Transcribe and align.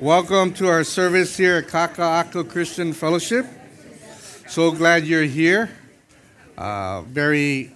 Welcome 0.00 0.52
to 0.54 0.66
our 0.66 0.82
service 0.82 1.36
here 1.36 1.58
at 1.58 1.68
Kaka'ako 1.68 2.50
Christian 2.50 2.92
Fellowship. 2.92 3.46
So 4.48 4.72
glad 4.72 5.06
you're 5.06 5.22
here. 5.22 5.70
Uh, 6.58 7.02
very 7.02 7.70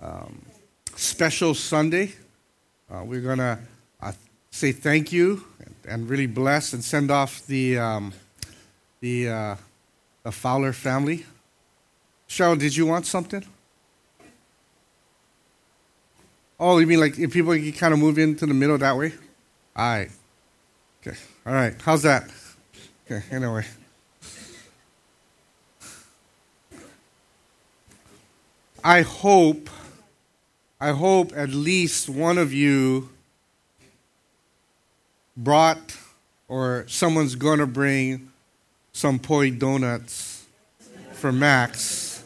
um, 0.00 0.44
special 0.96 1.54
Sunday. 1.54 2.12
Uh, 2.90 3.04
we're 3.04 3.20
going 3.20 3.38
to 3.38 3.56
uh, 4.02 4.12
say 4.50 4.72
thank 4.72 5.12
you 5.12 5.44
and 5.88 6.08
really 6.08 6.26
bless 6.26 6.72
and 6.72 6.82
send 6.82 7.12
off 7.12 7.46
the, 7.46 7.78
um, 7.78 8.12
the, 8.98 9.28
uh, 9.28 9.56
the 10.24 10.32
Fowler 10.32 10.72
family. 10.72 11.24
Cheryl, 12.28 12.58
did 12.58 12.76
you 12.76 12.84
want 12.84 13.06
something? 13.06 13.44
Oh, 16.58 16.78
you 16.78 16.86
mean 16.88 16.98
like 16.98 17.16
if 17.16 17.32
people 17.32 17.54
can 17.54 17.72
kind 17.72 17.94
of 17.94 18.00
move 18.00 18.18
into 18.18 18.44
the 18.44 18.54
middle 18.54 18.76
that 18.76 18.96
way? 18.96 19.12
All 19.76 19.84
right. 19.84 20.10
All 21.46 21.52
right. 21.52 21.74
How's 21.82 22.02
that? 22.04 22.30
Okay. 23.04 23.22
Anyway. 23.30 23.66
I 28.82 29.02
hope, 29.02 29.68
I 30.80 30.92
hope 30.92 31.32
at 31.36 31.50
least 31.50 32.08
one 32.08 32.38
of 32.38 32.54
you 32.54 33.10
brought 35.36 35.98
or 36.48 36.84
someone's 36.88 37.34
going 37.34 37.58
to 37.58 37.66
bring 37.66 38.30
some 38.92 39.18
poi 39.18 39.50
donuts 39.50 40.46
for 41.12 41.30
Max 41.30 42.24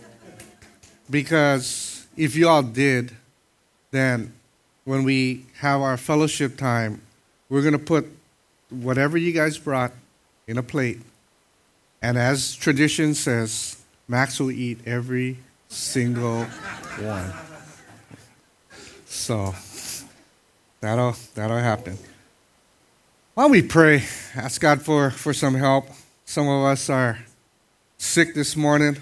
because 1.11 2.07
if 2.17 2.37
you 2.37 2.49
all 2.49 2.63
did, 2.63 3.17
then 3.91 4.33
when 4.85 5.03
we 5.03 5.47
have 5.57 5.81
our 5.81 5.97
fellowship 5.97 6.57
time, 6.57 7.01
we're 7.49 7.63
going 7.63 7.73
to 7.73 7.79
put 7.79 8.18
whatever 8.71 9.17
you 9.17 9.33
guys 9.33 9.59
brought 9.59 9.93
in 10.47 10.59
a 10.59 10.63
plate. 10.63 11.01
And 12.03 12.17
as 12.17 12.55
tradition 12.55 13.15
says, 13.15 13.83
Max 14.07 14.39
will 14.41 14.51
eat 14.51 14.81
every 14.87 15.39
single 15.69 16.45
one. 16.45 17.33
So 19.07 19.55
that'll 20.81 21.17
that'll 21.35 21.59
happen. 21.59 21.99
Why 23.35 23.45
don't 23.45 23.53
we 23.53 23.63
pray? 23.63 24.03
Ask 24.35 24.61
God 24.61 24.83
for, 24.83 25.11
for 25.11 25.33
some 25.33 25.55
help. 25.55 25.87
Some 26.25 26.49
of 26.49 26.65
us 26.65 26.91
are 26.91 27.21
sick 27.97 28.35
this 28.35 28.57
morning, 28.57 28.97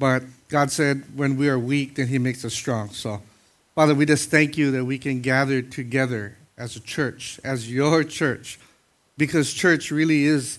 but 0.00 0.24
God 0.48 0.72
said 0.72 1.04
when 1.16 1.36
we 1.36 1.48
are 1.48 1.58
weak, 1.58 1.94
then 1.94 2.08
He 2.08 2.18
makes 2.18 2.44
us 2.44 2.54
strong. 2.54 2.90
So, 2.90 3.22
Father, 3.76 3.94
we 3.94 4.04
just 4.04 4.30
thank 4.30 4.58
you 4.58 4.72
that 4.72 4.84
we 4.84 4.98
can 4.98 5.20
gather 5.20 5.62
together 5.62 6.36
as 6.58 6.74
a 6.74 6.80
church, 6.80 7.38
as 7.44 7.72
your 7.72 8.02
church 8.02 8.58
because 9.22 9.54
church 9.54 9.92
really 9.92 10.24
is 10.24 10.58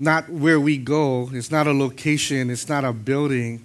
not 0.00 0.28
where 0.28 0.58
we 0.58 0.76
go, 0.76 1.30
it's 1.32 1.52
not 1.52 1.68
a 1.68 1.72
location, 1.72 2.50
it's 2.50 2.68
not 2.68 2.84
a 2.84 2.92
building. 2.92 3.64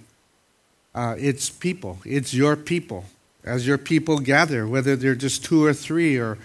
Uh, 0.94 1.16
it's 1.18 1.50
people, 1.50 1.98
it's 2.04 2.32
your 2.32 2.54
people. 2.54 3.04
As 3.42 3.66
your 3.66 3.78
people 3.78 4.20
gather, 4.20 4.64
whether 4.68 4.94
they're 4.94 5.16
just 5.16 5.44
two 5.44 5.64
or 5.64 5.74
three 5.74 6.18
or, 6.18 6.38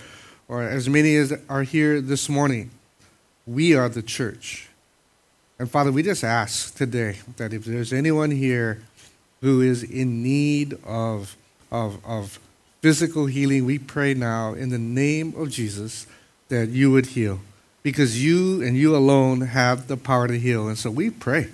or 0.47 0.63
as 0.63 0.89
many 0.89 1.15
as 1.17 1.33
are 1.47 1.61
here 1.61 2.01
this 2.01 2.27
morning, 2.27 2.71
we 3.45 3.75
are 3.75 3.89
the 3.89 4.01
church. 4.01 4.69
And 5.59 5.69
Father, 5.69 5.91
we 5.91 6.01
just 6.01 6.23
ask 6.23 6.73
today 6.73 7.19
that 7.37 7.53
if 7.53 7.63
there's 7.63 7.93
anyone 7.93 8.31
here 8.31 8.81
who 9.41 9.61
is 9.61 9.83
in 9.83 10.23
need 10.23 10.79
of, 10.83 11.37
of, 11.71 12.03
of 12.03 12.39
physical 12.81 13.27
healing, 13.27 13.65
we 13.65 13.77
pray 13.77 14.15
now 14.15 14.55
in 14.55 14.69
the 14.69 14.79
name 14.79 15.35
of 15.37 15.51
Jesus 15.51 16.07
that 16.49 16.69
you 16.69 16.89
would 16.89 17.05
heal 17.05 17.39
because 17.83 18.23
you 18.23 18.61
and 18.63 18.75
you 18.77 18.95
alone 18.95 19.41
have 19.41 19.87
the 19.87 19.97
power 19.97 20.27
to 20.27 20.39
heal. 20.39 20.67
And 20.67 20.77
so 20.77 20.89
we 20.89 21.09
pray 21.09 21.49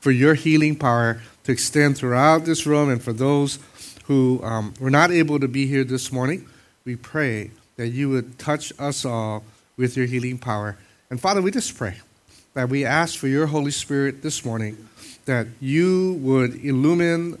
for 0.00 0.10
your 0.12 0.34
healing 0.34 0.76
power 0.76 1.20
to 1.44 1.52
extend 1.52 1.98
throughout 1.98 2.44
this 2.44 2.66
room 2.66 2.88
and 2.88 3.02
for 3.02 3.12
those 3.12 3.58
who 4.04 4.40
um, 4.42 4.74
were 4.80 4.90
not 4.90 5.10
able 5.10 5.38
to 5.40 5.48
be 5.48 5.66
here 5.66 5.84
this 5.84 6.12
morning. 6.12 6.48
We 6.84 6.96
pray 6.96 7.50
that 7.76 7.88
you 7.88 8.08
would 8.10 8.38
touch 8.38 8.72
us 8.78 9.04
all 9.04 9.44
with 9.76 9.96
your 9.96 10.06
healing 10.06 10.38
power. 10.38 10.76
And 11.10 11.20
Father, 11.20 11.42
we 11.42 11.50
just 11.50 11.76
pray 11.76 11.96
that 12.54 12.68
we 12.68 12.84
ask 12.84 13.18
for 13.18 13.28
your 13.28 13.46
Holy 13.46 13.70
Spirit 13.70 14.22
this 14.22 14.44
morning 14.44 14.88
that 15.24 15.46
you 15.60 16.14
would 16.20 16.64
illumine 16.64 17.38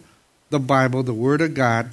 the 0.50 0.60
Bible, 0.60 1.02
the 1.02 1.14
Word 1.14 1.40
of 1.40 1.54
God, 1.54 1.90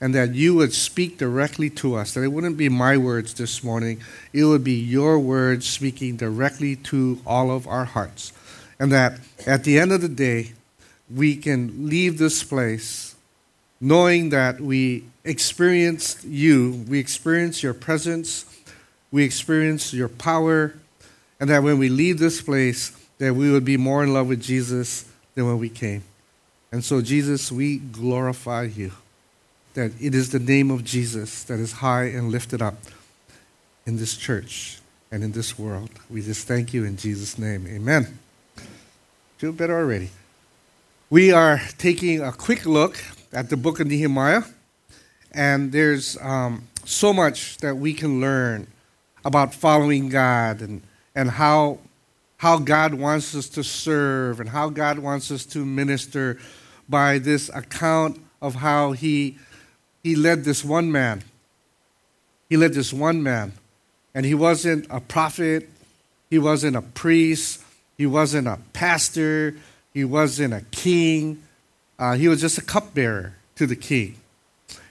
and 0.00 0.14
that 0.14 0.34
you 0.34 0.54
would 0.54 0.72
speak 0.72 1.18
directly 1.18 1.68
to 1.68 1.94
us. 1.94 2.14
That 2.14 2.22
it 2.22 2.32
wouldn't 2.32 2.56
be 2.56 2.68
my 2.68 2.96
words 2.96 3.34
this 3.34 3.62
morning, 3.62 4.00
it 4.32 4.44
would 4.44 4.64
be 4.64 4.78
your 4.78 5.18
words 5.18 5.68
speaking 5.68 6.16
directly 6.16 6.76
to 6.76 7.20
all 7.26 7.50
of 7.50 7.66
our 7.66 7.84
hearts. 7.84 8.32
And 8.78 8.90
that 8.92 9.20
at 9.46 9.64
the 9.64 9.78
end 9.78 9.92
of 9.92 10.00
the 10.00 10.08
day, 10.08 10.52
we 11.14 11.36
can 11.36 11.88
leave 11.88 12.18
this 12.18 12.42
place 12.42 13.14
knowing 13.80 14.30
that 14.30 14.60
we 14.60 15.04
experienced 15.24 16.24
you, 16.24 16.84
we 16.88 16.98
experienced 16.98 17.62
your 17.62 17.74
presence, 17.74 18.44
we 19.10 19.24
experienced 19.24 19.92
your 19.92 20.08
power, 20.08 20.74
and 21.40 21.48
that 21.48 21.62
when 21.62 21.78
we 21.78 21.88
leave 21.88 22.18
this 22.18 22.42
place, 22.42 22.90
that 23.18 23.34
we 23.34 23.50
would 23.50 23.64
be 23.64 23.76
more 23.76 24.02
in 24.02 24.12
love 24.12 24.28
with 24.28 24.40
Jesus 24.40 25.04
than 25.34 25.46
when 25.46 25.58
we 25.58 25.68
came. 25.68 26.02
And 26.72 26.84
so, 26.84 27.00
Jesus, 27.00 27.50
we 27.50 27.78
glorify 27.78 28.64
you 28.64 28.92
that 29.74 29.92
it 30.00 30.14
is 30.14 30.30
the 30.30 30.38
name 30.38 30.70
of 30.70 30.84
Jesus 30.84 31.44
that 31.44 31.58
is 31.58 31.72
high 31.72 32.04
and 32.04 32.30
lifted 32.30 32.60
up 32.60 32.76
in 33.86 33.96
this 33.96 34.16
church 34.16 34.78
and 35.10 35.22
in 35.22 35.32
this 35.32 35.58
world. 35.58 35.90
We 36.08 36.22
just 36.22 36.46
thank 36.46 36.74
you 36.74 36.84
in 36.84 36.96
Jesus' 36.96 37.38
name. 37.38 37.66
Amen. 37.66 38.18
Feel 39.38 39.52
better 39.52 39.76
already. 39.76 40.10
We 41.08 41.32
are 41.32 41.60
taking 41.78 42.20
a 42.20 42.32
quick 42.32 42.66
look 42.66 43.02
at 43.32 43.48
the 43.48 43.56
book 43.56 43.80
of 43.80 43.86
Nehemiah, 43.86 44.42
and 45.32 45.72
there's 45.72 46.16
um, 46.20 46.68
so 46.84 47.12
much 47.12 47.58
that 47.58 47.76
we 47.76 47.94
can 47.94 48.20
learn 48.20 48.66
about 49.24 49.54
following 49.54 50.08
God 50.08 50.60
and, 50.60 50.82
and 51.14 51.30
how, 51.30 51.78
how 52.38 52.58
God 52.58 52.94
wants 52.94 53.34
us 53.34 53.48
to 53.50 53.62
serve 53.62 54.40
and 54.40 54.48
how 54.48 54.68
God 54.68 54.98
wants 54.98 55.30
us 55.30 55.44
to 55.46 55.64
minister 55.64 56.38
by 56.88 57.18
this 57.18 57.48
account 57.54 58.20
of 58.42 58.56
how 58.56 58.92
He 58.92 59.38
he 60.02 60.16
led 60.16 60.44
this 60.44 60.64
one 60.64 60.90
man. 60.90 61.22
He 62.48 62.56
led 62.56 62.74
this 62.74 62.92
one 62.92 63.22
man. 63.22 63.52
And 64.14 64.26
he 64.26 64.34
wasn't 64.34 64.86
a 64.90 65.00
prophet, 65.00 65.68
he 66.28 66.38
wasn't 66.38 66.76
a 66.76 66.82
priest, 66.82 67.62
he 67.96 68.06
wasn't 68.06 68.48
a 68.48 68.58
pastor, 68.72 69.54
he 69.94 70.04
wasn't 70.04 70.54
a 70.54 70.62
king. 70.70 71.42
Uh, 71.98 72.14
he 72.14 72.28
was 72.28 72.40
just 72.40 72.58
a 72.58 72.62
cupbearer 72.62 73.34
to 73.56 73.66
the 73.66 73.76
king. 73.76 74.16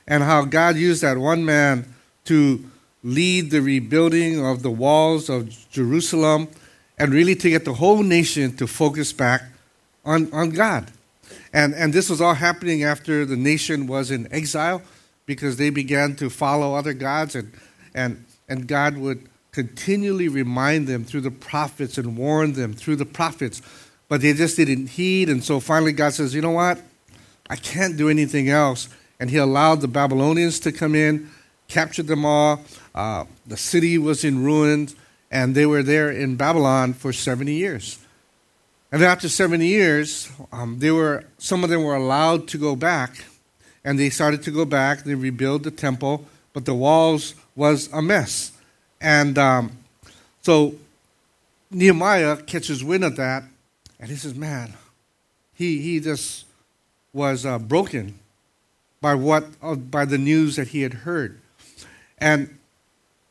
And 0.07 0.23
how 0.23 0.45
God 0.45 0.75
used 0.75 1.01
that 1.01 1.17
one 1.17 1.43
man 1.43 1.93
to 2.25 2.63
lead 3.03 3.51
the 3.51 3.61
rebuilding 3.61 4.45
of 4.45 4.61
the 4.61 4.71
walls 4.71 5.29
of 5.29 5.49
Jerusalem 5.71 6.47
and 6.97 7.13
really 7.13 7.35
to 7.35 7.49
get 7.49 7.65
the 7.65 7.73
whole 7.73 8.03
nation 8.03 8.55
to 8.57 8.67
focus 8.67 9.13
back 9.13 9.43
on, 10.05 10.31
on 10.33 10.51
God. 10.51 10.91
And, 11.53 11.73
and 11.73 11.93
this 11.93 12.09
was 12.09 12.21
all 12.21 12.33
happening 12.33 12.83
after 12.83 13.25
the 13.25 13.37
nation 13.37 13.87
was 13.87 14.11
in 14.11 14.31
exile 14.31 14.81
because 15.29 15.57
they 15.57 15.69
began 15.69 16.15
to 16.15 16.27
follow 16.27 16.73
other 16.73 16.91
gods, 16.91 17.35
and, 17.35 17.53
and, 17.93 18.25
and 18.47 18.67
God 18.67 18.97
would 18.97 19.29
continually 19.51 20.27
remind 20.27 20.87
them 20.87 21.03
through 21.03 21.21
the 21.21 21.29
prophets 21.29 21.99
and 21.99 22.17
warn 22.17 22.53
them 22.53 22.73
through 22.73 22.95
the 22.95 23.05
prophets, 23.05 23.61
but 24.07 24.21
they 24.21 24.33
just 24.33 24.57
didn't 24.57 24.87
heed. 24.87 25.29
And 25.29 25.43
so 25.43 25.59
finally, 25.59 25.91
God 25.91 26.13
says, 26.13 26.33
You 26.33 26.41
know 26.41 26.49
what? 26.49 26.81
I 27.47 27.57
can't 27.57 27.95
do 27.95 28.09
anything 28.09 28.49
else. 28.49 28.89
And 29.19 29.29
He 29.29 29.37
allowed 29.37 29.81
the 29.81 29.87
Babylonians 29.87 30.59
to 30.61 30.71
come 30.71 30.95
in, 30.95 31.29
captured 31.67 32.07
them 32.07 32.25
all. 32.25 32.63
Uh, 32.95 33.25
the 33.45 33.55
city 33.55 33.99
was 33.99 34.23
in 34.23 34.43
ruins, 34.43 34.95
and 35.29 35.53
they 35.53 35.67
were 35.67 35.83
there 35.83 36.09
in 36.09 36.37
Babylon 36.37 36.93
for 36.93 37.13
70 37.13 37.53
years. 37.53 37.99
And 38.91 39.03
after 39.03 39.29
70 39.29 39.67
years, 39.67 40.31
um, 40.51 40.79
they 40.79 40.89
were, 40.89 41.25
some 41.37 41.63
of 41.63 41.69
them 41.69 41.83
were 41.83 41.95
allowed 41.95 42.47
to 42.47 42.57
go 42.57 42.75
back, 42.75 43.25
and 43.83 43.99
they 43.99 44.09
started 44.09 44.43
to 44.43 44.51
go 44.51 44.65
back. 44.65 45.03
They 45.03 45.15
rebuild 45.15 45.63
the 45.63 45.71
temple, 45.71 46.25
but 46.53 46.65
the 46.65 46.73
walls 46.73 47.35
was 47.55 47.91
a 47.93 48.01
mess. 48.01 48.51
And 49.01 49.37
um, 49.37 49.71
so 50.41 50.75
Nehemiah 51.71 52.37
catches 52.37 52.83
wind 52.83 53.03
of 53.03 53.15
that, 53.15 53.43
and 53.99 54.09
he 54.09 54.15
says, 54.15 54.35
"Man, 54.35 54.73
he 55.53 55.81
he 55.81 55.99
just 55.99 56.45
was 57.13 57.45
uh, 57.45 57.59
broken 57.59 58.19
by 59.01 59.15
what 59.15 59.45
uh, 59.61 59.75
by 59.75 60.05
the 60.05 60.17
news 60.17 60.55
that 60.57 60.69
he 60.69 60.81
had 60.81 60.93
heard, 60.93 61.39
and 62.17 62.57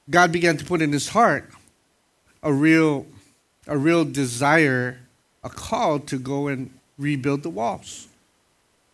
God 0.08 0.32
began 0.32 0.56
to 0.56 0.64
put 0.64 0.80
in 0.80 0.92
his 0.92 1.08
heart 1.08 1.50
a 2.42 2.52
real 2.52 3.06
a 3.66 3.76
real 3.76 4.04
desire, 4.04 5.00
a 5.44 5.50
call 5.50 5.98
to 6.00 6.18
go 6.18 6.48
and 6.48 6.70
rebuild 6.96 7.42
the 7.42 7.50
walls." 7.50 8.07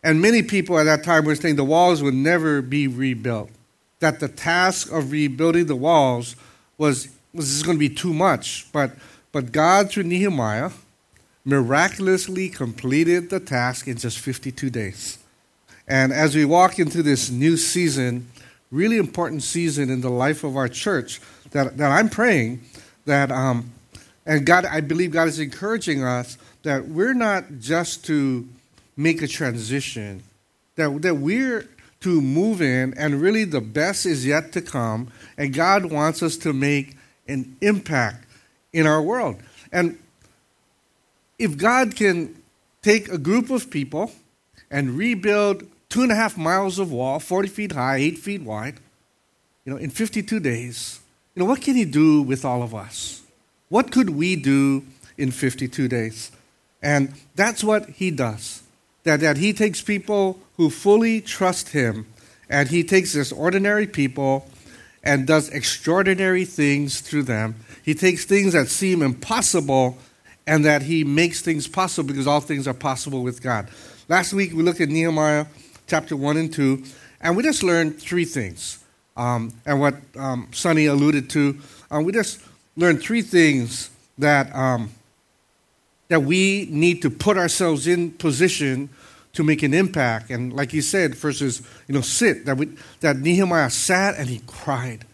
And 0.04 0.20
many 0.20 0.42
people 0.42 0.78
at 0.78 0.84
that 0.84 1.02
time 1.02 1.24
were 1.24 1.34
saying 1.34 1.56
the 1.56 1.64
walls 1.64 2.02
would 2.02 2.14
never 2.14 2.60
be 2.60 2.86
rebuilt, 2.86 3.50
that 4.00 4.20
the 4.20 4.28
task 4.28 4.92
of 4.92 5.10
rebuilding 5.10 5.64
the 5.64 5.74
walls 5.74 6.36
was 6.76 7.08
this 7.32 7.48
is 7.48 7.62
going 7.62 7.76
to 7.76 7.80
be 7.80 7.88
too 7.88 8.12
much, 8.12 8.70
but, 8.70 8.92
but 9.32 9.50
God, 9.50 9.90
through 9.90 10.04
Nehemiah, 10.04 10.70
miraculously 11.44 12.50
completed 12.50 13.30
the 13.30 13.40
task 13.40 13.88
in 13.88 13.96
just 13.96 14.18
52 14.18 14.68
days. 14.68 15.18
And 15.88 16.12
as 16.12 16.36
we 16.36 16.44
walk 16.44 16.78
into 16.78 17.02
this 17.02 17.30
new 17.30 17.56
season, 17.56 18.28
really 18.70 18.98
important 18.98 19.42
season 19.42 19.88
in 19.88 20.02
the 20.02 20.10
life 20.10 20.44
of 20.44 20.56
our 20.56 20.68
church, 20.68 21.20
that, 21.52 21.78
that 21.78 21.90
I'm 21.90 22.10
praying 22.10 22.62
that, 23.06 23.32
um, 23.32 23.72
and 24.26 24.44
God, 24.44 24.66
I 24.66 24.80
believe 24.80 25.12
God 25.12 25.28
is 25.28 25.40
encouraging 25.40 26.04
us 26.04 26.36
that 26.62 26.88
we're 26.88 27.14
not 27.14 27.44
just 27.58 28.04
to 28.06 28.46
make 28.96 29.22
a 29.22 29.28
transition, 29.28 30.22
that, 30.76 31.02
that 31.02 31.16
we're 31.16 31.68
to 32.00 32.20
move 32.20 32.60
in, 32.60 32.92
and 32.98 33.20
really 33.20 33.44
the 33.44 33.60
best 33.60 34.04
is 34.04 34.26
yet 34.26 34.52
to 34.52 34.60
come, 34.60 35.10
and 35.38 35.54
God 35.54 35.86
wants 35.86 36.22
us 36.22 36.36
to 36.38 36.52
make 36.52 36.96
an 37.26 37.56
impact 37.60 38.26
in 38.72 38.86
our 38.86 39.00
world. 39.00 39.36
And 39.72 39.98
if 41.38 41.56
God 41.56 41.96
can 41.96 42.36
take 42.82 43.08
a 43.08 43.18
group 43.18 43.50
of 43.50 43.70
people 43.70 44.12
and 44.70 44.98
rebuild 44.98 45.64
two 45.88 46.02
and 46.02 46.12
a 46.12 46.14
half 46.14 46.36
miles 46.36 46.78
of 46.78 46.92
wall, 46.92 47.18
40 47.20 47.48
feet 47.48 47.72
high, 47.72 47.96
8 47.96 48.18
feet 48.18 48.42
wide, 48.42 48.80
you 49.64 49.72
know, 49.72 49.78
in 49.78 49.90
52 49.90 50.40
days, 50.40 51.00
you 51.34 51.40
know, 51.40 51.46
what 51.46 51.62
can 51.62 51.74
He 51.74 51.84
do 51.84 52.20
with 52.20 52.44
all 52.44 52.62
of 52.62 52.74
us? 52.74 53.22
What 53.68 53.90
could 53.90 54.10
we 54.10 54.36
do 54.36 54.84
in 55.16 55.30
52 55.30 55.88
days? 55.88 56.30
And 56.82 57.14
that's 57.34 57.64
what 57.64 57.88
He 57.88 58.10
does. 58.10 58.63
That, 59.04 59.20
that 59.20 59.36
He 59.36 59.52
takes 59.52 59.80
people 59.80 60.40
who 60.56 60.70
fully 60.70 61.20
trust 61.20 61.70
Him, 61.70 62.06
and 62.50 62.68
He 62.68 62.84
takes 62.84 63.12
this 63.12 63.32
ordinary 63.32 63.86
people 63.86 64.48
and 65.04 65.26
does 65.26 65.50
extraordinary 65.50 66.44
things 66.44 67.00
through 67.00 67.24
them. 67.24 67.54
He 67.82 67.94
takes 67.94 68.24
things 68.24 68.54
that 68.54 68.68
seem 68.68 69.02
impossible 69.02 69.98
and 70.46 70.64
that 70.64 70.82
he 70.82 71.04
makes 71.04 71.42
things 71.42 71.68
possible 71.68 72.06
because 72.08 72.26
all 72.26 72.40
things 72.40 72.66
are 72.66 72.74
possible 72.74 73.22
with 73.22 73.42
God. 73.42 73.68
Last 74.08 74.32
week 74.32 74.52
we 74.52 74.62
looked 74.62 74.80
at 74.80 74.88
Nehemiah 74.88 75.46
chapter 75.86 76.16
1 76.16 76.36
and 76.36 76.52
2, 76.52 76.82
and 77.20 77.36
we 77.36 77.42
just 77.42 77.62
learned 77.62 78.00
three 78.00 78.24
things. 78.24 78.82
Um, 79.16 79.52
and 79.64 79.80
what 79.80 79.94
um, 80.18 80.48
Sonny 80.52 80.86
alluded 80.86 81.30
to, 81.30 81.58
um, 81.90 82.04
we 82.04 82.12
just 82.12 82.40
learned 82.76 83.00
three 83.00 83.22
things 83.22 83.90
that, 84.18 84.54
um, 84.54 84.90
that 86.14 86.20
we 86.20 86.68
need 86.70 87.02
to 87.02 87.10
put 87.10 87.36
ourselves 87.36 87.88
in 87.88 88.12
position 88.12 88.88
to 89.32 89.42
make 89.42 89.64
an 89.64 89.74
impact. 89.74 90.30
And 90.30 90.52
like 90.52 90.70
he 90.70 90.80
said, 90.80 91.16
is, 91.24 91.60
you 91.88 91.94
know, 91.96 92.02
sit, 92.02 92.46
that, 92.46 92.56
we, 92.56 92.66
that 93.00 93.16
Nehemiah 93.16 93.68
sat 93.68 94.14
and 94.16 94.28
he 94.28 94.40
cried 94.46 95.06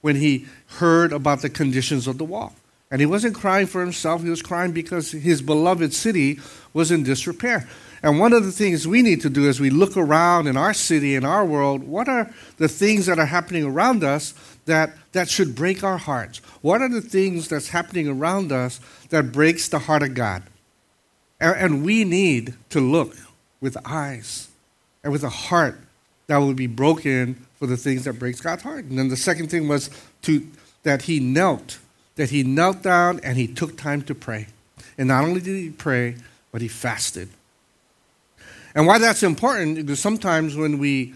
when 0.00 0.16
he 0.16 0.46
heard 0.66 1.12
about 1.12 1.42
the 1.42 1.50
conditions 1.50 2.08
of 2.08 2.18
the 2.18 2.24
wall. 2.24 2.52
And 2.90 3.00
he 3.00 3.06
wasn't 3.06 3.36
crying 3.36 3.68
for 3.68 3.80
himself, 3.80 4.24
he 4.24 4.28
was 4.28 4.42
crying 4.42 4.72
because 4.72 5.12
his 5.12 5.40
beloved 5.40 5.94
city 5.94 6.40
was 6.72 6.90
in 6.90 7.04
disrepair. 7.04 7.68
And 8.02 8.18
one 8.18 8.32
of 8.32 8.44
the 8.44 8.50
things 8.50 8.88
we 8.88 9.02
need 9.02 9.20
to 9.20 9.30
do 9.30 9.48
as 9.48 9.60
we 9.60 9.70
look 9.70 9.96
around 9.96 10.48
in 10.48 10.56
our 10.56 10.74
city, 10.74 11.14
in 11.14 11.24
our 11.24 11.44
world, 11.44 11.84
what 11.84 12.08
are 12.08 12.28
the 12.56 12.66
things 12.66 13.06
that 13.06 13.20
are 13.20 13.26
happening 13.26 13.62
around 13.62 14.02
us 14.02 14.34
that, 14.66 14.96
that 15.12 15.28
should 15.28 15.54
break 15.54 15.82
our 15.82 15.98
hearts? 15.98 16.38
What 16.62 16.82
are 16.82 16.88
the 16.88 17.00
things 17.00 17.48
that's 17.48 17.68
happening 17.68 18.08
around 18.08 18.52
us 18.52 18.80
that 19.10 19.32
breaks 19.32 19.68
the 19.68 19.80
heart 19.80 20.02
of 20.02 20.14
God? 20.14 20.42
And, 21.40 21.56
and 21.56 21.84
we 21.84 22.04
need 22.04 22.54
to 22.70 22.80
look 22.80 23.16
with 23.60 23.76
eyes 23.84 24.48
and 25.02 25.12
with 25.12 25.24
a 25.24 25.30
heart 25.30 25.78
that 26.26 26.38
will 26.38 26.54
be 26.54 26.66
broken 26.66 27.46
for 27.58 27.66
the 27.66 27.76
things 27.76 28.04
that 28.04 28.14
breaks 28.14 28.40
God's 28.40 28.62
heart. 28.62 28.84
And 28.84 28.98
then 28.98 29.08
the 29.08 29.16
second 29.16 29.50
thing 29.50 29.68
was 29.68 29.90
to 30.22 30.46
that 30.82 31.02
he 31.02 31.20
knelt 31.20 31.78
that 32.16 32.30
he 32.30 32.42
knelt 32.42 32.82
down 32.82 33.18
and 33.22 33.38
he 33.38 33.46
took 33.46 33.76
time 33.76 34.02
to 34.02 34.14
pray. 34.14 34.46
And 34.98 35.08
not 35.08 35.24
only 35.24 35.40
did 35.40 35.56
he 35.56 35.70
pray, 35.70 36.16
but 36.52 36.60
he 36.60 36.68
fasted. 36.68 37.30
And 38.74 38.86
why 38.86 38.98
that's 38.98 39.22
important 39.22 39.76
because 39.76 40.00
sometimes 40.00 40.54
when 40.54 40.78
we 40.78 41.14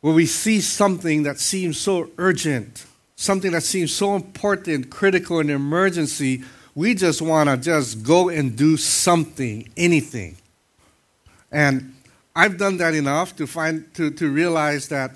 when 0.00 0.14
we 0.14 0.26
see 0.26 0.60
something 0.60 1.24
that 1.24 1.38
seems 1.38 1.78
so 1.78 2.10
urgent, 2.18 2.86
something 3.16 3.52
that 3.52 3.62
seems 3.62 3.92
so 3.92 4.16
important, 4.16 4.90
critical, 4.90 5.40
and 5.40 5.50
emergency, 5.50 6.42
we 6.74 6.94
just 6.94 7.20
want 7.20 7.50
to 7.50 7.56
just 7.56 8.02
go 8.02 8.28
and 8.28 8.56
do 8.56 8.76
something, 8.76 9.68
anything. 9.76 10.36
And 11.52 11.94
I've 12.34 12.56
done 12.56 12.78
that 12.78 12.94
enough 12.94 13.36
to 13.36 13.46
find 13.46 13.92
to, 13.94 14.10
to 14.12 14.30
realize 14.30 14.88
that 14.88 15.12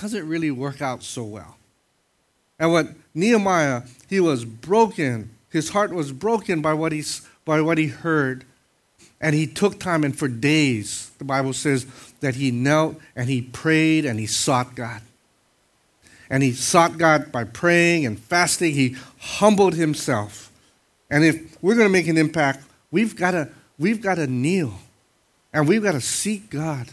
doesn't 0.00 0.26
really 0.26 0.50
work 0.50 0.80
out 0.80 1.02
so 1.02 1.22
well. 1.22 1.56
And 2.58 2.72
what 2.72 2.88
Nehemiah, 3.14 3.82
he 4.08 4.20
was 4.20 4.44
broken. 4.44 5.30
His 5.50 5.68
heart 5.68 5.92
was 5.92 6.10
broken 6.10 6.62
by 6.62 6.74
what, 6.74 6.92
he, 6.92 7.04
by 7.44 7.60
what 7.60 7.78
he 7.78 7.88
heard. 7.88 8.44
And 9.20 9.34
he 9.34 9.46
took 9.46 9.78
time, 9.78 10.04
and 10.04 10.16
for 10.16 10.28
days, 10.28 11.10
the 11.18 11.24
Bible 11.24 11.52
says 11.52 11.86
that 12.24 12.36
he 12.36 12.50
knelt 12.50 12.96
and 13.14 13.28
he 13.28 13.42
prayed 13.42 14.06
and 14.06 14.18
he 14.18 14.24
sought 14.24 14.74
God. 14.74 15.02
And 16.30 16.42
he 16.42 16.52
sought 16.52 16.96
God 16.96 17.30
by 17.30 17.44
praying 17.44 18.06
and 18.06 18.18
fasting. 18.18 18.72
He 18.72 18.96
humbled 19.18 19.74
himself. 19.74 20.50
And 21.10 21.22
if 21.22 21.62
we're 21.62 21.74
going 21.74 21.86
to 21.86 21.92
make 21.92 22.08
an 22.08 22.16
impact, 22.16 22.64
we've 22.90 23.14
got 23.14 23.32
to, 23.32 23.50
we've 23.78 24.00
got 24.00 24.14
to 24.14 24.26
kneel 24.26 24.72
and 25.52 25.68
we've 25.68 25.82
got 25.82 25.92
to 25.92 26.00
seek 26.00 26.48
God 26.48 26.88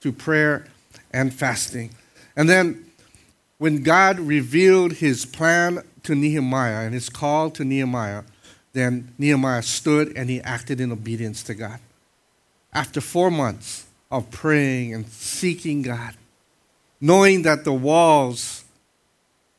through 0.00 0.12
prayer 0.12 0.68
and 1.12 1.34
fasting. 1.34 1.90
And 2.36 2.48
then 2.48 2.88
when 3.58 3.82
God 3.82 4.20
revealed 4.20 4.92
his 4.92 5.26
plan 5.26 5.82
to 6.04 6.14
Nehemiah 6.14 6.86
and 6.86 6.94
his 6.94 7.08
call 7.08 7.50
to 7.50 7.64
Nehemiah, 7.64 8.22
then 8.72 9.12
Nehemiah 9.18 9.62
stood 9.62 10.16
and 10.16 10.30
he 10.30 10.40
acted 10.42 10.80
in 10.80 10.92
obedience 10.92 11.42
to 11.42 11.54
God. 11.54 11.80
After 12.72 13.00
four 13.00 13.32
months 13.32 13.85
of 14.10 14.30
praying 14.30 14.94
and 14.94 15.08
seeking 15.08 15.82
God, 15.82 16.14
knowing 17.00 17.42
that 17.42 17.64
the 17.64 17.72
walls 17.72 18.64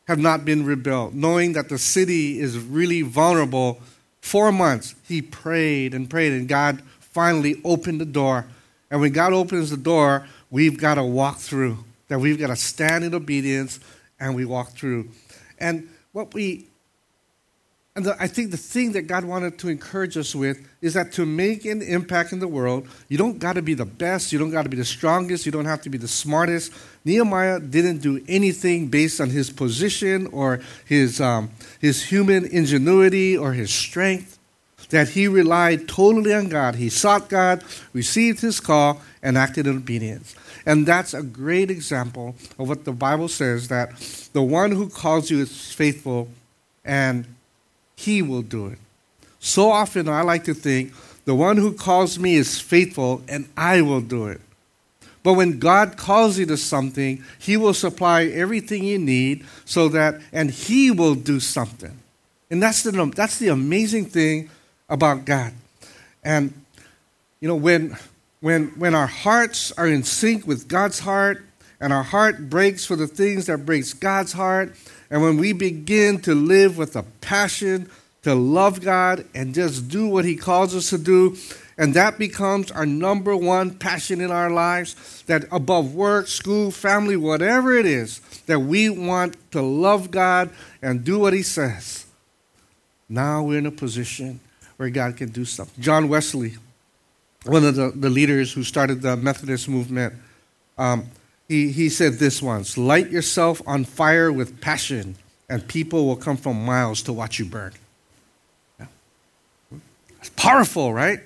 have 0.07 0.19
not 0.19 0.45
been 0.45 0.65
rebuilt, 0.65 1.13
knowing 1.13 1.53
that 1.53 1.69
the 1.69 1.77
city 1.77 2.39
is 2.39 2.57
really 2.57 3.01
vulnerable, 3.01 3.81
four 4.21 4.51
months 4.51 4.95
he 5.07 5.21
prayed 5.21 5.93
and 5.93 6.09
prayed, 6.09 6.31
and 6.31 6.47
God 6.47 6.81
finally 6.99 7.61
opened 7.63 7.99
the 7.99 8.05
door. 8.05 8.45
And 8.89 9.01
when 9.01 9.11
God 9.11 9.33
opens 9.33 9.69
the 9.69 9.77
door, 9.77 10.27
we've 10.49 10.79
got 10.79 10.95
to 10.95 11.03
walk 11.03 11.37
through 11.37 11.83
that 12.07 12.19
we've 12.19 12.39
got 12.39 12.47
to 12.47 12.55
stand 12.55 13.03
in 13.03 13.13
obedience 13.13 13.79
and 14.19 14.35
we 14.35 14.45
walk 14.45 14.71
through. 14.71 15.09
And 15.59 15.89
what 16.11 16.33
we, 16.33 16.67
and 17.97 18.05
the, 18.05 18.15
I 18.21 18.27
think 18.27 18.51
the 18.51 18.57
thing 18.57 18.91
that 18.91 19.07
God 19.07 19.25
wanted 19.25 19.57
to 19.57 19.69
encourage 19.69 20.17
us 20.17 20.35
with 20.35 20.63
is 20.81 20.93
that 20.93 21.13
to 21.13 21.25
make 21.25 21.65
an 21.65 21.81
impact 21.81 22.31
in 22.31 22.37
the 22.37 22.47
world, 22.47 22.87
you 23.09 23.17
don't 23.17 23.39
got 23.39 23.53
to 23.53 23.63
be 23.63 23.73
the 23.73 23.85
best, 23.85 24.31
you 24.31 24.37
don't 24.37 24.51
got 24.51 24.63
to 24.63 24.69
be 24.69 24.77
the 24.77 24.85
strongest, 24.85 25.47
you 25.47 25.51
don't 25.51 25.65
have 25.65 25.81
to 25.81 25.89
be 25.89 25.97
the 25.97 26.07
smartest. 26.07 26.71
Nehemiah 27.05 27.59
didn't 27.59 27.97
do 27.97 28.23
anything 28.27 28.89
based 28.89 29.19
on 29.19 29.31
his 29.31 29.49
position 29.49 30.27
or 30.27 30.61
his, 30.85 31.19
um, 31.19 31.49
his 31.79 32.03
human 32.03 32.45
ingenuity 32.45 33.35
or 33.35 33.53
his 33.53 33.73
strength 33.73 34.37
that 34.91 35.09
he 35.09 35.27
relied 35.27 35.89
totally 35.89 36.35
on 36.35 36.49
God. 36.49 36.75
He 36.75 36.89
sought 36.89 37.29
God, 37.29 37.63
received 37.93 38.41
his 38.41 38.59
call, 38.59 39.01
and 39.23 39.39
acted 39.39 39.65
in 39.65 39.75
obedience. 39.75 40.35
And 40.67 40.85
that's 40.85 41.15
a 41.15 41.23
great 41.23 41.71
example 41.71 42.35
of 42.59 42.69
what 42.69 42.85
the 42.85 42.93
Bible 42.93 43.27
says 43.27 43.69
that 43.69 43.89
the 44.33 44.43
one 44.43 44.69
who 44.69 44.87
calls 44.87 45.31
you 45.31 45.39
is 45.39 45.73
faithful 45.73 46.29
and 46.85 47.25
he 47.97 48.21
will 48.21 48.43
do 48.43 48.67
it. 48.67 48.77
So 49.39 49.71
often 49.71 50.07
I 50.07 50.21
like 50.21 50.45
to 50.45 50.53
think 50.53 50.93
the 51.25 51.35
one 51.35 51.57
who 51.57 51.73
calls 51.73 52.17
me 52.17 52.35
is 52.35 52.61
faithful 52.61 53.21
and 53.27 53.49
I 53.57 53.81
will 53.81 53.99
do 53.99 54.27
it. 54.27 54.39
But 55.23 55.33
when 55.33 55.59
God 55.59 55.97
calls 55.97 56.39
you 56.39 56.45
to 56.45 56.55
something, 56.55 57.21
He 57.37 57.57
will 57.57 57.73
supply 57.73 58.25
everything 58.25 58.85
you 58.85 58.97
need 58.97 59.45
so 59.65 59.89
that, 59.89 60.21
and 60.31 60.49
He 60.49 60.89
will 60.89 61.15
do 61.15 61.41
something. 61.41 61.99
And 62.49 62.63
that's 62.63 62.83
the, 62.83 63.11
that's 63.13 63.37
the 63.37 63.49
amazing 63.49 64.05
thing 64.05 64.49
about 64.87 65.25
God. 65.25 65.51
And, 66.23 66.53
you 67.41 67.49
know, 67.49 67.57
when, 67.57 67.97
when, 68.39 68.67
when 68.79 68.95
our 68.95 69.07
hearts 69.07 69.73
are 69.73 69.87
in 69.87 70.03
sync 70.03 70.47
with 70.47 70.69
God's 70.69 70.99
heart, 70.99 71.43
and 71.79 71.93
our 71.93 72.03
heart 72.03 72.49
breaks 72.49 72.85
for 72.85 72.95
the 72.95 73.07
things 73.07 73.47
that 73.47 73.65
breaks 73.65 73.93
God's 73.93 74.31
heart, 74.31 74.75
and 75.09 75.21
when 75.21 75.37
we 75.37 75.53
begin 75.53 76.19
to 76.21 76.35
live 76.35 76.77
with 76.77 76.95
a 76.95 77.03
passion 77.21 77.89
to 78.23 78.35
love 78.35 78.81
God 78.81 79.25
and 79.33 79.53
just 79.53 79.87
do 79.87 80.07
what 80.07 80.25
He 80.25 80.35
calls 80.35 80.75
us 80.75 80.89
to 80.89 80.97
do, 80.97 81.37
and 81.77 81.93
that 81.93 82.17
becomes 82.17 82.71
our 82.71 82.85
number 82.85 83.35
one 83.35 83.75
passion 83.75 84.19
in 84.19 84.31
our 84.31 84.49
lives, 84.49 85.23
that 85.27 85.45
above 85.51 85.93
work, 85.93 86.27
school, 86.27 86.71
family, 86.71 87.15
whatever 87.15 87.77
it 87.77 87.85
is, 87.85 88.19
that 88.47 88.59
we 88.59 88.89
want 88.89 89.37
to 89.51 89.61
love 89.61 90.11
God 90.11 90.49
and 90.81 91.03
do 91.03 91.19
what 91.19 91.33
He 91.33 91.43
says. 91.43 92.05
Now 93.07 93.43
we're 93.43 93.59
in 93.59 93.65
a 93.65 93.71
position 93.71 94.39
where 94.77 94.89
God 94.89 95.15
can 95.15 95.29
do 95.29 95.45
something. 95.45 95.81
John 95.81 96.09
Wesley, 96.09 96.55
one 97.45 97.63
of 97.63 97.75
the, 97.75 97.91
the 97.95 98.09
leaders 98.09 98.51
who 98.51 98.63
started 98.63 99.01
the 99.01 99.15
Methodist 99.15 99.69
movement, 99.69 100.15
um, 100.77 101.05
he, 101.47 101.71
he 101.71 101.89
said 101.89 102.13
this 102.13 102.41
once 102.41 102.77
Light 102.77 103.09
yourself 103.09 103.61
on 103.65 103.85
fire 103.85 104.31
with 104.31 104.59
passion 104.61 105.15
and 105.49 105.67
people 105.67 106.05
will 106.05 106.15
come 106.15 106.37
from 106.37 106.63
miles 106.65 107.01
to 107.03 107.13
watch 107.13 107.39
you 107.39 107.45
burn. 107.45 107.73
Yeah. 108.79 108.87
It's 110.19 110.29
powerful, 110.29 110.93
right? 110.93 111.21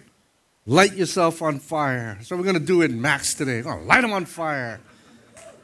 Light 0.67 0.93
yourself 0.93 1.41
on 1.41 1.59
fire. 1.59 2.19
So 2.21 2.37
we're 2.37 2.43
going 2.43 2.53
to 2.53 2.59
do 2.59 2.83
it 2.83 2.91
Max 2.91 3.33
today. 3.33 3.57
We're 3.57 3.73
going 3.73 3.79
to 3.79 3.85
light 3.85 4.03
him 4.03 4.13
on 4.13 4.25
fire. 4.25 4.79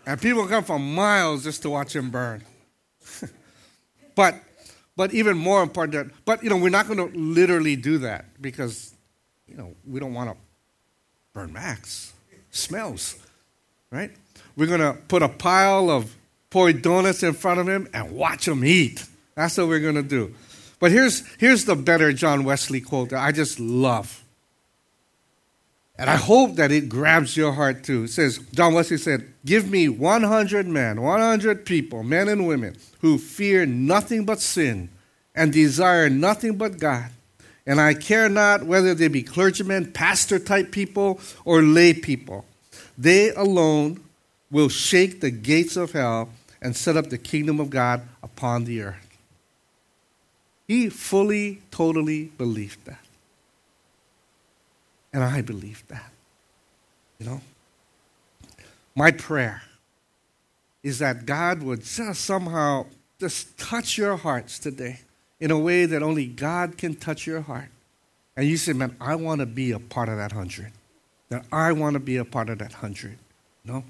And 0.08 0.20
people 0.20 0.48
come 0.48 0.64
from 0.64 0.96
miles 0.96 1.44
just 1.44 1.62
to 1.64 1.70
watch 1.70 1.96
him 1.96 2.10
burn. 2.10 2.44
but 4.16 4.36
but 4.96 5.14
even 5.14 5.38
more 5.38 5.62
important, 5.62 6.12
but 6.26 6.44
you 6.44 6.50
know, 6.50 6.58
we're 6.58 6.70
not 6.70 6.88
going 6.88 6.98
to 6.98 7.16
literally 7.16 7.76
do 7.76 8.00
that 8.00 8.42
because 8.42 8.96
you 9.48 9.56
know 9.56 9.76
we 9.86 10.00
don't 10.00 10.14
want 10.14 10.32
to 10.32 10.38
burn 11.34 11.54
Max. 11.54 12.14
Smells, 12.50 13.20
right? 13.92 14.12
We're 14.58 14.66
going 14.68 14.82
to 14.82 14.94
put 15.08 15.22
a 15.22 15.30
pile 15.30 15.90
of 15.90 16.14
poi 16.50 16.74
donuts 16.74 17.24
in 17.24 17.34
front 17.34 17.60
of 17.60 17.70
him 17.70 17.88
and 17.94 18.12
watch 18.12 18.48
him 18.48 18.66
eat. 18.66 19.06
That's 19.36 19.58
what 19.58 19.68
we're 19.68 19.80
going 19.80 19.96
to 19.96 20.04
do. 20.04 20.34
But 20.80 20.92
here's, 20.92 21.24
here's 21.38 21.66
the 21.66 21.76
better 21.76 22.12
John 22.12 22.44
Wesley 22.44 22.82
quote 22.82 23.10
that 23.10 23.24
I 23.24 23.32
just 23.32 23.60
love. 23.60 24.24
And 26.00 26.10
I 26.10 26.16
hope 26.16 26.56
that 26.56 26.72
it 26.72 26.90
grabs 26.90 27.36
your 27.36 27.54
heart 27.54 27.84
too. 27.84 28.04
It 28.04 28.10
says, 28.10 28.40
John 28.54 28.74
Wesley 28.74 28.98
said, 28.98 29.32
Give 29.46 29.70
me 29.70 29.90
100 29.90 30.68
men, 30.68 31.02
100 31.02 31.66
people, 31.66 32.04
men 32.04 32.28
and 32.28 32.48
women, 32.48 32.76
who 33.02 33.18
fear 33.18 33.66
nothing 33.66 34.26
but 34.26 34.40
sin 34.40 34.90
and 35.34 35.52
desire 35.52 36.10
nothing 36.10 36.58
but 36.58 36.80
God. 36.80 37.10
And 37.66 37.82
I 37.82 37.96
care 37.96 38.30
not 38.30 38.64
whether 38.64 38.94
they 38.94 39.08
be 39.08 39.24
clergymen, 39.24 39.92
pastor 39.92 40.40
type 40.40 40.72
people, 40.72 41.20
or 41.46 41.62
lay 41.62 41.94
people. 41.94 42.46
They 42.98 43.32
alone 43.32 44.00
will 44.50 44.70
shake 44.70 45.22
the 45.22 45.32
gates 45.32 45.76
of 45.76 45.92
hell 45.92 46.30
and 46.62 46.76
set 46.76 46.98
up 46.98 47.10
the 47.10 47.18
kingdom 47.18 47.60
of 47.60 47.70
God 47.70 48.02
upon 48.24 48.64
the 48.64 48.82
earth. 48.82 49.18
He 50.68 50.90
fully, 50.90 51.62
totally 51.72 52.26
believed 52.26 52.86
that. 52.86 53.00
And 55.14 55.24
I 55.24 55.42
believe 55.42 55.84
that. 55.88 56.12
You 57.20 57.26
know? 57.26 57.42
My 58.96 59.12
prayer 59.12 59.64
is 60.84 61.00
that 61.00 61.26
God 61.26 61.64
would 61.64 61.84
just 61.84 62.22
somehow 62.22 62.86
just 63.20 63.58
touch 63.58 63.98
your 63.98 64.18
hearts 64.18 64.60
today 64.60 65.00
in 65.40 65.52
a 65.52 65.58
way 65.58 65.86
that 65.86 66.04
only 66.04 66.28
God 66.28 66.78
can 66.78 66.96
touch 66.96 67.26
your 67.26 67.42
heart. 67.42 67.70
And 68.36 68.48
you 68.48 68.58
say, 68.58 68.74
man, 68.74 68.96
I 69.02 69.16
want 69.16 69.40
to 69.40 69.46
be 69.46 69.72
a 69.72 69.80
part 69.80 70.10
of 70.10 70.18
that 70.18 70.32
hundred. 70.32 70.72
That 71.30 71.46
I 71.52 71.72
want 71.72 71.96
to 71.96 72.00
be 72.00 72.18
a 72.18 72.26
part 72.26 72.50
of 72.50 72.60
that 72.60 72.74
hundred. 72.74 73.18
No? 73.64 73.84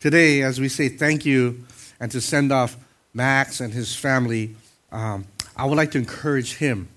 Today, 0.00 0.40
as 0.40 0.58
we 0.58 0.70
say 0.70 0.88
thank 0.88 1.26
you 1.26 1.62
and 2.00 2.10
to 2.12 2.22
send 2.22 2.52
off 2.52 2.74
Max 3.12 3.60
and 3.60 3.74
his 3.74 3.94
family, 3.94 4.56
um, 4.90 5.26
I 5.54 5.66
would 5.66 5.76
like 5.76 5.90
to 5.90 5.98
encourage 5.98 6.54
him 6.54 6.88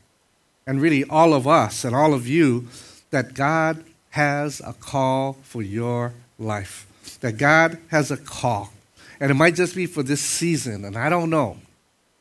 and 0.65 0.81
really 0.81 1.03
all 1.03 1.33
of 1.33 1.45
us 1.45 1.83
and 1.83 1.93
all 1.93 2.13
of 2.13 2.29
you 2.29 2.69
that 3.11 3.33
God 3.33 3.83
has 4.11 4.61
a 4.61 4.71
call 4.71 5.33
for 5.43 5.61
your 5.61 6.13
life. 6.39 6.87
That 7.19 7.35
God 7.35 7.77
has 7.89 8.09
a 8.09 8.15
call. 8.15 8.71
And 9.19 9.29
it 9.29 9.33
might 9.33 9.55
just 9.55 9.75
be 9.75 9.85
for 9.85 10.01
this 10.01 10.21
season, 10.21 10.85
and 10.85 10.97
I 10.97 11.09
don't 11.09 11.29
know. 11.29 11.57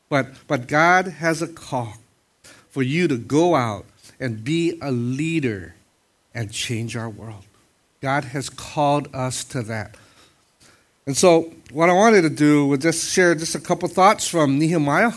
But, 0.09 0.27
but 0.47 0.67
God 0.67 1.07
has 1.07 1.41
a 1.41 1.47
call 1.47 1.93
for 2.69 2.83
you 2.83 3.07
to 3.07 3.17
go 3.17 3.55
out 3.55 3.85
and 4.19 4.43
be 4.43 4.77
a 4.81 4.91
leader 4.91 5.75
and 6.35 6.51
change 6.51 6.97
our 6.97 7.09
world. 7.09 7.45
God 8.01 8.25
has 8.25 8.49
called 8.49 9.07
us 9.15 9.45
to 9.45 9.61
that. 9.63 9.95
And 11.05 11.17
so, 11.17 11.51
what 11.71 11.89
I 11.89 11.93
wanted 11.93 12.21
to 12.21 12.29
do 12.29 12.67
was 12.67 12.79
just 12.79 13.11
share 13.11 13.35
just 13.35 13.55
a 13.55 13.59
couple 13.59 13.89
thoughts 13.89 14.27
from 14.27 14.57
Nehemiah 14.57 15.11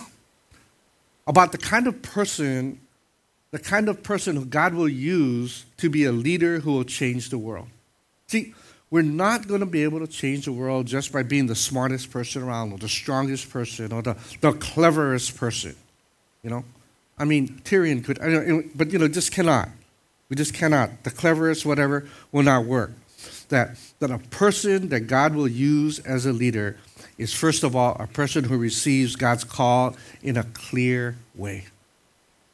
about 1.27 1.53
the 1.53 1.59
kind 1.59 1.87
of 1.87 2.03
person, 2.03 2.81
the 3.53 3.59
kind 3.59 3.89
of 3.89 4.03
person 4.03 4.37
who 4.37 4.45
God 4.45 4.75
will 4.75 4.89
use 4.89 5.65
to 5.77 5.89
be 5.89 6.05
a 6.05 6.13
leader 6.13 6.59
who 6.59 6.73
will 6.73 6.85
change 6.85 7.31
the 7.31 7.39
world. 7.39 7.69
See, 8.27 8.55
we're 8.91 9.03
not 9.03 9.47
going 9.47 9.61
to 9.61 9.67
be 9.67 9.85
able 9.85 10.01
to 10.01 10.07
change 10.07 10.47
the 10.47 10.53
world 10.53 10.87
just 10.87 11.13
by 11.13 11.23
being 11.23 11.47
the 11.47 11.55
smartest 11.55 12.11
person 12.11 12.43
around, 12.43 12.73
or 12.73 12.79
the 12.79 12.89
strongest 12.89 13.51
person, 13.51 13.93
or 13.93 14.03
the, 14.03 14.17
the 14.41 14.53
cleverest 14.53 15.37
person. 15.37 15.77
You 16.43 16.51
know, 16.51 16.65
I 17.19 17.25
mean, 17.25 17.61
Tyrion 17.65 18.05
could, 18.05 18.19
but 18.77 18.93
you 18.93 18.99
know, 18.99 19.09
just 19.09 19.33
cannot. 19.33 19.69
We 20.29 20.35
just 20.35 20.55
cannot. 20.55 21.05
The 21.05 21.11
cleverest, 21.11 21.65
whatever, 21.65 22.09
will 22.33 22.43
not 22.43 22.65
work 22.65 22.93
that, 23.49 23.77
that 24.01 24.11
a 24.11 24.19
person 24.19 24.89
that 24.89 25.01
God 25.01 25.35
will 25.35 25.49
use 25.49 25.99
as 26.01 26.27
a 26.27 26.33
leader 26.33 26.77
is, 27.19 27.33
first 27.33 27.63
of 27.63 27.75
all, 27.75 27.97
a 27.99 28.07
person 28.07 28.45
who 28.45 28.59
receives 28.59 29.17
God's 29.17 29.45
call 29.45 29.97
in 30.23 30.37
a 30.37 30.45
clear 30.45 31.17
way. 31.35 31.67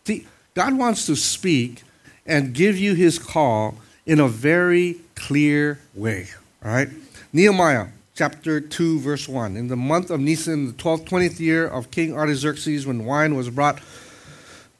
See, 0.04 0.26
God 0.54 0.76
wants 0.76 1.06
to 1.06 1.16
speak 1.16 1.82
and 2.26 2.52
give 2.54 2.78
you 2.78 2.94
his 2.94 3.18
call 3.18 3.76
in 4.06 4.20
a 4.20 4.28
very 4.28 5.00
clear 5.14 5.78
way. 5.94 6.28
All 6.64 6.70
right? 6.70 6.88
Nehemiah 7.32 7.88
chapter 8.14 8.60
2, 8.60 9.00
verse 9.00 9.28
1. 9.28 9.56
In 9.56 9.68
the 9.68 9.76
month 9.76 10.10
of 10.10 10.20
Nisan, 10.20 10.66
the 10.66 10.72
12th, 10.74 11.08
20th 11.08 11.40
year 11.40 11.66
of 11.66 11.90
King 11.90 12.14
Artaxerxes, 12.14 12.86
when 12.86 13.04
wine 13.04 13.34
was 13.34 13.50
brought 13.50 13.80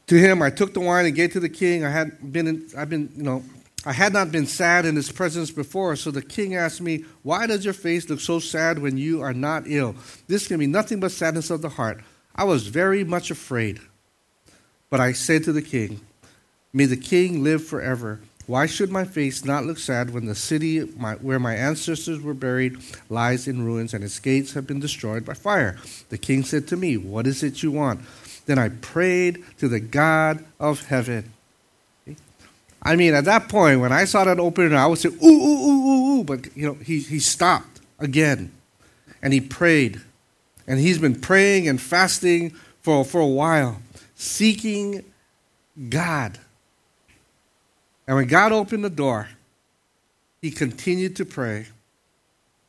to 0.07 0.17
him, 0.17 0.43
I 0.43 0.51
took 0.51 0.75
the 0.75 0.81
wine 0.81 1.07
and 1.07 1.15
gave 1.15 1.31
it 1.31 1.33
to 1.33 1.41
the 1.41 1.49
king. 1.49 1.85
I 1.85 1.91
had 1.91 2.33
been, 2.33 2.47
in, 2.47 2.69
I've 2.77 2.91
been, 2.91 3.11
you 3.17 3.23
know, 3.23 3.43
I 3.85 3.93
had 3.93 4.13
not 4.13 4.31
been 4.31 4.47
sad 4.47 4.87
in 4.87 4.95
his 4.95 5.11
presence 5.11 5.51
before, 5.51 5.97
so 5.97 6.11
the 6.11 6.23
king 6.23 6.55
asked 6.55 6.81
me, 6.81 7.05
Why 7.23 7.47
does 7.47 7.65
your 7.65 7.75
face 7.75 8.09
look 8.09 8.21
so 8.21 8.39
sad 8.39 8.79
when 8.79 8.97
you 8.97 9.23
are 9.23 9.35
not 9.35 9.65
ill? 9.67 9.97
This 10.29 10.47
can 10.47 10.59
be 10.59 10.69
nothing 10.69 11.01
but 11.01 11.11
sadness 11.11 11.51
of 11.51 11.63
the 11.63 11.71
heart. 11.71 12.01
I 12.35 12.45
was 12.45 12.69
very 12.69 13.03
much 13.03 13.31
afraid. 13.31 13.81
But 14.89 15.01
I 15.01 15.13
said 15.13 15.43
to 15.45 15.53
the 15.53 15.63
king, 15.63 16.01
May 16.73 16.87
the 16.87 16.97
king 16.97 17.43
live 17.43 17.65
forever. 17.67 18.21
Why 18.47 18.67
should 18.67 18.91
my 18.91 19.05
face 19.05 19.45
not 19.45 19.65
look 19.65 19.79
sad 19.79 20.11
when 20.11 20.27
the 20.27 20.35
city 20.35 20.85
my, 20.97 21.15
where 21.15 21.39
my 21.39 21.55
ancestors 21.55 22.21
were 22.21 22.35
buried 22.35 22.79
lies 23.09 23.47
in 23.47 23.65
ruins 23.65 23.95
and 23.95 24.03
its 24.03 24.19
gates 24.19 24.53
have 24.53 24.67
been 24.67 24.81
destroyed 24.81 25.25
by 25.25 25.35
fire? 25.35 25.77
The 26.09 26.19
king 26.19 26.45
said 26.45 26.69
to 26.69 26.77
me, 26.77 26.97
What 26.97 27.27
is 27.27 27.43
it 27.43 27.63
you 27.63 27.73
want? 27.73 28.01
Then 28.47 28.59
I 28.59 28.69
prayed 28.69 29.45
to 29.59 29.69
the 29.69 29.81
God 29.81 30.45
of 30.59 30.87
heaven. 30.87 31.33
I 32.83 32.97
mean, 32.97 33.15
at 33.15 33.25
that 33.27 33.49
point, 33.49 33.81
when 33.81 33.93
I 33.93 34.05
saw 34.05 34.25
that 34.25 34.41
opening, 34.41 34.75
I 34.75 34.87
would 34.87 34.99
say, 34.99 35.09
ooh, 35.09 35.25
ooh, 35.25 35.67
ooh, 35.67 35.89
ooh, 35.89 36.19
ooh. 36.19 36.25
But, 36.25 36.57
you 36.57 36.67
know, 36.67 36.75
he, 36.75 36.99
he 36.99 37.21
stopped 37.21 37.81
again 37.99 38.51
and 39.23 39.33
he 39.33 39.41
prayed. 39.41 40.01
And 40.67 40.81
he's 40.81 40.99
been 40.99 41.21
praying 41.21 41.69
and 41.69 41.81
fasting 41.81 42.51
for, 42.81 43.05
for 43.05 43.21
a 43.21 43.27
while, 43.27 43.81
seeking 44.15 45.05
God. 45.89 46.39
And 48.07 48.17
when 48.17 48.27
God 48.27 48.53
opened 48.53 48.85
the 48.85 48.91
door, 48.91 49.29
he 50.41 50.51
continued 50.51 51.17
to 51.17 51.25
pray 51.25 51.67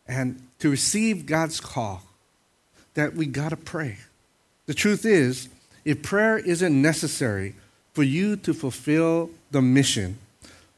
and 0.07 0.41
to 0.59 0.69
receive 0.69 1.25
God's 1.25 1.59
call 1.59 2.03
that 2.93 3.15
we 3.15 3.25
got 3.25 3.49
to 3.49 3.57
pray. 3.57 3.97
The 4.67 4.73
truth 4.73 5.05
is, 5.05 5.49
if 5.83 6.03
prayer 6.03 6.37
isn't 6.37 6.81
necessary 6.81 7.55
for 7.93 8.03
you 8.03 8.35
to 8.37 8.53
fulfill 8.53 9.29
the 9.51 9.61
mission, 9.61 10.17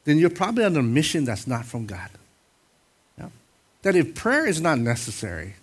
then 0.03 0.17
you're 0.17 0.29
probably 0.29 0.63
on 0.63 0.75
a 0.75 0.83
mission 0.83 1.25
that's 1.25 1.47
not 1.47 1.65
from 1.65 1.85
God. 1.85 2.09
Yeah? 3.17 3.29
That 3.81 3.95
if 3.95 4.13
prayer 4.13 4.45
is 4.45 4.61
not 4.61 4.77
necessary 4.77 5.55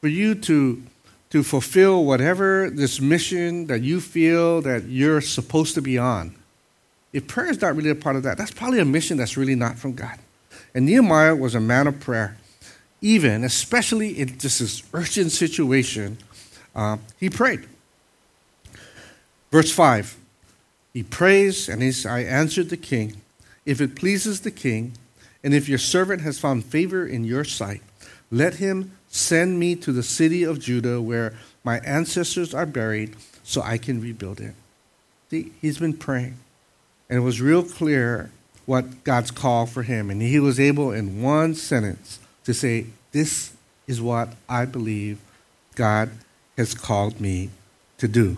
for 0.00 0.08
you 0.08 0.34
to, 0.34 0.82
to 1.30 1.42
fulfill 1.42 2.04
whatever 2.04 2.70
this 2.70 3.00
mission 3.00 3.66
that 3.66 3.80
you 3.80 4.00
feel 4.00 4.62
that 4.62 4.84
you're 4.84 5.20
supposed 5.20 5.74
to 5.74 5.82
be 5.82 5.98
on, 5.98 6.34
if 7.12 7.26
prayer 7.26 7.50
is 7.50 7.60
not 7.60 7.74
really 7.74 7.90
a 7.90 7.94
part 7.94 8.16
of 8.16 8.22
that, 8.22 8.38
that's 8.38 8.52
probably 8.52 8.78
a 8.78 8.84
mission 8.84 9.16
that's 9.16 9.36
really 9.36 9.56
not 9.56 9.78
from 9.78 9.94
God. 9.94 10.18
And 10.74 10.86
Nehemiah 10.86 11.34
was 11.34 11.54
a 11.54 11.60
man 11.60 11.86
of 11.86 11.98
prayer. 11.98 12.36
Even, 13.00 13.44
especially 13.44 14.20
in 14.20 14.38
just 14.38 14.60
this 14.60 14.82
urgent 14.92 15.32
situation, 15.32 16.18
uh, 16.76 16.98
he 17.18 17.30
prayed. 17.30 17.66
Verse 19.50 19.72
5 19.72 20.19
he 20.92 21.02
prays, 21.02 21.68
and 21.68 21.82
he 21.82 21.92
I 22.08 22.20
answered 22.20 22.70
the 22.70 22.76
king, 22.76 23.20
If 23.64 23.80
it 23.80 23.96
pleases 23.96 24.40
the 24.40 24.50
king, 24.50 24.92
and 25.42 25.54
if 25.54 25.68
your 25.68 25.78
servant 25.78 26.22
has 26.22 26.38
found 26.38 26.64
favor 26.64 27.06
in 27.06 27.24
your 27.24 27.44
sight, 27.44 27.82
let 28.30 28.54
him 28.54 28.92
send 29.08 29.58
me 29.58 29.74
to 29.76 29.92
the 29.92 30.02
city 30.02 30.42
of 30.44 30.60
Judah 30.60 31.00
where 31.00 31.34
my 31.64 31.78
ancestors 31.80 32.54
are 32.54 32.66
buried, 32.66 33.16
so 33.42 33.62
I 33.62 33.78
can 33.78 34.00
rebuild 34.00 34.40
it. 34.40 34.54
See, 35.30 35.52
he's 35.60 35.78
been 35.78 35.94
praying. 35.94 36.36
And 37.08 37.18
it 37.18 37.22
was 37.22 37.40
real 37.40 37.62
clear 37.62 38.30
what 38.66 39.04
God's 39.04 39.30
call 39.30 39.66
for 39.66 39.82
him. 39.82 40.10
And 40.10 40.22
he 40.22 40.38
was 40.38 40.60
able, 40.60 40.92
in 40.92 41.22
one 41.22 41.54
sentence, 41.54 42.18
to 42.44 42.54
say, 42.54 42.86
This 43.12 43.52
is 43.86 44.00
what 44.00 44.34
I 44.48 44.64
believe 44.64 45.18
God 45.74 46.10
has 46.56 46.74
called 46.74 47.20
me 47.20 47.50
to 47.98 48.06
do. 48.06 48.36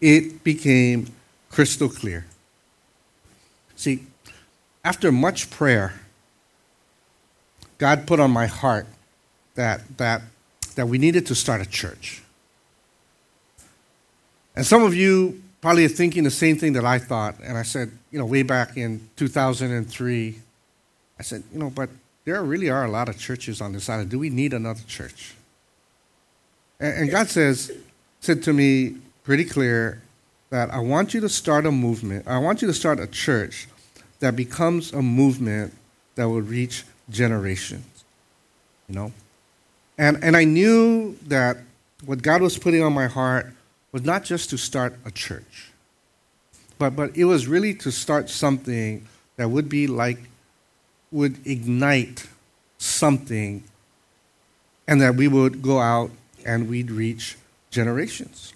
It 0.00 0.44
became 0.44 1.08
crystal 1.52 1.88
clear. 1.88 2.24
See, 3.76 4.04
after 4.84 5.12
much 5.12 5.50
prayer, 5.50 6.00
God 7.78 8.06
put 8.06 8.18
on 8.18 8.30
my 8.30 8.46
heart 8.46 8.86
that, 9.54 9.98
that, 9.98 10.22
that 10.74 10.88
we 10.88 10.98
needed 10.98 11.26
to 11.26 11.34
start 11.34 11.60
a 11.60 11.66
church. 11.66 12.22
And 14.56 14.66
some 14.66 14.82
of 14.82 14.94
you 14.94 15.42
probably 15.60 15.84
are 15.84 15.88
thinking 15.88 16.24
the 16.24 16.30
same 16.30 16.56
thing 16.56 16.72
that 16.72 16.84
I 16.84 16.98
thought. 16.98 17.36
And 17.42 17.56
I 17.56 17.62
said, 17.62 17.92
you 18.10 18.18
know, 18.18 18.26
way 18.26 18.42
back 18.42 18.76
in 18.76 19.08
2003, 19.16 20.38
I 21.18 21.22
said, 21.22 21.42
you 21.52 21.58
know, 21.58 21.70
but 21.70 21.90
there 22.24 22.42
really 22.42 22.70
are 22.70 22.84
a 22.84 22.90
lot 22.90 23.08
of 23.08 23.18
churches 23.18 23.60
on 23.60 23.72
this 23.72 23.88
island. 23.88 24.10
Do 24.10 24.18
we 24.18 24.30
need 24.30 24.52
another 24.52 24.82
church? 24.86 25.34
And, 26.80 27.02
and 27.02 27.10
God 27.10 27.28
says, 27.28 27.72
said 28.20 28.42
to 28.44 28.52
me 28.52 28.96
pretty 29.24 29.44
clear 29.44 30.02
that 30.52 30.70
I 30.70 30.80
want 30.80 31.14
you 31.14 31.20
to 31.22 31.30
start 31.30 31.64
a 31.64 31.72
movement. 31.72 32.28
I 32.28 32.36
want 32.36 32.60
you 32.60 32.68
to 32.68 32.74
start 32.74 33.00
a 33.00 33.06
church 33.06 33.66
that 34.20 34.36
becomes 34.36 34.92
a 34.92 35.00
movement 35.00 35.72
that 36.14 36.28
will 36.28 36.42
reach 36.42 36.84
generations. 37.08 38.04
You 38.86 38.94
know? 38.94 39.12
And, 39.96 40.22
and 40.22 40.36
I 40.36 40.44
knew 40.44 41.16
that 41.26 41.56
what 42.04 42.22
God 42.22 42.42
was 42.42 42.58
putting 42.58 42.82
on 42.82 42.92
my 42.92 43.06
heart 43.06 43.46
was 43.92 44.04
not 44.04 44.24
just 44.24 44.50
to 44.50 44.58
start 44.58 44.94
a 45.06 45.10
church, 45.10 45.70
but, 46.78 46.94
but 46.94 47.16
it 47.16 47.24
was 47.24 47.46
really 47.46 47.72
to 47.76 47.90
start 47.90 48.28
something 48.28 49.08
that 49.36 49.48
would 49.48 49.70
be 49.70 49.86
like, 49.86 50.18
would 51.10 51.46
ignite 51.46 52.26
something, 52.76 53.64
and 54.86 55.00
that 55.00 55.14
we 55.14 55.28
would 55.28 55.62
go 55.62 55.78
out 55.78 56.10
and 56.44 56.68
we'd 56.68 56.90
reach 56.90 57.38
generations. 57.70 58.52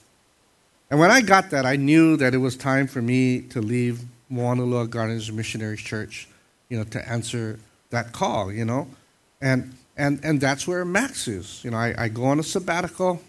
And 0.91 1.01
when 1.01 1.11
I 1.11 1.21
got 1.21 1.51
that, 1.51 1.67
I 1.67 1.77
knew 1.77 2.17
that 2.17 2.35
it 2.35 2.39
was 2.39 2.57
time 2.57 2.87
for 2.87 3.03
me 3.03 3.41
to 3.41 3.61
leave 3.61 4.01
Moanalua 4.31 4.89
Gardens 4.89 5.31
Missionary 5.31 5.77
Church, 5.77 6.29
you 6.69 6.79
know, 6.79 6.85
to 6.85 7.09
answer 7.09 7.59
that 7.91 8.13
call, 8.13 8.53
you 8.53 8.65
know. 8.65 8.89
And 9.41 9.75
and 9.97 10.21
and 10.25 10.41
that's 10.41 10.67
where 10.67 10.85
Max 10.85 11.27
is. 11.27 11.65
You 11.65 11.71
know, 11.71 11.77
I, 11.77 11.95
I 11.97 12.09
go 12.09 12.25
on 12.25 12.39
a 12.39 12.43
sabbatical 12.43 13.21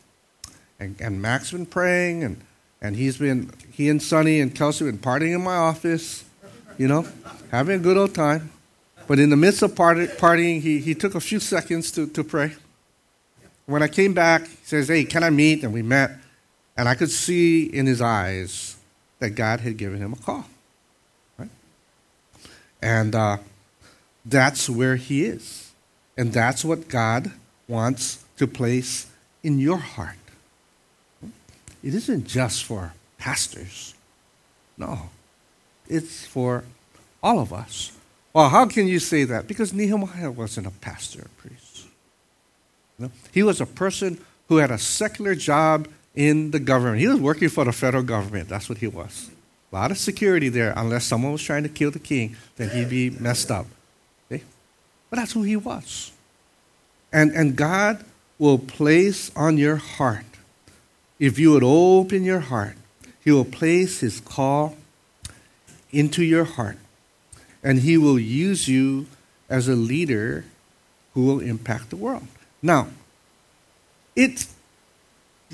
and, 0.79 0.95
and 0.99 1.21
Max 1.21 1.51
been 1.51 1.65
praying, 1.65 2.23
and, 2.23 2.41
and 2.81 2.95
he's 2.95 3.17
been, 3.17 3.51
he 3.71 3.89
and 3.89 4.01
Sonny 4.01 4.39
and 4.39 4.53
Kelsey 4.53 4.85
have 4.85 4.93
been 4.93 5.01
partying 5.01 5.35
in 5.35 5.43
my 5.43 5.55
office, 5.55 6.23
you 6.77 6.87
know, 6.87 7.07
having 7.51 7.79
a 7.79 7.83
good 7.83 7.97
old 7.97 8.13
time. 8.13 8.51
But 9.07 9.19
in 9.19 9.29
the 9.29 9.37
midst 9.37 9.61
of 9.61 9.75
party, 9.75 10.05
partying, 10.05 10.61
he, 10.61 10.79
he 10.79 10.93
took 10.93 11.15
a 11.15 11.19
few 11.19 11.39
seconds 11.39 11.91
to, 11.91 12.07
to 12.07 12.23
pray. 12.23 12.53
When 13.65 13.81
I 13.81 13.87
came 13.87 14.13
back, 14.13 14.47
he 14.47 14.65
says, 14.65 14.89
Hey, 14.89 15.05
can 15.05 15.23
I 15.23 15.29
meet? 15.29 15.63
And 15.63 15.73
we 15.73 15.81
met. 15.81 16.11
And 16.77 16.87
I 16.87 16.95
could 16.95 17.11
see 17.11 17.63
in 17.65 17.85
his 17.85 18.01
eyes 18.01 18.77
that 19.19 19.31
God 19.31 19.61
had 19.61 19.77
given 19.77 19.99
him 19.99 20.13
a 20.13 20.17
call. 20.17 20.45
Right? 21.37 21.49
And 22.81 23.15
uh, 23.15 23.37
that's 24.23 24.69
where 24.69 24.95
he 24.95 25.25
is. 25.25 25.71
And 26.15 26.31
that's 26.31 26.63
what 26.63 26.87
God 26.87 27.31
wants 27.67 28.23
to 28.37 28.47
place 28.47 29.07
in 29.43 29.59
your 29.59 29.77
heart 29.77 30.17
it 31.83 31.95
isn't 31.95 32.27
just 32.27 32.65
for 32.65 32.93
pastors. 33.17 33.93
No, 34.77 35.09
it's 35.87 36.25
for 36.25 36.63
all 37.23 37.39
of 37.39 37.53
us. 37.53 37.91
Well, 38.33 38.49
how 38.49 38.65
can 38.65 38.87
you 38.87 38.99
say 38.99 39.23
that? 39.23 39.47
Because 39.47 39.73
Nehemiah 39.73 40.31
wasn't 40.31 40.67
a 40.67 40.71
pastor 40.71 41.21
or 41.21 41.29
priest. 41.37 41.87
He 43.31 43.41
was 43.41 43.61
a 43.61 43.65
person 43.65 44.19
who 44.49 44.57
had 44.57 44.69
a 44.69 44.77
secular 44.77 45.33
job 45.33 45.87
in 46.17 46.51
the 46.51 46.59
government. 46.59 46.99
He 46.99 47.07
was 47.07 47.21
working 47.21 47.47
for 47.47 47.63
the 47.63 47.71
federal 47.71 48.03
government. 48.03 48.49
That's 48.49 48.67
what 48.67 48.79
he 48.79 48.87
was. 48.87 49.29
A 49.71 49.75
lot 49.75 49.91
of 49.91 49.97
security 49.97 50.49
there. 50.49 50.73
Unless 50.75 51.05
someone 51.05 51.31
was 51.31 51.43
trying 51.43 51.63
to 51.63 51.69
kill 51.69 51.91
the 51.91 51.99
king, 51.99 52.35
then 52.57 52.69
he'd 52.71 52.89
be 52.89 53.09
messed 53.09 53.51
up. 53.51 53.67
Okay? 54.29 54.43
But 55.09 55.17
that's 55.17 55.31
who 55.31 55.43
he 55.43 55.55
was. 55.55 56.11
And, 57.13 57.31
and 57.31 57.55
God 57.55 58.03
will 58.37 58.59
place 58.59 59.31
on 59.35 59.57
your 59.57 59.77
heart 59.77 60.25
if 61.19 61.39
you 61.39 61.51
would 61.51 61.63
open 61.63 62.23
your 62.23 62.39
heart, 62.39 62.75
He 63.23 63.31
will 63.31 63.45
place 63.45 64.01
His 64.01 64.19
call 64.19 64.75
into 65.91 66.23
your 66.23 66.43
heart, 66.43 66.77
and 67.63 67.79
He 67.79 67.97
will 67.97 68.19
use 68.19 68.67
you 68.67 69.07
as 69.49 69.67
a 69.67 69.75
leader 69.75 70.45
who 71.13 71.25
will 71.25 71.39
impact 71.39 71.89
the 71.89 71.95
world. 71.95 72.27
Now, 72.61 72.89
it's 74.15 74.53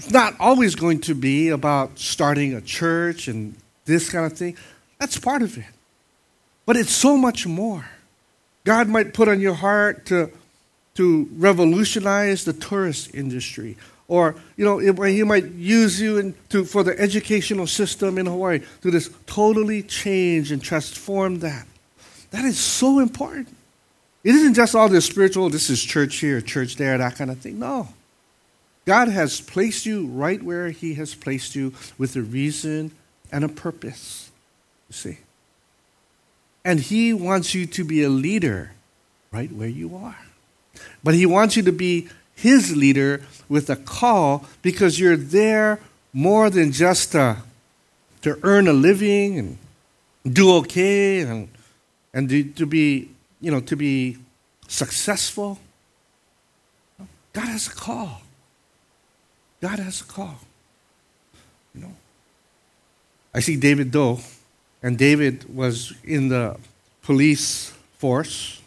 not 0.10 0.36
always 0.40 0.76
going 0.76 1.02
to 1.02 1.16
be 1.16 1.50
about 1.50 2.00
starting 2.00 2.54
a 2.54 2.62
church 2.62 3.28
and 3.28 3.56
this 3.86 4.10
kind 4.10 4.26
of 4.26 4.38
thing. 4.38 4.58
That's 5.00 5.18
part 5.18 5.42
of 5.42 5.58
it. 5.58 5.66
But 6.66 6.78
it's 6.78 6.92
so 6.92 7.18
much 7.18 7.46
more. 7.46 7.86
God 8.64 8.88
might 8.88 9.14
put 9.14 9.28
on 9.28 9.40
your 9.40 9.54
heart 9.54 10.06
to, 10.08 10.32
to 10.96 11.30
revolutionize 11.34 12.46
the 12.46 12.54
tourist 12.54 13.14
industry 13.14 13.78
or 14.08 14.36
you 14.58 14.66
know 14.66 14.78
he 14.78 15.24
might 15.24 15.46
use 15.52 16.02
you 16.02 16.18
in, 16.18 16.36
to, 16.50 16.66
for 16.66 16.84
the 16.84 16.98
educational 17.00 17.68
system 17.68 18.18
in 18.18 18.26
hawaii 18.26 18.60
to 18.82 18.92
just 18.92 19.12
totally 19.26 19.82
change 19.82 20.52
and 20.52 20.62
transform 20.62 21.40
that 21.40 21.66
that 22.32 22.46
is 22.46 22.60
so 22.60 23.00
important 23.00 23.48
it 24.24 24.36
isn't 24.36 24.54
just 24.54 24.76
all 24.76 24.90
this 24.90 25.06
spiritual 25.06 25.50
this 25.50 25.70
is 25.70 25.82
church 25.82 26.18
here 26.18 26.42
church 26.42 26.76
there 26.76 26.98
that 26.98 27.16
kind 27.16 27.32
of 27.32 27.40
thing 27.40 27.58
no 27.60 27.88
god 28.86 29.08
has 29.08 29.42
placed 29.42 29.86
you 29.86 30.08
right 30.08 30.42
where 30.44 30.70
he 30.70 30.96
has 30.96 31.16
placed 31.16 31.56
you 31.56 31.74
with 31.98 32.16
a 32.16 32.22
reason 32.22 32.92
and 33.32 33.44
a 33.44 33.50
purpose 33.50 34.32
you 34.90 34.94
see 34.94 35.18
and 36.66 36.80
he 36.80 37.14
wants 37.14 37.54
you 37.54 37.66
to 37.66 37.84
be 37.84 38.04
a 38.04 38.10
leader 38.10 38.72
right 39.32 39.52
where 39.52 39.68
you 39.68 39.96
are 39.96 40.20
but 41.04 41.14
he 41.14 41.26
wants 41.26 41.56
you 41.56 41.64
to 41.64 41.72
be 41.72 42.10
his 42.36 42.76
leader 42.76 43.22
with 43.48 43.70
a 43.70 43.76
call 43.76 44.46
because 44.62 45.00
you're 45.00 45.18
there 45.18 45.80
more 46.12 46.50
than 46.50 46.72
just 46.72 47.12
to, 47.14 47.38
to 48.22 48.38
earn 48.44 48.68
a 48.68 48.74
living 48.74 49.40
and 49.40 49.58
do 50.34 50.56
okay 50.58 51.22
and, 51.22 51.48
and 52.14 52.30
to, 52.30 52.44
to 52.44 52.66
be, 52.66 53.10
you 53.40 53.52
know, 53.52 53.62
to 53.62 53.76
be 53.76 54.18
successful. 54.68 55.60
God 57.34 57.48
has 57.48 57.68
a 57.68 57.72
call. 57.72 58.23
God 59.64 59.80
has 59.80 60.02
a 60.02 60.04
call. 60.04 60.40
You 61.74 61.84
know. 61.84 61.94
I 63.34 63.40
see 63.40 63.56
David 63.56 63.92
Doe, 63.92 64.20
and 64.84 64.98
David 64.98 65.56
was 65.56 65.94
in 66.04 66.28
the 66.28 66.58
police 67.02 67.72
force 67.98 68.62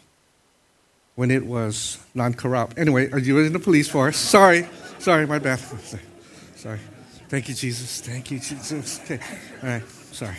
when 1.14 1.30
it 1.30 1.44
was 1.44 1.98
non 2.14 2.32
corrupt. 2.32 2.78
Anyway, 2.78 3.10
uh, 3.12 3.18
you 3.18 3.34
were 3.34 3.44
in 3.44 3.52
the 3.52 3.58
police 3.58 3.90
force. 3.90 4.16
Sorry. 4.16 4.66
Sorry, 4.98 5.26
my 5.26 5.38
bad. 5.38 5.58
Sorry. 6.56 6.80
Thank 7.28 7.50
you, 7.50 7.54
Jesus. 7.54 8.00
Thank 8.00 8.30
you, 8.30 8.38
Jesus. 8.38 8.98
Okay. 9.04 9.20
All 9.62 9.68
right. 9.68 9.82
Sorry. 10.12 10.36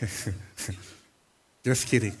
Just 1.62 1.86
kidding. 1.86 2.16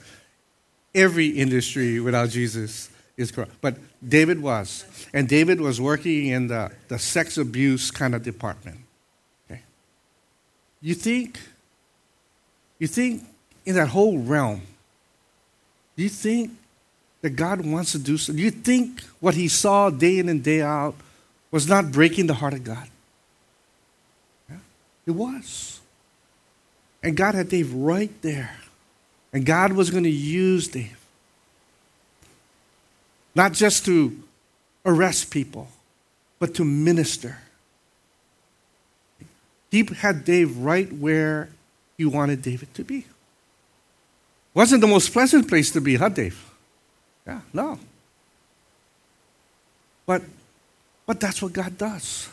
Every 0.94 1.28
industry 1.28 2.00
without 2.00 2.28
Jesus 2.28 2.90
is 3.16 3.30
corrupt. 3.30 3.52
But 3.60 3.76
David 4.06 4.40
was. 4.42 4.84
And 5.12 5.28
David 5.28 5.60
was 5.60 5.80
working 5.80 6.26
in 6.26 6.48
the, 6.48 6.72
the 6.88 6.98
sex 6.98 7.38
abuse 7.38 7.90
kind 7.90 8.14
of 8.14 8.22
department. 8.22 8.78
Okay. 9.50 9.62
You 10.80 10.94
think, 10.94 11.38
you 12.78 12.86
think 12.86 13.24
in 13.64 13.76
that 13.76 13.88
whole 13.88 14.18
realm, 14.18 14.62
you 15.96 16.08
think 16.08 16.50
that 17.22 17.30
God 17.30 17.64
wants 17.64 17.92
to 17.92 17.98
do 17.98 18.18
so? 18.18 18.32
Do 18.32 18.42
you 18.42 18.50
think 18.50 19.02
what 19.20 19.34
he 19.34 19.48
saw 19.48 19.90
day 19.90 20.18
in 20.18 20.28
and 20.28 20.42
day 20.42 20.60
out 20.60 20.94
was 21.50 21.68
not 21.68 21.92
breaking 21.92 22.26
the 22.26 22.34
heart 22.34 22.52
of 22.52 22.64
God? 22.64 22.88
Yeah, 24.50 24.56
it 25.06 25.12
was. 25.12 25.80
And 27.02 27.16
God 27.16 27.34
had 27.34 27.48
Dave 27.48 27.72
right 27.72 28.10
there. 28.22 28.56
And 29.32 29.46
God 29.46 29.72
was 29.72 29.90
going 29.90 30.04
to 30.04 30.10
use 30.10 30.68
Dave. 30.68 31.03
Not 33.34 33.52
just 33.52 33.84
to 33.86 34.22
arrest 34.86 35.30
people, 35.30 35.68
but 36.38 36.54
to 36.54 36.64
minister. 36.64 37.38
He 39.70 39.84
had 39.96 40.24
Dave 40.24 40.56
right 40.58 40.92
where 40.92 41.48
he 41.96 42.04
wanted 42.04 42.42
David 42.42 42.72
to 42.74 42.84
be. 42.84 43.06
Wasn't 44.52 44.80
the 44.80 44.86
most 44.86 45.12
pleasant 45.12 45.48
place 45.48 45.72
to 45.72 45.80
be, 45.80 45.96
huh, 45.96 46.10
Dave? 46.10 46.50
Yeah, 47.26 47.40
no. 47.52 47.78
But 50.06 50.22
but 51.06 51.20
that's 51.20 51.42
what 51.42 51.52
God 51.52 51.76
does. 51.76 52.28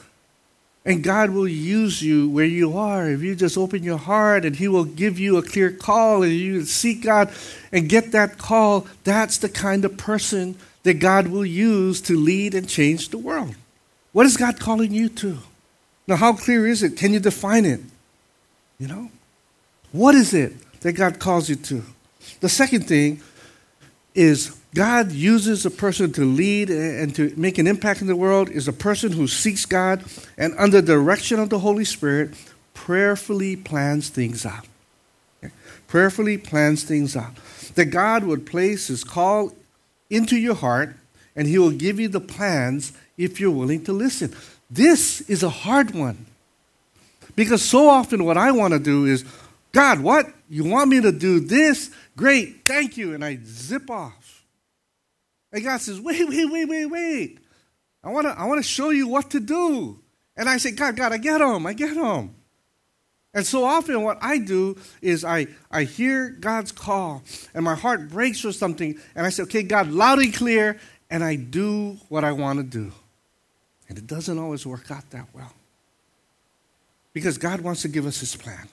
And 0.83 1.03
God 1.03 1.29
will 1.29 1.47
use 1.47 2.01
you 2.01 2.27
where 2.29 2.45
you 2.45 2.75
are 2.75 3.07
if 3.07 3.21
you 3.21 3.35
just 3.35 3.57
open 3.57 3.83
your 3.83 3.99
heart 3.99 4.45
and 4.45 4.55
He 4.55 4.67
will 4.67 4.85
give 4.85 5.19
you 5.19 5.37
a 5.37 5.43
clear 5.43 5.71
call 5.71 6.23
and 6.23 6.31
you 6.31 6.63
seek 6.65 7.03
God 7.03 7.31
and 7.71 7.87
get 7.87 8.11
that 8.13 8.37
call. 8.37 8.87
That's 9.03 9.37
the 9.37 9.49
kind 9.49 9.85
of 9.85 9.97
person 9.97 10.57
that 10.84 10.96
God 10.96 11.28
will 11.28 11.46
use 11.46 12.02
to 12.02 12.17
lead 12.17 12.56
and 12.56 12.67
change 12.67 13.10
the 13.10 13.17
world. 13.17 13.56
What 14.12 14.26
is 14.26 14.38
God 14.38 14.60
calling 14.60 14.91
you 14.91 15.10
to? 15.10 15.38
Now, 16.08 16.15
how 16.15 16.34
clear 16.34 16.67
is 16.67 16.84
it? 16.84 16.98
Can 16.98 17.13
you 17.13 17.20
define 17.20 17.65
it? 17.65 17.82
You 18.80 18.88
know? 18.88 19.10
What 19.91 20.15
is 20.15 20.34
it 20.34 20.54
that 20.82 20.94
God 20.94 21.20
calls 21.20 21.50
you 21.50 21.56
to? 21.56 21.84
The 22.39 22.50
second 22.50 22.88
thing 22.88 23.22
is 24.15 24.58
God 24.74 25.12
uses 25.12 25.65
a 25.65 25.72
person 25.72 26.12
to 26.13 26.26
lead 26.26 26.70
and 26.70 27.15
to 27.15 27.34
make 27.36 27.58
an 27.58 27.67
impact 27.67 28.02
in 28.02 28.08
the 28.08 28.15
world 28.15 28.50
is 28.50 28.67
a 28.67 28.74
person 28.74 29.12
who 29.12 29.28
seeks 29.28 29.65
God 29.65 30.04
and 30.38 30.54
under 30.58 30.82
the 30.82 30.94
direction 30.94 31.39
of 31.39 31.50
the 31.50 31.60
Holy 31.60 31.86
Spirit 31.86 32.34
prayerfully 32.74 33.56
plans 33.56 34.10
things 34.10 34.46
out. 34.46 34.65
Okay? 35.44 35.54
Prayerfully 35.88 36.38
plans 36.38 36.84
things 36.84 37.15
out. 37.15 37.36
That 37.76 37.86
God 37.86 38.24
would 38.24 38.46
place 38.46 38.88
his 38.88 39.04
call 39.04 39.54
into 40.12 40.38
your 40.38 40.54
heart 40.54 40.95
and 41.36 41.47
he 41.47 41.58
will 41.58 41.71
give 41.71 42.00
you 42.00 42.08
the 42.08 42.19
plans 42.19 42.93
if 43.17 43.39
you're 43.39 43.50
willing 43.50 43.84
to 43.86 43.93
listen. 43.93 44.36
This 44.69 45.21
is 45.21 45.41
a 45.41 45.50
hard 45.50 45.95
one. 45.95 46.26
Because 47.36 47.63
so 47.63 47.89
often 47.89 48.26
what 48.26 48.38
I 48.38 48.52
want 48.52 48.74
to 48.74 48.80
do 48.80 49.06
is, 49.06 49.26
God, 49.71 50.02
what? 50.02 50.28
You 50.50 50.65
want 50.65 50.89
me 50.89 51.02
to 51.02 51.12
do 51.12 51.39
this? 51.39 51.89
Great, 52.17 52.65
thank 52.65 52.97
you. 52.97 53.13
And 53.13 53.24
I 53.24 53.39
zip 53.43 53.89
off. 53.89 54.43
And 55.52 55.63
God 55.63 55.80
says, 55.80 56.00
wait, 56.00 56.28
wait, 56.28 56.52
wait, 56.52 56.65
wait, 56.65 56.86
wait. 56.86 57.38
I 58.04 58.10
want 58.10 58.28
to 58.28 58.38
I 58.38 58.45
want 58.45 58.60
to 58.60 58.67
show 58.67 58.89
you 58.89 59.08
what 59.08 59.30
to 59.32 59.39
do. 59.39 60.00
And 60.36 60.50
I 60.50 60.58
say, 60.58 60.71
God, 60.71 60.95
God, 60.95 61.13
I 61.13 61.17
get 61.17 61.38
them. 61.38 61.65
I 61.65 61.74
get 61.74 61.93
them. 61.95 62.36
And 63.34 63.46
so 63.46 63.63
often, 63.63 64.04
what 64.04 64.17
I 64.22 64.39
do 64.39 64.78
is 65.02 65.24
I, 65.24 65.48
I 65.72 65.84
hear 65.84 66.30
God's 66.30 66.72
call, 66.72 67.24
and 67.54 67.63
my 67.63 67.76
heart 67.76 68.10
breaks 68.10 68.41
for 68.41 68.52
something, 68.52 69.00
and 69.15 69.26
I 69.26 69.30
say, 69.30 69.44
Okay, 69.44 69.63
God, 69.63 69.89
loud 69.89 70.20
and 70.20 70.34
clear, 70.34 70.80
and 71.10 71.24
I 71.24 71.36
do 71.36 71.98
what 72.10 72.24
I 72.24 72.34
want 72.34 72.60
to 72.60 72.63
do. 72.63 72.91
And 73.88 73.98
it 73.98 74.08
doesn't 74.08 74.38
always 74.38 74.65
work 74.65 74.91
out 74.91 75.10
that 75.12 75.28
well. 75.34 75.54
Because 77.13 77.38
God 77.38 77.62
wants 77.62 77.82
to 77.84 77.88
give 77.88 78.06
us 78.06 78.20
His 78.20 78.36
plan 78.36 78.67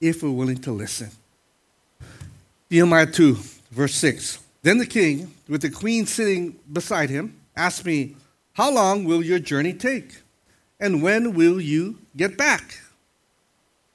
if 0.00 0.22
we're 0.22 0.30
willing 0.30 0.58
to 0.58 0.72
listen. 0.72 1.10
Nehemiah 2.70 3.06
2, 3.06 3.36
verse 3.70 3.94
6. 3.96 4.38
Then 4.62 4.78
the 4.78 4.86
king, 4.86 5.34
with 5.48 5.62
the 5.62 5.70
queen 5.70 6.06
sitting 6.06 6.58
beside 6.72 7.10
him, 7.10 7.40
asked 7.56 7.84
me, 7.84 8.16
How 8.54 8.72
long 8.72 9.04
will 9.04 9.22
your 9.22 9.38
journey 9.38 9.72
take? 9.72 10.22
And 10.78 11.02
when 11.02 11.34
will 11.34 11.60
you 11.60 11.98
get 12.16 12.38
back? 12.38 12.81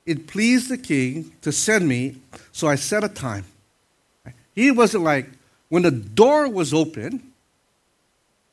It 0.07 0.25
pleased 0.25 0.69
the 0.69 0.77
king 0.77 1.33
to 1.41 1.51
send 1.51 1.87
me, 1.87 2.15
so 2.53 2.67
I 2.67 2.75
set 2.75 3.03
a 3.03 3.09
time. 3.09 3.43
He 4.55 4.71
wasn't 4.71 5.03
like, 5.03 5.27
when 5.67 5.83
the 5.83 5.91
door 5.91 6.47
was 6.47 6.73
open, 6.73 7.33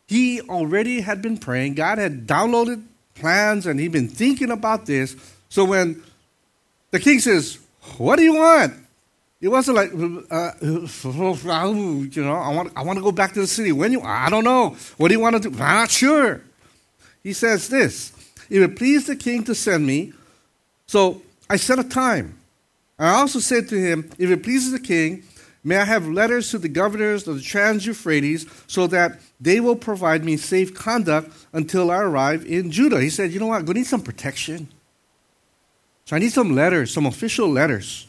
he 0.09 0.41
already 0.43 1.01
had 1.01 1.23
been 1.23 1.39
praying. 1.39 1.75
God 1.75 1.99
had 1.99 2.27
downloaded 2.27 2.83
plans 3.15 3.67
and 3.67 3.79
he'd 3.79 3.93
been 3.93 4.09
thinking 4.09 4.51
about 4.51 4.87
this. 4.87 5.15
So 5.49 5.65
when 5.65 6.03
the 6.91 6.99
king 6.99 7.21
says, 7.21 7.61
What 7.99 8.17
do 8.17 8.25
you 8.25 8.35
want? 8.35 8.75
It 9.41 9.49
wasn't 9.49 9.77
like, 9.77 9.93
uh, 9.93 10.53
you 10.61 12.25
know, 12.25 12.35
I 12.35 12.55
want, 12.55 12.73
I 12.75 12.83
want 12.83 12.99
to 12.99 13.03
go 13.03 13.13
back 13.13 13.35
to 13.35 13.41
the 13.41 13.47
city. 13.47 13.73
When 13.73 13.93
you, 13.93 14.01
I 14.01 14.31
don't 14.31 14.45
know. 14.45 14.71
What 14.97 15.09
do 15.09 15.15
you 15.15 15.21
want 15.21 15.41
to 15.41 15.51
do? 15.51 15.55
I'm 15.55 15.77
not 15.77 15.91
sure. 15.91 16.41
He 17.23 17.33
says 17.33 17.69
this 17.69 18.13
If 18.51 18.63
it 18.63 18.77
pleased 18.77 19.07
the 19.07 19.17
king 19.17 19.45
to 19.45 19.55
send 19.55 19.87
me, 19.87 20.13
so 20.87 21.23
I 21.49 21.57
set 21.57 21.79
a 21.79 21.85
time. 21.85 22.39
I 22.99 23.11
also 23.11 23.39
said 23.39 23.69
to 23.69 23.77
him, 23.77 24.11
If 24.19 24.31
it 24.31 24.43
pleases 24.43 24.73
the 24.73 24.79
king, 24.79 25.25
may 25.63 25.77
I 25.77 25.85
have 25.85 26.07
letters 26.07 26.51
to 26.51 26.59
the 26.59 26.69
governors 26.69 27.27
of 27.27 27.37
the 27.37 27.43
Trans 27.43 27.87
Euphrates 27.87 28.47
so 28.67 28.87
that 28.89 29.21
they 29.41 29.61
will 29.61 29.77
provide 29.77 30.25
me 30.25 30.37
safe 30.37 30.75
conduct 30.75 31.31
until 31.53 31.91
I 31.91 31.99
arrive 31.99 32.47
in 32.47 32.71
Judah. 32.71 33.01
He 33.01 33.11
said, 33.11 33.33
You 33.33 33.41
know 33.41 33.49
what? 33.49 33.57
I'm 33.57 33.65
going 33.65 33.75
to 33.75 33.81
need 33.81 33.87
some 33.87 34.03
protection. 34.03 34.69
So 36.07 36.17
I 36.17 36.19
need 36.19 36.33
some 36.33 36.55
letters, 36.55 36.93
some 36.93 37.07
official 37.07 37.49
letters. 37.49 38.07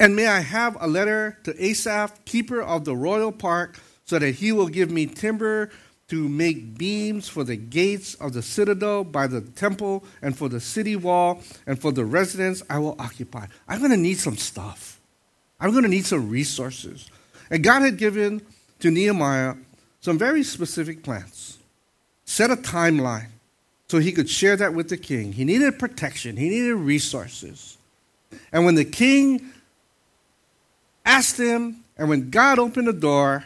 And 0.00 0.14
may 0.14 0.26
I 0.26 0.40
have 0.40 0.76
a 0.80 0.86
letter 0.86 1.38
to 1.44 1.64
Asaph, 1.64 2.24
keeper 2.24 2.62
of 2.62 2.84
the 2.84 2.94
royal 2.94 3.32
park, 3.32 3.80
so 4.04 4.18
that 4.18 4.36
he 4.36 4.52
will 4.52 4.68
give 4.68 4.90
me 4.90 5.06
timber 5.06 5.70
to 6.08 6.28
make 6.28 6.78
beams 6.78 7.28
for 7.28 7.44
the 7.44 7.56
gates 7.56 8.14
of 8.14 8.32
the 8.32 8.42
citadel 8.42 9.04
by 9.04 9.26
the 9.26 9.42
temple 9.42 10.04
and 10.22 10.36
for 10.36 10.48
the 10.48 10.60
city 10.60 10.96
wall 10.96 11.42
and 11.66 11.78
for 11.78 11.92
the 11.92 12.04
residence 12.04 12.62
I 12.68 12.78
will 12.78 12.96
occupy. 12.98 13.46
I'm 13.68 13.78
going 13.78 13.90
to 13.90 13.96
need 13.96 14.18
some 14.18 14.36
stuff. 14.36 14.98
I'm 15.60 15.70
going 15.70 15.82
to 15.82 15.88
need 15.88 16.06
some 16.06 16.30
resources. 16.30 17.10
And 17.50 17.62
God 17.62 17.82
had 17.82 17.98
given 17.98 18.42
to 18.80 18.90
Nehemiah 18.90 19.54
some 20.00 20.18
very 20.18 20.42
specific 20.42 21.02
plans, 21.02 21.58
set 22.24 22.50
a 22.50 22.56
timeline 22.56 23.28
so 23.88 23.98
he 23.98 24.12
could 24.12 24.30
share 24.30 24.56
that 24.56 24.74
with 24.74 24.88
the 24.88 24.96
king. 24.96 25.32
He 25.32 25.44
needed 25.44 25.78
protection, 25.78 26.36
he 26.36 26.48
needed 26.48 26.74
resources. 26.74 27.76
And 28.52 28.64
when 28.64 28.74
the 28.74 28.84
king 28.84 29.50
asked 31.04 31.38
him, 31.38 31.84
and 31.96 32.08
when 32.08 32.30
God 32.30 32.58
opened 32.58 32.86
the 32.86 32.92
door, 32.92 33.44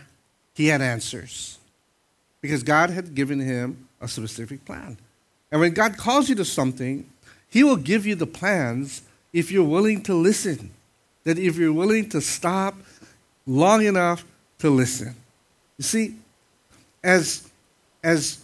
he 0.55 0.67
had 0.67 0.83
answers. 0.83 1.59
Because 2.43 2.63
God 2.63 2.91
had 2.91 3.15
given 3.15 3.41
him 3.41 3.89
a 4.01 4.09
specific 4.09 4.67
plan. 4.67 4.99
And 5.51 5.61
when 5.61 5.73
God 5.73 5.97
calls 5.97 6.29
you 6.29 6.35
to 6.35 6.45
something, 6.45 7.09
he 7.49 7.65
will 7.65 7.77
give 7.77 8.05
you 8.05 8.15
the 8.15 8.27
plans 8.27 9.03
if 9.33 9.51
you're 9.51 9.65
willing 9.65 10.03
to 10.03 10.15
listen. 10.15 10.71
That 11.25 11.39
if 11.39 11.57
you're 11.57 11.73
willing 11.73 12.11
to 12.11 12.21
stop 12.21 12.75
long 13.47 13.85
enough 13.85 14.25
to 14.59 14.71
listen. 14.71 15.15
You 15.79 15.85
see, 15.85 16.17
as, 17.03 17.49
as 18.03 18.39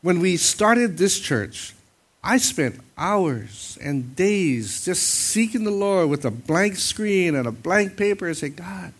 when 0.00 0.20
we 0.20 0.36
started 0.36 0.98
this 0.98 1.18
church, 1.20 1.74
I 2.22 2.38
spent 2.38 2.78
hours 2.96 3.78
and 3.82 4.14
days 4.14 4.84
just 4.84 5.02
seeking 5.02 5.64
the 5.64 5.70
Lord 5.70 6.08
with 6.08 6.24
a 6.24 6.30
blank 6.30 6.76
screen 6.76 7.34
and 7.34 7.46
a 7.46 7.52
blank 7.52 7.96
paper 7.96 8.26
and 8.26 8.36
say, 8.36 8.48
God, 8.48 8.92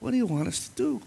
what 0.00 0.12
do 0.12 0.16
you 0.16 0.26
want 0.26 0.48
us 0.48 0.68
to 0.68 0.74
do? 0.74 1.02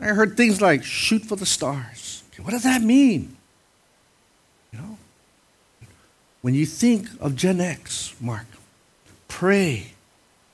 I 0.00 0.06
heard 0.06 0.36
things 0.36 0.60
like 0.60 0.84
shoot 0.84 1.24
for 1.24 1.36
the 1.36 1.46
stars. 1.46 2.22
What 2.42 2.50
does 2.50 2.64
that 2.64 2.82
mean? 2.82 3.36
You 4.72 4.80
know? 4.80 4.98
When 6.42 6.54
you 6.54 6.66
think 6.66 7.08
of 7.20 7.36
Gen 7.36 7.60
X, 7.60 8.14
Mark, 8.20 8.46
pray 9.28 9.92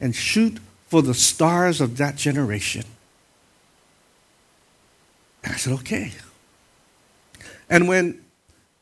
and 0.00 0.14
shoot 0.14 0.59
for 0.88 1.03
the 1.03 1.14
stars 1.14 1.81
of 1.81 1.96
that 1.96 2.16
generation. 2.16 2.85
And 5.42 5.55
I 5.55 5.57
said, 5.57 5.72
okay. 5.74 6.12
And 7.68 7.88
when 7.88 8.20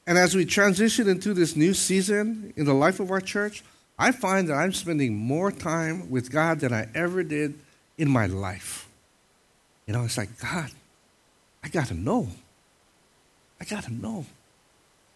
and 0.09 0.16
as 0.16 0.35
we 0.35 0.47
transition 0.47 1.07
into 1.07 1.35
this 1.35 1.55
new 1.55 1.75
season 1.75 2.55
in 2.57 2.64
the 2.64 2.73
life 2.73 2.99
of 2.99 3.11
our 3.11 3.21
church, 3.21 3.62
I 3.99 4.11
find 4.11 4.49
that 4.49 4.55
I'm 4.55 4.73
spending 4.73 5.14
more 5.14 5.53
time 5.53 6.09
with 6.09 6.31
God 6.31 6.61
than 6.61 6.73
I 6.73 6.88
ever 6.94 7.23
did 7.23 7.59
in 7.99 8.09
my 8.09 8.25
life. 8.25 8.88
You 9.88 9.94
know, 9.94 10.05
it's 10.05 10.18
like, 10.18 10.38
God, 10.38 10.70
I 11.64 11.68
got 11.68 11.87
to 11.87 11.94
know. 11.94 12.29
I 13.59 13.64
got 13.64 13.85
to 13.85 13.92
know. 13.92 14.27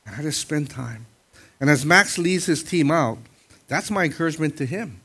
And 0.07 0.17
I 0.17 0.23
just 0.23 0.41
spend 0.41 0.71
time. 0.71 1.05
And 1.61 1.69
as 1.69 1.85
Max 1.85 2.17
leads 2.17 2.47
his 2.47 2.63
team 2.65 2.91
out, 2.91 3.19
that's 3.69 3.91
my 3.91 4.05
encouragement 4.05 4.57
to 4.57 4.67
him. 4.67 5.03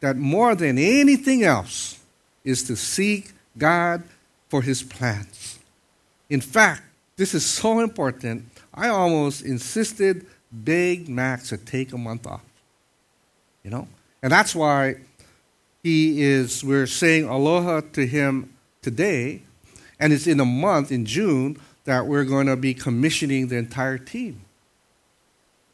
That 0.00 0.16
more 0.16 0.54
than 0.54 0.78
anything 0.78 1.44
else 1.44 2.00
is 2.44 2.62
to 2.64 2.76
seek 2.76 3.32
God 3.58 4.02
for 4.48 4.62
his 4.62 4.82
plans. 4.82 5.58
In 6.30 6.40
fact, 6.40 6.82
this 7.16 7.34
is 7.34 7.44
so 7.44 7.80
important 7.80 8.46
I 8.72 8.88
almost 8.88 9.42
insisted, 9.42 10.26
begged 10.50 11.10
Max 11.10 11.50
to 11.50 11.58
take 11.58 11.92
a 11.92 11.98
month 11.98 12.26
off. 12.26 12.42
You 13.62 13.70
know? 13.70 13.86
And 14.22 14.32
that's 14.32 14.54
why 14.54 14.96
he 15.82 16.22
is, 16.22 16.64
we're 16.64 16.86
saying 16.86 17.24
aloha 17.28 17.82
to 17.92 18.06
him 18.06 18.53
today, 18.84 19.42
and 19.98 20.12
it's 20.12 20.26
in 20.26 20.38
a 20.38 20.44
month, 20.44 20.92
in 20.92 21.04
June, 21.06 21.58
that 21.84 22.06
we're 22.06 22.24
going 22.24 22.46
to 22.46 22.56
be 22.56 22.74
commissioning 22.74 23.48
the 23.48 23.56
entire 23.56 23.98
team. 23.98 24.40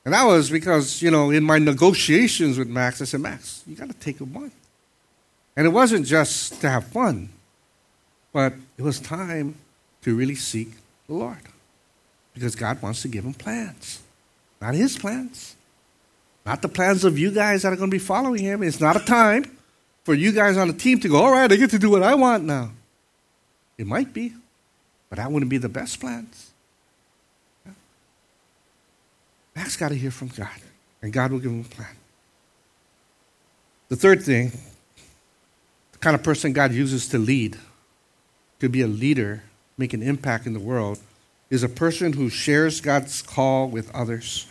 And 0.05 0.15
that 0.15 0.25
was 0.25 0.51
because, 0.51 1.03
you 1.03 1.11
know, 1.11 1.31
in 1.31 1.45
my 1.45 1.59
negotiations 1.59 2.57
with 2.57 2.69
Max, 2.69 3.03
I 3.03 3.05
said, 3.05 3.21
Max, 3.21 3.63
you 3.67 3.77
got 3.77 3.89
to 3.89 3.95
take 3.95 4.21
a 4.21 4.27
month. 4.27 4.55
And 5.57 5.67
it 5.67 5.71
wasn't 5.71 6.07
just 6.07 6.61
to 6.63 6.71
have 6.71 6.87
fun, 6.87 7.29
but 8.33 8.55
it 8.79 8.83
was 8.83 8.99
time 8.99 9.57
to 10.03 10.17
really 10.17 10.37
seek 10.37 10.71
the 11.07 11.15
Lord. 11.15 11.37
Because 12.33 12.55
God 12.55 12.81
wants 12.81 13.03
to 13.03 13.09
give 13.09 13.25
him 13.25 13.35
plans. 13.35 14.01
Not 14.61 14.75
his 14.75 14.97
plans. 14.97 15.57
Not 16.47 16.63
the 16.63 16.69
plans 16.69 17.05
of 17.05 17.19
you 17.19 17.31
guys 17.31 17.63
that 17.63 17.73
are 17.73 17.77
going 17.77 17.91
to 17.91 17.95
be 17.95 17.99
following 17.99 18.43
him. 18.43 18.63
It's 18.63 18.81
not 18.81 18.97
a 18.97 19.05
time 19.05 19.45
for 20.05 20.15
you 20.15 20.33
guys 20.33 20.57
on 20.57 20.69
the 20.69 20.75
team 20.75 20.99
to 21.01 21.09
go, 21.09 21.17
all 21.17 21.33
right, 21.33 21.51
I 21.51 21.57
get 21.57 21.71
to 21.71 21.79
do 21.79 21.91
what 21.91 22.03
I 22.03 22.15
want 22.15 22.45
now. 22.45 22.71
It 23.81 23.87
might 23.87 24.13
be, 24.13 24.35
but 25.09 25.17
that 25.17 25.33
wouldn't 25.33 25.49
be 25.49 25.57
the 25.57 25.71
best 25.71 26.01
plans. 26.01 26.51
Yeah. 27.65 27.73
Max 29.57 29.75
got 29.75 29.89
to 29.89 29.95
hear 29.95 30.11
from 30.11 30.29
God, 30.29 30.61
and 31.01 31.15
God 31.15 31.33
will 31.33 31.39
give 31.39 31.51
him 31.51 31.63
a 31.63 31.75
plan. 31.75 31.97
The 33.89 33.97
third 33.97 34.23
thing, 34.23 34.53
the 35.93 35.99
kind 35.99 36.15
of 36.15 36.23
person 36.23 36.53
God 36.53 36.75
uses 36.75 37.09
to 37.09 37.17
lead, 37.17 37.57
to 38.59 38.69
be 38.69 38.83
a 38.83 38.87
leader, 38.87 39.45
make 39.79 39.95
an 39.95 40.03
impact 40.03 40.45
in 40.45 40.53
the 40.53 40.61
world, 40.61 41.01
is 41.49 41.63
a 41.63 41.69
person 41.69 42.13
who 42.13 42.29
shares 42.29 42.83
God's 42.83 43.23
call 43.23 43.67
with 43.67 43.91
others, 43.95 44.47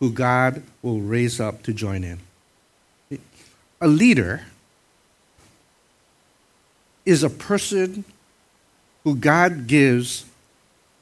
who 0.00 0.10
God 0.10 0.64
will 0.82 1.00
raise 1.00 1.38
up 1.38 1.62
to 1.62 1.72
join 1.72 2.02
in. 2.02 2.18
A 3.80 3.86
leader 3.86 4.46
is 7.06 7.22
a 7.22 7.30
person 7.30 8.04
who 9.08 9.16
God 9.16 9.66
gives 9.66 10.26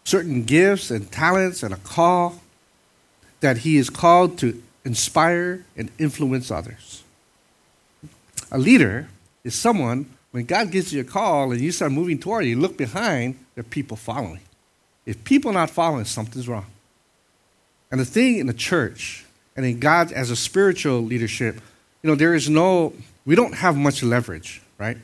certain 0.04 0.44
gifts 0.44 0.92
and 0.92 1.10
talents 1.10 1.64
and 1.64 1.74
a 1.74 1.78
call 1.78 2.40
that 3.40 3.58
he 3.58 3.76
is 3.76 3.90
called 3.90 4.38
to 4.38 4.62
inspire 4.84 5.64
and 5.76 5.90
influence 5.98 6.52
others. 6.52 7.02
A 8.52 8.58
leader 8.58 9.08
is 9.42 9.56
someone, 9.56 10.08
when 10.30 10.44
God 10.44 10.70
gives 10.70 10.92
you 10.92 11.00
a 11.00 11.04
call 11.04 11.50
and 11.50 11.60
you 11.60 11.72
start 11.72 11.90
moving 11.90 12.20
toward 12.20 12.44
it, 12.44 12.48
you 12.50 12.56
look 12.56 12.76
behind, 12.76 13.36
there 13.56 13.62
are 13.62 13.64
people 13.64 13.96
following. 13.96 14.40
If 15.04 15.24
people 15.24 15.50
are 15.50 15.54
not 15.54 15.70
following, 15.70 16.04
something's 16.04 16.46
wrong. 16.46 16.66
And 17.90 18.00
the 18.00 18.04
thing 18.04 18.38
in 18.38 18.46
the 18.46 18.54
church 18.54 19.24
and 19.56 19.66
in 19.66 19.80
God 19.80 20.12
as 20.12 20.30
a 20.30 20.36
spiritual 20.36 21.00
leadership, 21.00 21.56
you 22.02 22.10
know, 22.10 22.14
there 22.14 22.34
is 22.34 22.48
no, 22.48 22.92
we 23.24 23.34
don't 23.34 23.54
have 23.54 23.76
much 23.76 24.04
leverage, 24.04 24.62
right? 24.78 24.96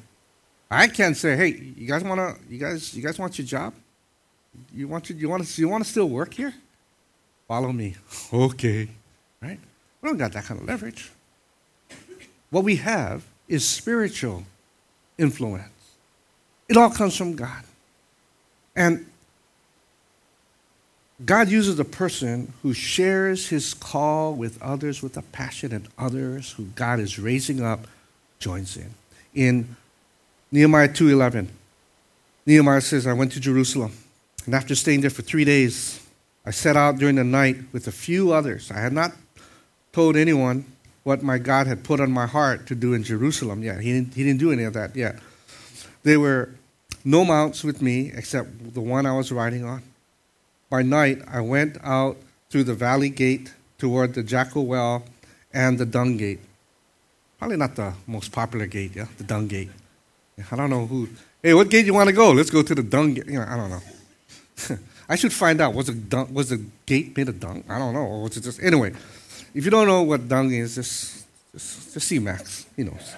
I 0.72 0.88
can't 0.88 1.16
say, 1.16 1.36
hey, 1.36 1.48
you 1.76 1.86
guys 1.86 2.02
want 2.02 2.18
to, 2.18 2.42
you 2.48 2.58
guys, 2.58 2.94
you 2.94 3.02
guys 3.02 3.18
want 3.18 3.38
your 3.38 3.46
job? 3.46 3.74
You 4.74 4.88
want 4.88 5.04
to, 5.04 5.14
you 5.14 5.28
want 5.28 5.46
to, 5.46 5.60
you 5.60 5.68
want 5.68 5.84
to 5.84 5.90
still 5.90 6.08
work 6.08 6.32
here? 6.32 6.54
Follow 7.46 7.72
me. 7.72 7.96
Okay, 8.32 8.88
right? 9.42 9.58
We 10.00 10.08
don't 10.08 10.16
got 10.16 10.32
that 10.32 10.44
kind 10.44 10.58
of 10.58 10.66
leverage. 10.66 11.10
What 12.48 12.64
we 12.64 12.76
have 12.76 13.24
is 13.48 13.68
spiritual 13.68 14.44
influence. 15.18 15.68
It 16.70 16.78
all 16.78 16.90
comes 16.90 17.16
from 17.16 17.36
God. 17.36 17.64
And 18.74 19.04
God 21.22 21.50
uses 21.50 21.78
a 21.78 21.84
person 21.84 22.54
who 22.62 22.72
shares 22.72 23.48
his 23.48 23.74
call 23.74 24.34
with 24.34 24.60
others 24.62 25.02
with 25.02 25.18
a 25.18 25.22
passion, 25.22 25.72
and 25.72 25.88
others 25.98 26.52
who 26.52 26.64
God 26.74 26.98
is 26.98 27.18
raising 27.18 27.62
up 27.62 27.86
joins 28.38 28.78
in. 28.78 28.94
In 29.34 29.76
Nehemiah 30.52 30.88
2:11, 30.88 31.48
Nehemiah 32.44 32.82
says, 32.82 33.06
"I 33.06 33.14
went 33.14 33.32
to 33.32 33.40
Jerusalem, 33.40 33.92
and 34.44 34.54
after 34.54 34.74
staying 34.74 35.00
there 35.00 35.10
for 35.10 35.22
three 35.22 35.44
days, 35.44 35.98
I 36.44 36.50
set 36.50 36.76
out 36.76 36.98
during 36.98 37.16
the 37.16 37.24
night 37.24 37.56
with 37.72 37.86
a 37.86 37.92
few 37.92 38.32
others. 38.32 38.70
I 38.70 38.80
had 38.80 38.92
not 38.92 39.16
told 39.92 40.14
anyone 40.14 40.66
what 41.04 41.22
my 41.22 41.38
God 41.38 41.66
had 41.66 41.82
put 41.82 42.00
on 42.00 42.12
my 42.12 42.26
heart 42.26 42.66
to 42.66 42.74
do 42.74 42.92
in 42.92 43.02
Jerusalem 43.02 43.62
yet. 43.62 43.80
He 43.80 43.92
didn't, 43.92 44.14
he 44.14 44.24
didn't 44.24 44.40
do 44.40 44.52
any 44.52 44.64
of 44.64 44.74
that 44.74 44.94
yet. 44.94 45.18
There 46.02 46.20
were 46.20 46.50
no 47.04 47.24
mounts 47.24 47.64
with 47.64 47.80
me 47.80 48.12
except 48.14 48.74
the 48.74 48.80
one 48.80 49.06
I 49.06 49.12
was 49.12 49.32
riding 49.32 49.64
on. 49.64 49.82
By 50.68 50.82
night, 50.82 51.22
I 51.26 51.40
went 51.40 51.78
out 51.82 52.18
through 52.50 52.64
the 52.64 52.74
valley 52.74 53.08
gate 53.08 53.52
toward 53.78 54.14
the 54.14 54.22
jackal 54.22 54.66
well 54.66 55.04
and 55.52 55.78
the 55.78 55.86
dung 55.86 56.16
gate. 56.16 56.40
Probably 57.38 57.56
not 57.56 57.74
the 57.74 57.94
most 58.06 58.32
popular 58.32 58.66
gate, 58.66 58.92
yeah, 58.94 59.06
the 59.18 59.24
dung 59.24 59.48
gate. 59.48 59.70
I 60.50 60.56
don't 60.56 60.70
know 60.70 60.86
who. 60.86 61.08
Hey, 61.42 61.54
what 61.54 61.68
gate 61.68 61.86
you 61.86 61.94
want 61.94 62.08
to 62.08 62.14
go? 62.14 62.30
Let's 62.30 62.50
go 62.50 62.62
to 62.62 62.74
the 62.74 62.82
dung 62.82 63.14
gate. 63.14 63.26
You 63.26 63.38
know, 63.38 63.46
I 63.48 63.56
don't 63.56 63.70
know. 63.70 64.78
I 65.08 65.16
should 65.16 65.32
find 65.32 65.60
out. 65.60 65.74
Was, 65.74 65.88
it 65.88 66.08
dung, 66.08 66.32
was 66.32 66.48
the 66.48 66.64
gate 66.86 67.16
made 67.16 67.28
of 67.28 67.38
dung? 67.38 67.64
I 67.68 67.78
don't 67.78 67.92
know. 67.92 68.06
Or 68.06 68.22
was 68.22 68.36
it 68.36 68.42
just. 68.42 68.62
Anyway, 68.62 68.92
if 69.54 69.64
you 69.64 69.70
don't 69.70 69.86
know 69.86 70.02
what 70.02 70.26
dung 70.28 70.52
is, 70.52 70.76
just, 70.76 71.26
just, 71.52 71.94
just 71.94 72.08
see 72.08 72.18
Max. 72.18 72.66
He 72.76 72.84
knows. 72.84 73.14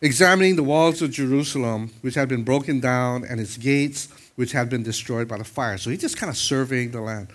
Examining 0.00 0.56
the 0.56 0.62
walls 0.62 1.00
of 1.00 1.10
Jerusalem, 1.10 1.90
which 2.00 2.14
had 2.14 2.28
been 2.28 2.42
broken 2.42 2.80
down, 2.80 3.24
and 3.24 3.40
its 3.40 3.56
gates, 3.56 4.08
which 4.36 4.52
had 4.52 4.68
been 4.68 4.82
destroyed 4.82 5.28
by 5.28 5.38
the 5.38 5.44
fire. 5.44 5.78
So 5.78 5.90
he's 5.90 6.00
just 6.00 6.16
kind 6.16 6.30
of 6.30 6.36
surveying 6.36 6.90
the 6.90 7.00
land. 7.00 7.28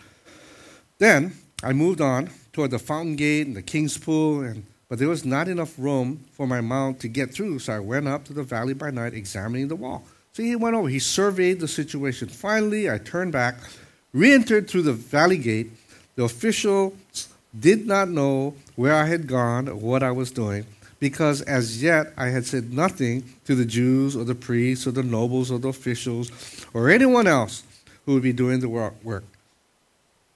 Then 0.98 1.34
I 1.64 1.74
moved 1.74 2.02
on 2.02 2.30
toward 2.52 2.72
the 2.72 2.80
fountain 2.80 3.16
gate 3.16 3.48
and 3.48 3.56
the 3.56 3.62
king's 3.62 3.98
pool, 3.98 4.42
and, 4.42 4.66
but 4.90 5.00
there 5.00 5.10
was 5.10 5.26
not 5.26 5.48
enough 5.48 5.78
room 5.78 6.24
for 6.32 6.48
my 6.48 6.62
mount 6.62 7.00
to 7.02 7.08
get 7.08 7.34
through, 7.34 7.60
so 7.60 7.74
I 7.74 7.80
went 7.80 8.08
up 8.08 8.24
to 8.26 8.34
the 8.34 8.44
valley 8.44 8.74
by 8.74 8.92
night, 8.92 9.14
examining 9.14 9.68
the 9.68 9.76
wall. 9.76 10.04
So 10.34 10.44
he 10.44 10.56
went 10.56 10.76
over, 10.76 10.88
he 10.88 11.00
surveyed 11.00 11.60
the 11.60 11.68
situation. 11.68 12.30
Finally, 12.30 12.90
I 12.90 12.98
turned 13.00 13.32
back, 13.32 13.56
re 14.14 14.34
entered 14.34 14.70
through 14.70 14.84
the 14.84 14.94
valley 14.94 15.38
gate. 15.38 15.72
The 16.16 16.24
officials 16.24 16.94
did 17.60 17.88
not 17.88 18.10
know 18.10 18.54
where 18.76 18.94
I 18.94 19.06
had 19.06 19.28
gone 19.28 19.68
or 19.68 19.76
what 19.76 20.04
I 20.04 20.12
was 20.12 20.32
doing, 20.32 20.66
because 21.00 21.42
as 21.42 21.82
yet 21.82 22.14
I 22.18 22.28
had 22.28 22.46
said 22.46 22.72
nothing 22.72 23.24
to 23.46 23.56
the 23.56 23.66
Jews 23.66 24.16
or 24.16 24.24
the 24.24 24.36
priests 24.36 24.88
or 24.88 24.92
the 24.92 25.04
nobles 25.04 25.52
or 25.52 25.60
the 25.60 25.70
officials 25.70 26.32
or 26.74 26.90
anyone 26.90 27.28
else 27.28 27.64
who 28.06 28.14
would 28.14 28.24
be 28.24 28.34
doing 28.34 28.60
the 28.60 28.70
work. 28.70 29.24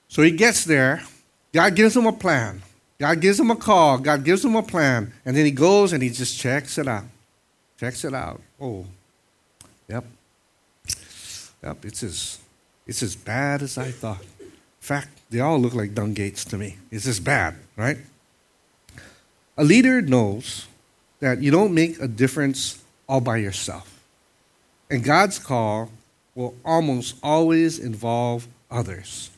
So 0.07 0.23
he 0.23 0.31
gets 0.31 0.65
there. 0.65 1.03
God 1.53 1.75
gives 1.75 1.95
him 1.95 2.05
a 2.05 2.13
plan. 2.13 2.61
God 3.01 3.19
gives 3.19 3.39
him 3.39 3.49
a 3.49 3.55
call. 3.55 3.97
God 3.97 4.23
gives 4.23 4.45
him 4.45 4.55
a 4.55 4.61
plan. 4.61 5.11
And 5.25 5.35
then 5.35 5.43
he 5.43 5.49
goes 5.49 5.91
and 5.91 6.03
he 6.03 6.11
just 6.11 6.37
checks 6.37 6.77
it 6.77 6.87
out. 6.87 7.05
Checks 7.79 8.05
it 8.05 8.13
out. 8.13 8.39
Oh, 8.61 8.85
Yep. 9.87 10.05
Yep, 11.63 11.85
it's 11.85 12.03
as, 12.03 12.37
it's 12.85 13.01
as 13.01 13.15
bad 13.15 13.63
as 13.63 13.79
I 13.79 13.89
thought. 13.89 14.21
In 14.39 14.51
fact, 14.79 15.09
they 15.31 15.39
all 15.39 15.57
look 15.57 15.73
like 15.73 15.95
dung 15.95 16.13
gates 16.13 16.45
to 16.45 16.59
me. 16.59 16.77
It's 16.91 17.07
as 17.07 17.19
bad, 17.19 17.55
right? 17.75 17.97
A 19.57 19.63
leader 19.63 19.99
knows 20.03 20.67
that 21.21 21.41
you 21.41 21.49
don't 21.49 21.73
make 21.73 21.99
a 21.99 22.07
difference 22.07 22.83
all 23.09 23.19
by 23.19 23.37
yourself. 23.37 23.99
And 24.91 25.03
God's 25.03 25.39
call 25.39 25.89
will 26.35 26.53
almost 26.63 27.15
always 27.23 27.79
involve 27.79 28.47
others. 28.69 29.31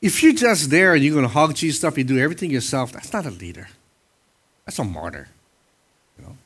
If 0.00 0.22
you're 0.22 0.32
just 0.32 0.70
there 0.70 0.94
and 0.94 1.02
you're 1.02 1.14
going 1.14 1.26
to 1.26 1.32
hog 1.32 1.54
cheese 1.54 1.78
stuff, 1.78 1.98
you 1.98 2.04
do 2.04 2.18
everything 2.18 2.50
yourself, 2.50 2.92
that's 2.92 3.12
not 3.12 3.26
a 3.26 3.30
leader. 3.30 3.68
That's 4.64 4.78
a 4.78 4.84
martyr. 4.84 5.28
You 6.18 6.26
know? 6.26 6.36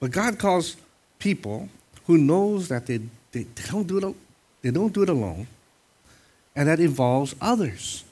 But 0.00 0.10
God 0.10 0.38
calls 0.38 0.76
people 1.18 1.68
who 2.06 2.18
knows 2.18 2.68
that 2.68 2.86
they, 2.86 2.98
they, 3.32 3.44
they, 3.44 3.70
don't 3.70 3.86
do 3.86 3.98
it, 3.98 4.16
they 4.62 4.70
don't 4.70 4.92
do 4.92 5.02
it 5.02 5.08
alone, 5.08 5.46
and 6.56 6.68
that 6.68 6.80
involves 6.80 7.34
others. 7.40 8.04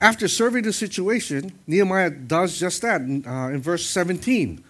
After 0.00 0.28
surveying 0.28 0.64
the 0.64 0.72
situation, 0.72 1.52
Nehemiah 1.66 2.10
does 2.10 2.58
just 2.58 2.82
that 2.82 3.00
in, 3.00 3.26
uh, 3.26 3.48
in 3.48 3.60
verse 3.60 3.86
17. 3.86 4.62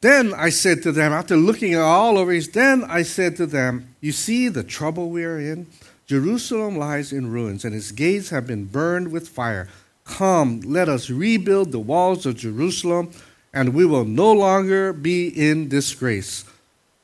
Then 0.00 0.32
I 0.34 0.48
said 0.48 0.82
to 0.82 0.92
them, 0.92 1.12
after 1.12 1.36
looking 1.36 1.76
all 1.76 2.18
over, 2.18 2.38
then 2.40 2.84
I 2.84 3.02
said 3.02 3.36
to 3.36 3.46
them, 3.46 3.94
You 4.00 4.12
see 4.12 4.48
the 4.48 4.64
trouble 4.64 5.10
we 5.10 5.24
are 5.24 5.38
in? 5.38 5.66
Jerusalem 6.10 6.76
lies 6.76 7.12
in 7.12 7.30
ruins, 7.30 7.64
and 7.64 7.72
its 7.72 7.92
gates 7.92 8.30
have 8.30 8.44
been 8.44 8.64
burned 8.64 9.12
with 9.12 9.28
fire. 9.28 9.68
Come, 10.02 10.60
let 10.62 10.88
us 10.88 11.08
rebuild 11.08 11.70
the 11.70 11.78
walls 11.78 12.26
of 12.26 12.34
Jerusalem, 12.34 13.12
and 13.54 13.74
we 13.74 13.84
will 13.84 14.04
no 14.04 14.32
longer 14.32 14.92
be 14.92 15.28
in 15.28 15.68
disgrace. 15.68 16.44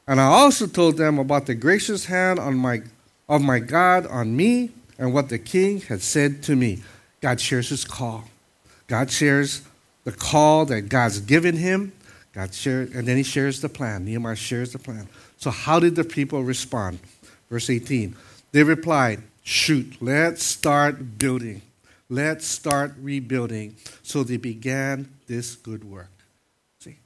And 0.08 0.20
I 0.20 0.24
also 0.24 0.66
told 0.66 0.96
them 0.96 1.20
about 1.20 1.46
the 1.46 1.54
gracious 1.54 2.06
hand 2.06 2.40
on 2.40 2.56
my, 2.56 2.82
of 3.28 3.42
my 3.42 3.60
God 3.60 4.08
on 4.08 4.36
me 4.36 4.72
and 4.98 5.14
what 5.14 5.28
the 5.28 5.38
king 5.38 5.82
had 5.82 6.02
said 6.02 6.42
to 6.42 6.56
me. 6.56 6.82
God 7.20 7.40
shares 7.40 7.68
his 7.68 7.84
call. 7.84 8.24
God 8.88 9.12
shares 9.12 9.62
the 10.02 10.10
call 10.10 10.64
that 10.66 10.88
God's 10.88 11.20
given 11.20 11.54
him. 11.54 11.92
God 12.32 12.52
shares, 12.52 12.92
and 12.92 13.06
then 13.06 13.16
he 13.16 13.22
shares 13.22 13.60
the 13.60 13.68
plan. 13.68 14.04
Nehemiah 14.04 14.34
shares 14.34 14.72
the 14.72 14.80
plan. 14.80 15.06
So, 15.36 15.52
how 15.52 15.78
did 15.78 15.94
the 15.94 16.02
people 16.02 16.42
respond? 16.42 16.98
Verse 17.48 17.70
18. 17.70 18.16
They 18.56 18.62
replied, 18.62 19.22
Shoot, 19.42 19.98
let's 20.00 20.42
start 20.42 21.18
building. 21.18 21.60
Let's 22.08 22.46
start 22.46 22.94
rebuilding. 22.98 23.76
So 24.02 24.24
they 24.24 24.38
began 24.38 25.12
this 25.26 25.56
good 25.56 25.84
work. 25.84 26.08
See? 26.78 26.96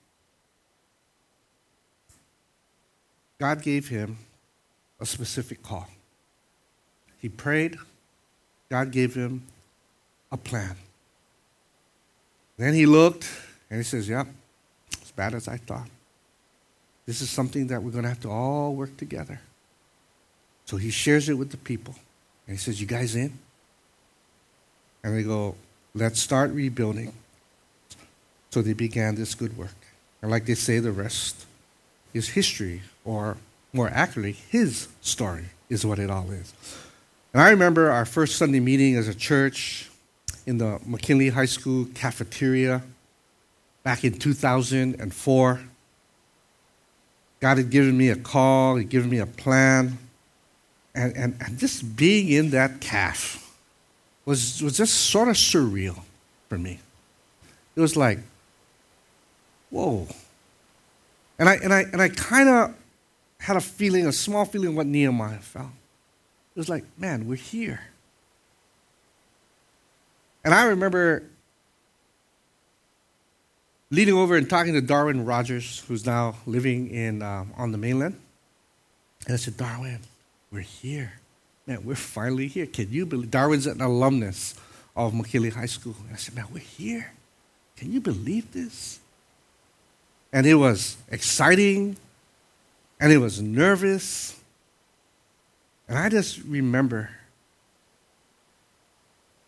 God 3.36 3.62
gave 3.62 3.88
him 3.88 4.16
a 5.00 5.04
specific 5.04 5.60
call. 5.60 5.88
He 7.18 7.28
prayed, 7.28 7.76
God 8.68 8.92
gave 8.92 9.16
him 9.16 9.42
a 10.30 10.36
plan. 10.36 10.76
Then 12.58 12.74
he 12.74 12.86
looked 12.86 13.28
and 13.68 13.80
he 13.80 13.82
says, 13.82 14.08
Yep, 14.08 14.28
as 15.02 15.10
bad 15.10 15.34
as 15.34 15.48
I 15.48 15.56
thought. 15.56 15.88
This 17.06 17.20
is 17.20 17.28
something 17.28 17.66
that 17.66 17.82
we're 17.82 17.90
going 17.90 18.04
to 18.04 18.08
have 18.08 18.20
to 18.20 18.30
all 18.30 18.72
work 18.76 18.96
together. 18.96 19.40
So 20.70 20.76
he 20.76 20.90
shares 20.90 21.28
it 21.28 21.34
with 21.34 21.50
the 21.50 21.56
people. 21.56 21.96
And 22.46 22.56
he 22.56 22.62
says, 22.62 22.80
You 22.80 22.86
guys 22.86 23.16
in? 23.16 23.36
And 25.02 25.16
they 25.16 25.24
go, 25.24 25.56
Let's 25.96 26.20
start 26.20 26.52
rebuilding. 26.52 27.12
So 28.50 28.62
they 28.62 28.74
began 28.74 29.16
this 29.16 29.34
good 29.34 29.58
work. 29.58 29.74
And 30.22 30.30
like 30.30 30.46
they 30.46 30.54
say, 30.54 30.78
the 30.78 30.92
rest 30.92 31.44
is 32.14 32.28
history 32.28 32.82
or 33.04 33.36
more 33.72 33.88
accurately, 33.88 34.30
his 34.30 34.86
story 35.00 35.46
is 35.68 35.84
what 35.84 35.98
it 35.98 36.08
all 36.08 36.30
is. 36.30 36.54
And 37.34 37.42
I 37.42 37.50
remember 37.50 37.90
our 37.90 38.04
first 38.04 38.36
Sunday 38.36 38.60
meeting 38.60 38.94
as 38.94 39.08
a 39.08 39.14
church 39.14 39.90
in 40.46 40.58
the 40.58 40.78
McKinley 40.86 41.30
High 41.30 41.46
School 41.46 41.88
cafeteria 41.94 42.82
back 43.82 44.04
in 44.04 44.12
2004. 44.12 45.60
God 47.40 47.58
had 47.58 47.70
given 47.70 47.98
me 47.98 48.10
a 48.10 48.16
call, 48.16 48.76
He'd 48.76 48.88
given 48.88 49.10
me 49.10 49.18
a 49.18 49.26
plan. 49.26 49.98
And, 50.94 51.16
and, 51.16 51.36
and 51.40 51.58
just 51.58 51.96
being 51.96 52.28
in 52.28 52.50
that 52.50 52.80
calf 52.80 53.56
was, 54.24 54.62
was 54.62 54.76
just 54.76 54.94
sort 54.94 55.28
of 55.28 55.36
surreal 55.36 56.00
for 56.48 56.58
me. 56.58 56.80
It 57.76 57.80
was 57.80 57.96
like, 57.96 58.18
whoa, 59.70 60.08
And 61.38 61.48
I, 61.48 61.54
and 61.54 61.72
I, 61.72 61.80
and 61.82 62.02
I 62.02 62.08
kind 62.10 62.48
of 62.48 62.74
had 63.38 63.56
a 63.56 63.60
feeling, 63.60 64.06
a 64.06 64.12
small 64.12 64.44
feeling 64.44 64.68
of 64.68 64.76
what 64.76 64.86
Nehemiah 64.86 65.38
felt. 65.38 65.70
It 66.54 66.58
was 66.58 66.68
like, 66.68 66.84
man, 66.98 67.26
we're 67.26 67.36
here. 67.36 67.80
And 70.44 70.52
I 70.52 70.64
remember 70.64 71.22
leading 73.90 74.14
over 74.14 74.36
and 74.36 74.48
talking 74.50 74.74
to 74.74 74.80
Darwin 74.80 75.24
Rogers, 75.24 75.82
who's 75.88 76.04
now 76.04 76.36
living 76.46 76.90
in, 76.90 77.22
um, 77.22 77.52
on 77.56 77.72
the 77.72 77.78
mainland. 77.78 78.20
And 79.26 79.34
I 79.34 79.36
said, 79.36 79.56
Darwin, 79.56 80.00
we're 80.50 80.60
here. 80.60 81.12
Man, 81.66 81.84
we're 81.84 81.94
finally 81.94 82.48
here. 82.48 82.66
Can 82.66 82.90
you 82.90 83.06
believe? 83.06 83.30
Darwin's 83.30 83.66
an 83.66 83.80
alumnus 83.80 84.54
of 84.96 85.14
McKinley 85.14 85.50
High 85.50 85.66
School. 85.66 85.94
And 86.06 86.12
I 86.12 86.16
said, 86.16 86.34
man, 86.34 86.46
we're 86.52 86.58
here. 86.58 87.12
Can 87.76 87.92
you 87.92 88.00
believe 88.00 88.52
this? 88.52 89.00
And 90.32 90.46
it 90.46 90.54
was 90.54 90.96
exciting, 91.10 91.96
and 93.00 93.12
it 93.12 93.18
was 93.18 93.40
nervous. 93.40 94.38
And 95.88 95.98
I 95.98 96.08
just 96.08 96.42
remember 96.44 97.10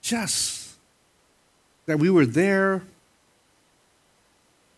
just 0.01 0.75
that 1.87 1.99
we 1.99 2.11
were 2.11 2.27
there 2.27 2.83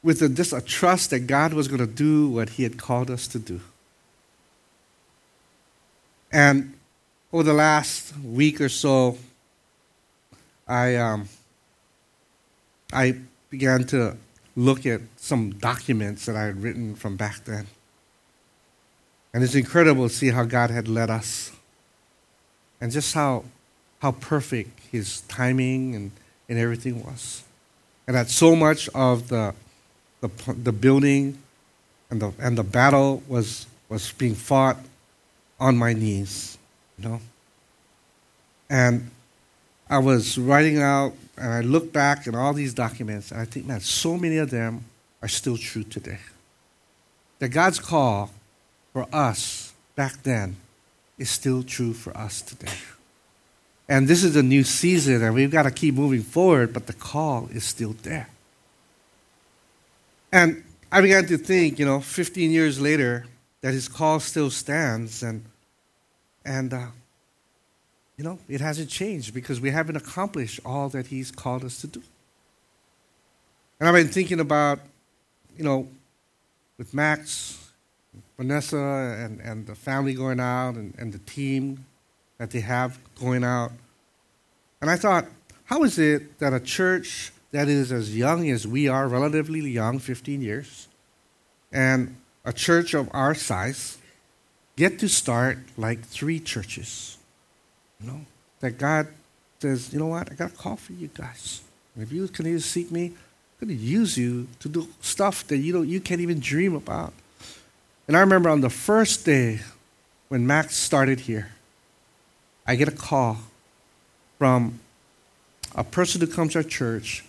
with 0.02 0.20
a, 0.20 0.28
just 0.28 0.52
a 0.52 0.60
trust 0.60 1.10
that 1.10 1.20
God 1.20 1.54
was 1.54 1.68
going 1.68 1.80
to 1.80 1.86
do 1.86 2.28
what 2.28 2.50
He 2.50 2.62
had 2.62 2.76
called 2.76 3.10
us 3.10 3.26
to 3.28 3.38
do. 3.38 3.60
And 6.34 6.74
over 7.32 7.44
the 7.44 7.52
last 7.52 8.12
week 8.18 8.60
or 8.60 8.68
so, 8.68 9.16
I 10.66 10.96
um, 10.96 11.28
I 12.92 13.20
began 13.50 13.84
to 13.84 14.16
look 14.56 14.84
at 14.84 15.00
some 15.16 15.52
documents 15.52 16.26
that 16.26 16.34
I 16.34 16.46
had 16.46 16.60
written 16.60 16.96
from 16.96 17.14
back 17.14 17.44
then, 17.44 17.68
and 19.32 19.44
it's 19.44 19.54
incredible 19.54 20.08
to 20.08 20.14
see 20.14 20.30
how 20.30 20.42
God 20.42 20.70
had 20.70 20.88
led 20.88 21.08
us, 21.08 21.52
and 22.80 22.90
just 22.90 23.14
how 23.14 23.44
how 24.02 24.10
perfect 24.10 24.80
His 24.90 25.20
timing 25.28 25.94
and, 25.94 26.10
and 26.48 26.58
everything 26.58 27.04
was, 27.04 27.44
and 28.08 28.16
that 28.16 28.28
so 28.28 28.56
much 28.56 28.88
of 28.88 29.28
the 29.28 29.54
the, 30.20 30.30
the 30.54 30.72
building 30.72 31.38
and 32.10 32.20
the, 32.20 32.32
and 32.40 32.58
the 32.58 32.64
battle 32.64 33.22
was, 33.28 33.66
was 33.88 34.12
being 34.12 34.34
fought 34.34 34.78
on 35.60 35.76
my 35.76 35.92
knees, 35.92 36.58
you 36.98 37.08
know. 37.08 37.20
And 38.68 39.10
I 39.88 39.98
was 39.98 40.38
writing 40.38 40.80
out, 40.80 41.12
and 41.36 41.52
I 41.52 41.60
look 41.60 41.92
back 41.92 42.26
at 42.26 42.34
all 42.34 42.52
these 42.52 42.74
documents, 42.74 43.30
and 43.30 43.40
I 43.40 43.44
think, 43.44 43.66
man, 43.66 43.80
so 43.80 44.16
many 44.16 44.38
of 44.38 44.50
them 44.50 44.84
are 45.22 45.28
still 45.28 45.56
true 45.56 45.84
today. 45.84 46.18
That 47.38 47.48
God's 47.48 47.78
call 47.78 48.30
for 48.92 49.06
us 49.12 49.72
back 49.96 50.22
then 50.22 50.56
is 51.18 51.30
still 51.30 51.62
true 51.62 51.92
for 51.92 52.16
us 52.16 52.42
today. 52.42 52.72
And 53.88 54.08
this 54.08 54.24
is 54.24 54.34
a 54.36 54.42
new 54.42 54.64
season, 54.64 55.22
and 55.22 55.34
we've 55.34 55.50
got 55.50 55.64
to 55.64 55.70
keep 55.70 55.94
moving 55.94 56.22
forward, 56.22 56.72
but 56.72 56.86
the 56.86 56.94
call 56.94 57.48
is 57.52 57.64
still 57.64 57.94
there. 58.02 58.28
And 60.32 60.64
I 60.90 61.00
began 61.00 61.26
to 61.26 61.36
think, 61.36 61.78
you 61.78 61.84
know, 61.84 62.00
15 62.00 62.50
years 62.50 62.80
later, 62.80 63.26
that 63.64 63.72
his 63.72 63.88
call 63.88 64.20
still 64.20 64.50
stands, 64.50 65.22
and 65.22 65.42
and 66.44 66.74
uh, 66.74 66.88
you 68.18 68.22
know, 68.22 68.38
it 68.46 68.60
hasn't 68.60 68.90
changed 68.90 69.32
because 69.32 69.58
we 69.58 69.70
haven't 69.70 69.96
accomplished 69.96 70.60
all 70.66 70.90
that 70.90 71.06
he's 71.06 71.30
called 71.30 71.64
us 71.64 71.80
to 71.80 71.86
do. 71.86 72.02
And 73.80 73.88
I've 73.88 73.94
been 73.94 74.08
thinking 74.08 74.38
about, 74.38 74.80
you 75.56 75.64
know, 75.64 75.88
with 76.76 76.92
Max, 76.92 77.70
Vanessa, 78.36 78.76
and, 78.76 79.40
and 79.40 79.66
the 79.66 79.74
family 79.74 80.12
going 80.12 80.40
out, 80.40 80.74
and, 80.74 80.94
and 80.98 81.10
the 81.10 81.18
team 81.20 81.86
that 82.36 82.50
they 82.50 82.60
have 82.60 82.98
going 83.18 83.44
out. 83.44 83.72
And 84.82 84.90
I 84.90 84.96
thought, 84.96 85.24
how 85.64 85.84
is 85.84 85.98
it 85.98 86.38
that 86.38 86.52
a 86.52 86.60
church 86.60 87.32
that 87.52 87.68
is 87.68 87.92
as 87.92 88.14
young 88.14 88.50
as 88.50 88.66
we 88.66 88.88
are, 88.88 89.08
relatively 89.08 89.70
young, 89.70 90.00
15 90.00 90.42
years, 90.42 90.86
and 91.72 92.14
a 92.44 92.52
church 92.52 92.94
of 92.94 93.08
our 93.12 93.34
size 93.34 93.98
get 94.76 94.98
to 94.98 95.08
start 95.08 95.58
like 95.76 96.02
three 96.04 96.40
churches. 96.40 97.16
You 98.00 98.08
know, 98.08 98.20
that 98.60 98.78
God 98.78 99.08
says, 99.60 99.92
you 99.92 99.98
know 99.98 100.06
what, 100.06 100.30
I 100.30 100.34
got 100.34 100.52
a 100.52 100.56
call 100.56 100.76
for 100.76 100.92
you 100.92 101.08
guys. 101.14 101.62
And 101.94 102.02
if 102.02 102.12
you 102.12 102.26
continue 102.26 102.58
to 102.58 102.64
seek 102.64 102.90
me, 102.90 103.06
I'm 103.06 103.68
going 103.68 103.78
to 103.78 103.82
use 103.82 104.18
you 104.18 104.48
to 104.60 104.68
do 104.68 104.88
stuff 105.00 105.46
that 105.46 105.58
you 105.58 105.72
don't, 105.72 105.88
you 105.88 106.00
can't 106.00 106.20
even 106.20 106.40
dream 106.40 106.74
about. 106.74 107.12
And 108.06 108.16
I 108.16 108.20
remember 108.20 108.50
on 108.50 108.60
the 108.60 108.70
first 108.70 109.24
day 109.24 109.60
when 110.28 110.46
Max 110.46 110.76
started 110.76 111.20
here, 111.20 111.52
I 112.66 112.76
get 112.76 112.88
a 112.88 112.92
call 112.92 113.38
from 114.38 114.80
a 115.74 115.84
person 115.84 116.20
who 116.20 116.26
comes 116.26 116.52
to 116.52 116.58
our 116.58 116.64
church 116.64 117.24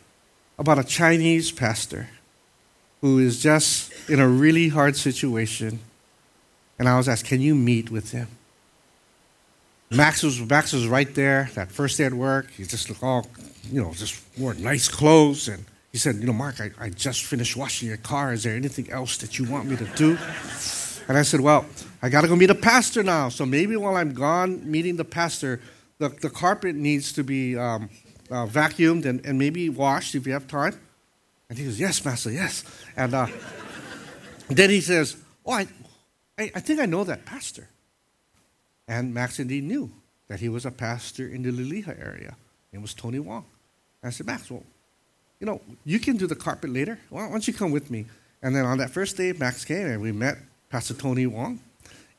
about 0.57 0.79
a 0.79 0.83
Chinese 0.83 1.51
pastor 1.51 2.09
who 3.05 3.19
is 3.19 3.39
just 3.39 3.93
in 4.09 4.19
a 4.19 4.27
really 4.27 4.67
hard 4.67 4.95
situation. 4.95 5.77
And 6.79 6.89
I 6.89 6.97
was 6.97 7.07
asked, 7.07 7.25
Can 7.25 7.39
you 7.39 7.53
meet 7.53 7.91
with 7.91 8.11
him? 8.11 8.27
Max 9.91 10.23
was, 10.23 10.41
Max 10.41 10.73
was 10.73 10.87
right 10.87 11.13
there 11.13 11.47
that 11.53 11.71
first 11.71 11.99
day 11.99 12.05
at 12.05 12.13
work. 12.15 12.49
He 12.49 12.63
just 12.63 12.89
looked 12.89 13.03
all, 13.03 13.27
you 13.71 13.79
know, 13.79 13.93
just 13.93 14.19
wore 14.39 14.55
nice 14.55 14.87
clothes. 14.87 15.47
And 15.47 15.65
he 15.91 15.99
said, 15.99 16.15
You 16.15 16.25
know, 16.25 16.33
Mark, 16.33 16.59
I, 16.59 16.71
I 16.79 16.89
just 16.89 17.25
finished 17.25 17.55
washing 17.55 17.89
your 17.89 17.97
car. 17.97 18.33
Is 18.33 18.41
there 18.41 18.55
anything 18.55 18.89
else 18.89 19.17
that 19.17 19.37
you 19.37 19.45
want 19.45 19.69
me 19.69 19.75
to 19.75 19.85
do? 19.95 20.17
And 21.07 21.15
I 21.15 21.21
said, 21.21 21.41
Well, 21.41 21.67
I 22.01 22.09
got 22.09 22.21
to 22.21 22.27
go 22.27 22.35
meet 22.35 22.49
a 22.49 22.55
pastor 22.55 23.03
now. 23.03 23.29
So 23.29 23.45
maybe 23.45 23.75
while 23.75 23.97
I'm 23.97 24.15
gone 24.15 24.71
meeting 24.71 24.95
the 24.95 25.05
pastor, 25.05 25.61
the, 25.99 26.09
the 26.09 26.31
carpet 26.31 26.75
needs 26.75 27.13
to 27.13 27.23
be 27.23 27.55
um, 27.55 27.87
uh, 28.31 28.47
vacuumed 28.47 29.05
and, 29.05 29.23
and 29.23 29.37
maybe 29.37 29.69
washed 29.69 30.15
if 30.15 30.25
you 30.25 30.33
have 30.33 30.47
time? 30.47 30.79
And 31.49 31.57
he 31.57 31.65
goes, 31.65 31.79
Yes, 31.79 32.03
Master, 32.03 32.31
yes. 32.31 32.63
And 32.95 33.13
uh, 33.13 33.27
then 34.49 34.69
he 34.69 34.81
says, 34.81 35.17
Oh, 35.45 35.53
I, 35.53 35.67
I, 36.37 36.51
I 36.55 36.59
think 36.59 36.79
I 36.79 36.85
know 36.85 37.03
that 37.03 37.25
pastor. 37.25 37.67
And 38.87 39.13
Max 39.13 39.39
indeed 39.39 39.63
knew 39.63 39.91
that 40.27 40.39
he 40.39 40.49
was 40.49 40.65
a 40.65 40.71
pastor 40.71 41.27
in 41.27 41.43
the 41.43 41.51
Liliha 41.51 41.99
area. 41.99 42.35
It 42.71 42.81
was 42.81 42.93
Tony 42.93 43.19
Wong. 43.19 43.45
And 44.01 44.09
I 44.09 44.11
said, 44.11 44.25
Max, 44.25 44.49
well, 44.49 44.63
you 45.39 45.47
know, 45.47 45.61
you 45.83 45.99
can 45.99 46.17
do 46.17 46.27
the 46.27 46.35
carpet 46.35 46.69
later. 46.69 46.99
Why 47.09 47.29
don't 47.29 47.47
you 47.47 47.53
come 47.53 47.71
with 47.71 47.91
me? 47.91 48.05
And 48.41 48.55
then 48.55 48.65
on 48.65 48.77
that 48.77 48.91
first 48.91 49.17
day, 49.17 49.33
Max 49.33 49.65
came 49.65 49.87
and 49.87 50.01
we 50.01 50.11
met 50.11 50.37
Pastor 50.69 50.93
Tony 50.93 51.25
Wong 51.25 51.59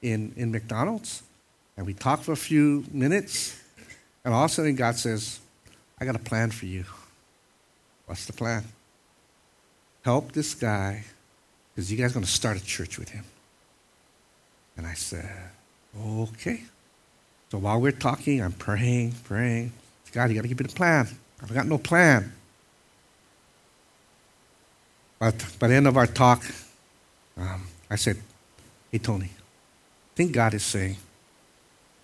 in, 0.02 0.32
in 0.36 0.50
McDonald's. 0.50 1.22
And 1.76 1.86
we 1.86 1.94
talked 1.94 2.24
for 2.24 2.32
a 2.32 2.36
few 2.36 2.84
minutes. 2.90 3.60
And 4.24 4.34
all 4.34 4.44
of 4.44 4.50
a 4.50 4.54
sudden, 4.54 4.74
God 4.74 4.96
says, 4.96 5.40
I 5.98 6.04
got 6.04 6.16
a 6.16 6.20
plan 6.20 6.50
for 6.50 6.66
you. 6.66 6.84
What's 8.06 8.26
the 8.26 8.32
plan? 8.32 8.64
Help 10.06 10.30
this 10.30 10.54
guy 10.54 11.02
because 11.74 11.90
you 11.90 11.98
guys 11.98 12.12
are 12.12 12.14
going 12.14 12.24
to 12.24 12.30
start 12.30 12.56
a 12.56 12.64
church 12.64 12.96
with 12.96 13.08
him. 13.08 13.24
And 14.76 14.86
I 14.86 14.94
said, 14.94 15.28
okay. 16.00 16.62
So 17.50 17.58
while 17.58 17.80
we're 17.80 17.90
talking, 17.90 18.40
I'm 18.40 18.52
praying, 18.52 19.16
praying. 19.24 19.72
God, 20.12 20.30
you 20.30 20.36
got 20.36 20.42
to 20.42 20.48
give 20.48 20.60
me 20.60 20.66
the 20.66 20.72
plan. 20.72 21.08
I've 21.42 21.52
got 21.52 21.66
no 21.66 21.76
plan. 21.76 22.32
But 25.18 25.44
by 25.58 25.66
the 25.66 25.74
end 25.74 25.88
of 25.88 25.96
our 25.96 26.06
talk, 26.06 26.44
um, 27.36 27.66
I 27.90 27.96
said, 27.96 28.18
hey, 28.92 28.98
Tony, 28.98 29.30
I 29.34 30.14
think 30.14 30.30
God 30.30 30.54
is 30.54 30.62
saying 30.62 30.98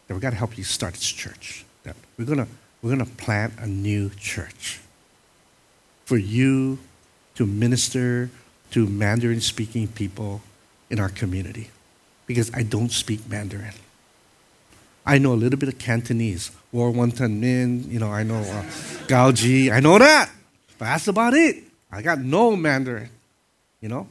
that 0.09 0.15
we've 0.15 0.21
got 0.21 0.31
to 0.31 0.37
help 0.37 0.59
you 0.59 0.65
start 0.65 0.95
this 0.95 1.09
church. 1.09 1.65
That 1.85 1.95
we're 2.19 2.25
going 2.25 2.39
to 2.39 2.49
we're 2.83 2.97
going 2.97 3.07
to 3.07 3.17
plant 3.17 3.53
a 3.59 3.69
new 3.69 4.11
church 4.11 4.81
for 6.05 6.17
you 6.17 6.81
to 7.35 7.47
minister 7.47 8.31
to 8.71 8.87
Mandarin 8.87 9.41
speaking 9.41 9.89
people 9.89 10.43
in 10.91 10.99
our 11.01 11.09
community 11.09 11.71
because 12.27 12.51
I 12.55 12.63
don't 12.63 12.91
speak 12.91 13.29
Mandarin. 13.29 13.75
I 15.05 15.19
know 15.19 15.33
a 15.33 15.35
little 15.35 15.59
bit 15.59 15.69
of 15.69 15.79
Cantonese, 15.79 16.51
War 16.71 16.93
Wonton 16.93 17.39
Min, 17.41 17.91
you 17.91 17.99
know, 17.99 18.09
I 18.09 18.23
know 18.23 18.37
uh, 18.37 18.65
Gao 19.09 19.33
Ji, 19.33 19.71
I 19.71 19.81
know 19.81 19.99
that, 19.99 20.31
but 20.79 20.85
that's 20.87 21.09
about 21.09 21.35
it. 21.35 21.65
I 21.91 22.03
got 22.03 22.19
no 22.21 22.55
Mandarin, 22.57 23.11
you 23.81 23.89
know. 23.89 24.07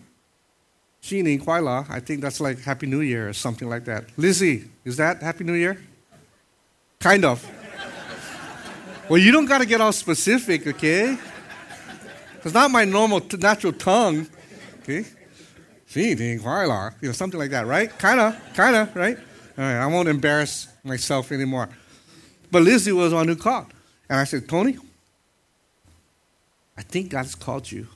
Xin 1.01 1.43
Kuai 1.43 1.63
La, 1.63 1.85
I 1.89 1.99
think 1.99 2.21
that's 2.21 2.39
like 2.39 2.59
Happy 2.61 2.85
New 2.85 3.01
Year 3.01 3.29
or 3.29 3.33
something 3.33 3.67
like 3.67 3.85
that. 3.85 4.05
Lizzie, 4.17 4.65
is 4.85 4.97
that 4.97 5.21
Happy 5.21 5.43
New 5.43 5.53
Year? 5.53 5.81
Kind 6.99 7.25
of. 7.25 7.43
Well, 9.09 9.17
you 9.17 9.31
don't 9.31 9.45
got 9.45 9.57
to 9.57 9.65
get 9.65 9.81
all 9.81 9.91
specific, 9.91 10.67
okay? 10.67 11.17
It's 12.43 12.53
not 12.53 12.71
my 12.71 12.85
normal, 12.85 13.21
t- 13.21 13.37
natural 13.37 13.73
tongue, 13.73 14.27
okay? 14.81 15.05
You 17.01 17.09
know, 17.09 17.13
something 17.13 17.39
like 17.39 17.51
that, 17.51 17.67
right? 17.67 17.89
Kind 17.99 18.19
of, 18.19 18.53
kind 18.53 18.75
of, 18.75 18.95
right? 18.95 19.17
All 19.57 19.63
right, 19.63 19.77
I 19.77 19.85
won't 19.87 20.07
embarrass 20.07 20.67
myself 20.83 21.31
anymore. 21.31 21.69
But 22.49 22.63
Lizzie 22.63 22.91
was 22.91 23.13
on 23.13 23.27
who 23.27 23.35
called. 23.35 23.67
And 24.09 24.19
I 24.19 24.23
said, 24.23 24.49
Tony, 24.49 24.77
I 26.77 26.81
think 26.81 27.09
God's 27.09 27.35
called 27.35 27.71
you, 27.71 27.87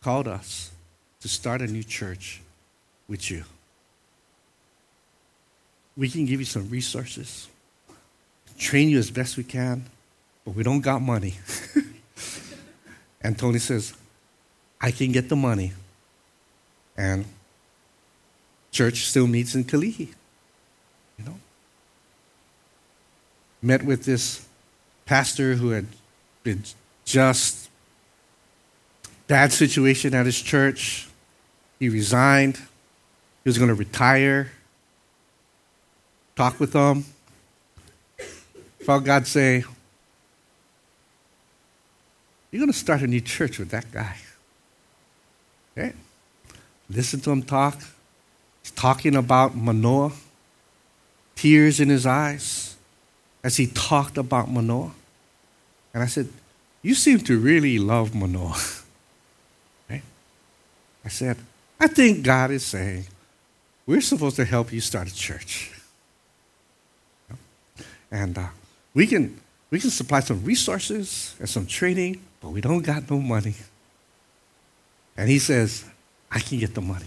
called 0.00 0.28
us 0.28 0.70
to 1.20 1.28
start 1.28 1.60
a 1.60 1.66
new 1.66 1.82
church 1.82 2.40
with 3.06 3.30
you. 3.30 3.44
We 5.96 6.08
can 6.08 6.24
give 6.24 6.40
you 6.40 6.46
some 6.46 6.70
resources, 6.70 7.48
train 8.58 8.88
you 8.88 8.98
as 8.98 9.10
best 9.10 9.36
we 9.36 9.44
can, 9.44 9.84
but 10.44 10.54
we 10.54 10.62
don't 10.62 10.80
got 10.80 11.02
money. 11.02 11.34
and 13.24 13.38
Tony 13.38 13.58
says, 13.58 13.94
I 14.80 14.90
can 14.90 15.10
get 15.10 15.30
the 15.30 15.36
money. 15.36 15.72
And 16.94 17.24
church 18.70 19.06
still 19.06 19.26
meets 19.26 19.54
in 19.54 19.64
Kalihi. 19.64 20.08
You 21.18 21.24
know? 21.24 21.38
Met 23.62 23.82
with 23.82 24.04
this 24.04 24.46
pastor 25.06 25.54
who 25.54 25.70
had 25.70 25.86
been 26.42 26.64
just 27.06 27.70
bad 29.26 29.52
situation 29.52 30.14
at 30.14 30.26
his 30.26 30.40
church. 30.40 31.08
He 31.78 31.88
resigned. 31.88 32.58
He 32.58 33.48
was 33.48 33.56
going 33.56 33.68
to 33.68 33.74
retire. 33.74 34.52
Talk 36.36 36.60
with 36.60 36.72
them. 36.72 37.06
Felt 38.80 39.04
God 39.04 39.26
say, 39.26 39.64
You're 42.54 42.60
going 42.60 42.72
to 42.72 42.78
start 42.78 43.02
a 43.02 43.08
new 43.08 43.20
church 43.20 43.58
with 43.58 43.70
that 43.70 43.90
guy. 43.90 44.14
Okay? 45.76 45.92
Listen 46.88 47.18
to 47.22 47.32
him 47.32 47.42
talk. 47.42 47.76
He's 48.62 48.70
talking 48.70 49.16
about 49.16 49.56
Manoa, 49.56 50.12
tears 51.34 51.80
in 51.80 51.88
his 51.88 52.06
eyes 52.06 52.76
as 53.42 53.56
he 53.56 53.66
talked 53.66 54.18
about 54.18 54.48
Manoa. 54.48 54.92
And 55.92 56.04
I 56.04 56.06
said, 56.06 56.28
You 56.80 56.94
seem 56.94 57.18
to 57.22 57.40
really 57.40 57.80
love 57.80 58.14
Manoa. 58.14 58.56
okay? 59.90 60.02
I 61.04 61.08
said, 61.08 61.38
I 61.80 61.88
think 61.88 62.22
God 62.22 62.52
is 62.52 62.64
saying, 62.64 63.06
We're 63.84 64.00
supposed 64.00 64.36
to 64.36 64.44
help 64.44 64.72
you 64.72 64.80
start 64.80 65.08
a 65.08 65.14
church. 65.14 65.72
And 68.12 68.38
uh, 68.38 68.46
we, 68.94 69.08
can, 69.08 69.40
we 69.72 69.80
can 69.80 69.90
supply 69.90 70.20
some 70.20 70.44
resources 70.44 71.34
and 71.40 71.48
some 71.48 71.66
training, 71.66 72.20
but 72.44 72.50
we 72.50 72.60
don't 72.60 72.82
got 72.82 73.10
no 73.10 73.18
money. 73.18 73.54
And 75.16 75.30
he 75.30 75.38
says, 75.38 75.82
I 76.30 76.40
can 76.40 76.58
get 76.58 76.74
the 76.74 76.82
money. 76.82 77.06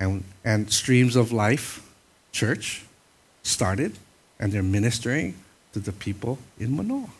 And, 0.00 0.24
and 0.44 0.72
Streams 0.72 1.14
of 1.14 1.30
Life 1.30 1.88
Church 2.32 2.84
started, 3.44 3.96
and 4.40 4.50
they're 4.50 4.64
ministering 4.64 5.36
to 5.72 5.78
the 5.78 5.92
people 5.92 6.40
in 6.58 6.76
Manoa. 6.76 7.10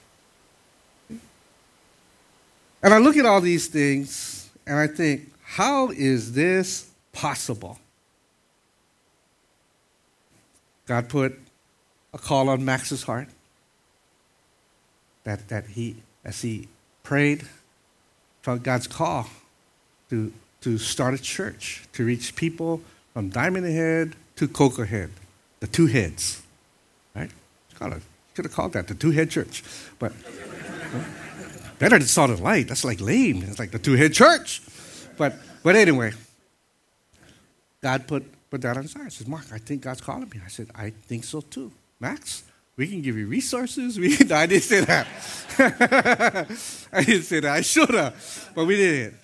And 2.82 2.92
I 2.92 2.98
look 2.98 3.16
at 3.16 3.24
all 3.24 3.40
these 3.40 3.68
things, 3.68 4.50
and 4.66 4.76
I 4.76 4.88
think, 4.88 5.32
how 5.44 5.90
is 5.90 6.32
this 6.32 6.90
possible? 7.12 7.78
God 10.86 11.08
put 11.08 11.38
a 12.12 12.18
call 12.18 12.48
on 12.48 12.64
Max's 12.64 13.04
heart 13.04 13.28
that, 15.22 15.46
that 15.48 15.66
he, 15.66 15.96
as 16.28 16.42
he 16.42 16.68
prayed, 17.02 17.42
felt 18.42 18.62
God's 18.62 18.86
call 18.86 19.26
to, 20.10 20.30
to 20.60 20.76
start 20.76 21.14
a 21.14 21.18
church, 21.18 21.84
to 21.94 22.04
reach 22.04 22.36
people 22.36 22.82
from 23.14 23.30
Diamond 23.30 23.64
Head 23.64 24.14
to 24.36 24.46
Koko 24.46 24.84
Head, 24.84 25.10
the 25.60 25.66
two 25.66 25.86
heads. 25.86 26.42
Right? 27.16 27.30
Could 27.78 28.44
have 28.44 28.52
called 28.52 28.74
that 28.74 28.88
the 28.88 28.94
two 28.94 29.10
head 29.10 29.30
church. 29.30 29.64
But 29.98 30.12
better 31.78 31.98
than 31.98 32.06
Salt 32.06 32.30
and 32.30 32.40
Light. 32.40 32.68
That's 32.68 32.84
like 32.84 33.00
lame. 33.00 33.42
It's 33.42 33.58
like 33.58 33.70
the 33.70 33.78
two 33.78 33.94
head 33.94 34.12
church. 34.12 34.60
But, 35.16 35.34
but 35.62 35.76
anyway, 35.76 36.12
God 37.82 38.06
put, 38.06 38.24
put 38.50 38.60
that 38.62 38.76
on 38.76 38.82
his. 38.82 38.92
He 38.92 39.10
says, 39.10 39.26
Mark, 39.26 39.46
I 39.50 39.58
think 39.58 39.80
God's 39.80 40.02
calling 40.02 40.28
me. 40.28 40.40
I 40.44 40.48
said, 40.48 40.68
I 40.74 40.90
think 40.90 41.24
so 41.24 41.40
too. 41.40 41.72
Max, 42.00 42.44
we 42.78 42.86
can 42.86 43.02
give 43.02 43.18
you 43.18 43.26
resources. 43.26 43.98
We, 44.00 44.16
no, 44.24 44.36
I 44.36 44.46
didn't 44.46 44.62
say 44.62 44.80
that. 44.80 45.06
I 46.92 47.02
didn't 47.02 47.24
say 47.24 47.40
that. 47.40 47.52
I 47.52 47.60
should 47.60 47.90
have, 47.90 48.50
but 48.54 48.64
we 48.64 48.76
didn't. 48.76 49.16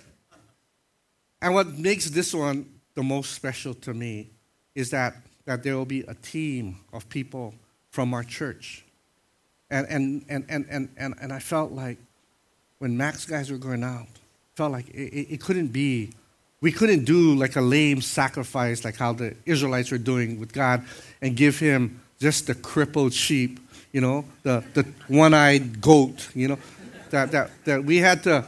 And 1.41 1.55
what 1.55 1.69
makes 1.79 2.11
this 2.11 2.35
one 2.35 2.67
the 2.95 3.03
most 3.03 3.33
special 3.33 3.73
to 3.75 3.95
me 3.95 4.31
is 4.75 4.91
that, 4.91 5.15
that 5.45 5.63
there 5.63 5.77
will 5.77 5.85
be 5.85 6.01
a 6.01 6.15
team 6.15 6.77
of 6.93 7.09
people 7.09 7.55
from 7.91 8.13
our 8.13 8.25
church. 8.25 8.85
And, 9.71 9.87
and, 9.89 10.25
and, 10.29 10.45
and, 10.49 10.67
and, 10.69 10.89
and, 10.97 11.15
and 11.21 11.33
I 11.33 11.39
felt 11.39 11.71
like 11.71 11.99
when 12.79 12.97
Max 12.97 13.25
guys 13.25 13.53
were 13.53 13.59
going 13.59 13.85
out, 13.85 14.09
felt 14.57 14.73
like 14.73 14.89
it, 14.89 15.35
it 15.35 15.41
couldn't 15.41 15.69
be, 15.69 16.11
we 16.61 16.73
couldn't 16.73 17.05
do 17.05 17.35
like 17.37 17.55
a 17.55 17.61
lame 17.61 18.01
sacrifice 18.01 18.85
like 18.85 18.97
how 18.97 19.13
the 19.13 19.37
Israelites 19.47 19.93
were 19.93 19.99
doing 19.99 20.41
with 20.41 20.53
God 20.53 20.85
and 21.23 21.37
give 21.37 21.59
him 21.59 22.01
just 22.25 22.47
the 22.47 22.55
crippled 22.55 23.13
sheep, 23.13 23.61
you 23.93 24.01
know, 24.01 24.25
the, 24.45 24.65
the 24.73 24.83
one 25.09 25.35
eyed 25.35 25.83
goat, 25.83 26.31
you 26.35 26.49
know, 26.49 26.59
that, 27.11 27.31
that, 27.33 27.51
that 27.67 27.85
we 27.85 27.99
had 27.99 28.23
to. 28.23 28.47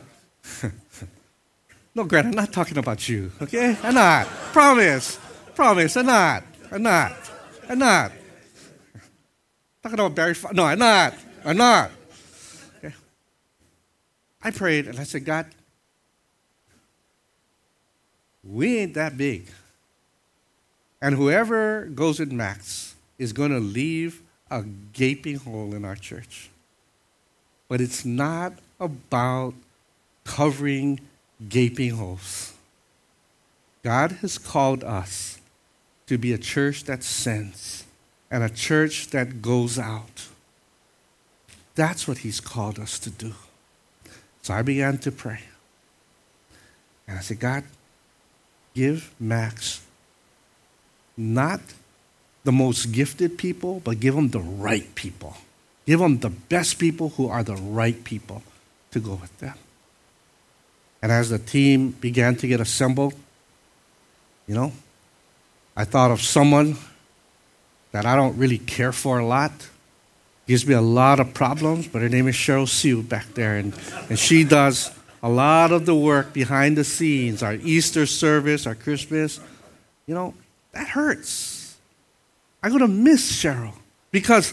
no, 1.95 2.05
Grant, 2.05 2.29
I'm 2.29 2.33
not 2.33 2.55
talking 2.55 2.79
about 2.79 3.07
you, 3.07 3.31
okay? 3.43 3.77
I'm 3.83 3.93
not. 3.93 4.27
Promise. 4.57 5.21
Promise, 5.55 5.95
I'm 5.99 6.07
not. 6.07 6.43
I'm 6.73 6.83
not. 6.83 7.13
I'm 7.69 7.79
not. 7.79 8.13
I'm 8.95 9.01
Talking 9.83 9.99
about 9.99 10.15
Barry. 10.15 10.35
no, 10.55 10.65
I'm 10.65 10.79
not. 10.79 11.13
I'm 11.45 11.59
not. 11.59 11.91
Okay. 12.79 12.95
I 14.43 14.51
prayed 14.53 14.87
and 14.87 14.99
I 14.99 15.05
said, 15.05 15.27
God, 15.27 15.45
we 18.43 18.79
ain't 18.79 18.95
that 18.95 19.19
big. 19.19 19.51
And 21.03 21.15
whoever 21.15 21.85
goes 21.95 22.21
in 22.21 22.35
Max, 22.35 22.96
is 23.19 23.33
going 23.33 23.51
to 23.51 23.61
leave 23.61 24.23
a 24.51 24.63
gaping 24.93 25.37
hole 25.37 25.75
in 25.75 25.85
our 25.85 25.97
church. 25.97 26.51
But 27.69 27.81
it's 27.81 28.05
not 28.05 28.53
about 28.79 29.55
covering 30.25 31.01
gaping 31.49 31.91
holes. 31.91 32.53
God 33.83 34.13
has 34.13 34.39
called 34.39 34.85
us 34.85 35.39
to 36.07 36.19
be 36.19 36.33
a 36.33 36.39
church 36.39 36.85
that 36.85 37.03
sends 37.03 37.85
and 38.31 38.43
a 38.43 38.49
church 38.49 39.09
that 39.09 39.43
goes 39.43 39.79
out. 39.79 40.29
That's 41.75 42.09
what 42.09 42.19
He's 42.19 42.41
called 42.41 42.79
us 42.79 42.99
to 43.01 43.11
do. 43.11 43.35
So 44.43 44.55
I 44.55 44.63
began 44.63 44.99
to 44.99 45.13
pray. 45.13 45.41
And 47.07 47.19
I 47.19 47.21
said, 47.21 47.39
God, 47.39 47.65
give 48.75 49.15
Max 49.21 49.85
not 51.17 51.61
the 52.47 52.53
most 52.53 52.93
gifted 52.93 53.37
people, 53.37 53.81
but 53.81 53.99
give 53.99 54.15
them 54.15 54.31
the 54.31 54.39
right 54.39 54.95
people. 54.95 55.37
Give 55.85 55.99
them 55.99 56.19
the 56.19 56.31
best 56.31 56.79
people 56.79 57.11
who 57.11 57.29
are 57.29 57.43
the 57.43 57.57
right 57.57 58.03
people 58.05 58.45
to 58.93 59.01
go 59.01 59.15
with 59.15 59.37
them. 59.39 59.55
And 61.03 61.11
as 61.11 61.29
the 61.29 61.41
team 61.41 61.91
began 61.91 62.37
to 62.37 62.47
get 62.47 62.61
assembled, 62.61 63.15
you 64.47 64.55
know, 64.55 64.73
I 65.77 65.85
thought 65.85 66.13
of 66.13 66.23
someone 66.23 66.77
that 67.91 68.07
I 68.07 68.15
don't 68.15 68.39
really 68.39 68.59
care 68.59 68.93
for 68.93 69.19
a 69.19 69.27
lot. 69.27 69.53
Gives 70.47 70.65
me 70.65 70.75
a 70.75 70.81
lot 70.81 71.19
of 71.19 71.35
problems, 71.35 71.89
but 71.89 72.01
her 72.01 72.09
name 72.09 72.29
is 72.29 72.37
Cheryl 72.37 72.69
Sue 72.69 73.03
back 73.03 73.35
there. 73.35 73.57
And, 73.57 73.75
and 74.09 74.17
she 74.17 74.45
does 74.45 74.93
a 75.21 75.29
lot 75.29 75.73
of 75.73 75.85
the 75.85 75.97
work 75.97 76.33
behind 76.33 76.79
the 76.79 76.85
scenes, 76.85 77.43
our 77.43 77.55
Easter 77.55 78.07
service, 78.07 78.69
our 78.69 78.77
Christmas. 78.77 79.41
You 80.07 80.15
know, 80.15 80.35
that 80.71 80.87
hurts 80.87 81.56
I'm 82.67 82.77
going 82.77 82.81
to 82.81 82.89
miss 82.89 83.31
Cheryl 83.31 83.75
because 84.11 84.53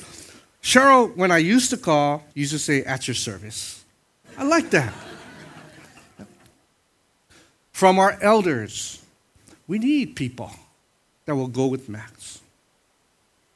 Cheryl, 0.62 1.16
when 1.16 1.32
I 1.32 1.40
used 1.40 1.72
to 1.72 1.78
call, 1.78 2.24
used 2.36 2.52
to 2.52 2.60
say, 2.60 2.84
at 2.84 3.08
your 3.08 3.16
service. 3.16 3.84
I 4.38 4.44
like 4.44 4.70
that. 4.70 4.94
From 7.72 7.98
our 7.98 8.16
elders, 8.22 9.04
we 9.66 9.80
need 9.80 10.16
people 10.16 10.52
that 11.26 11.34
will 11.34 11.48
go 11.48 11.66
with 11.66 11.90
Max. 11.90 12.40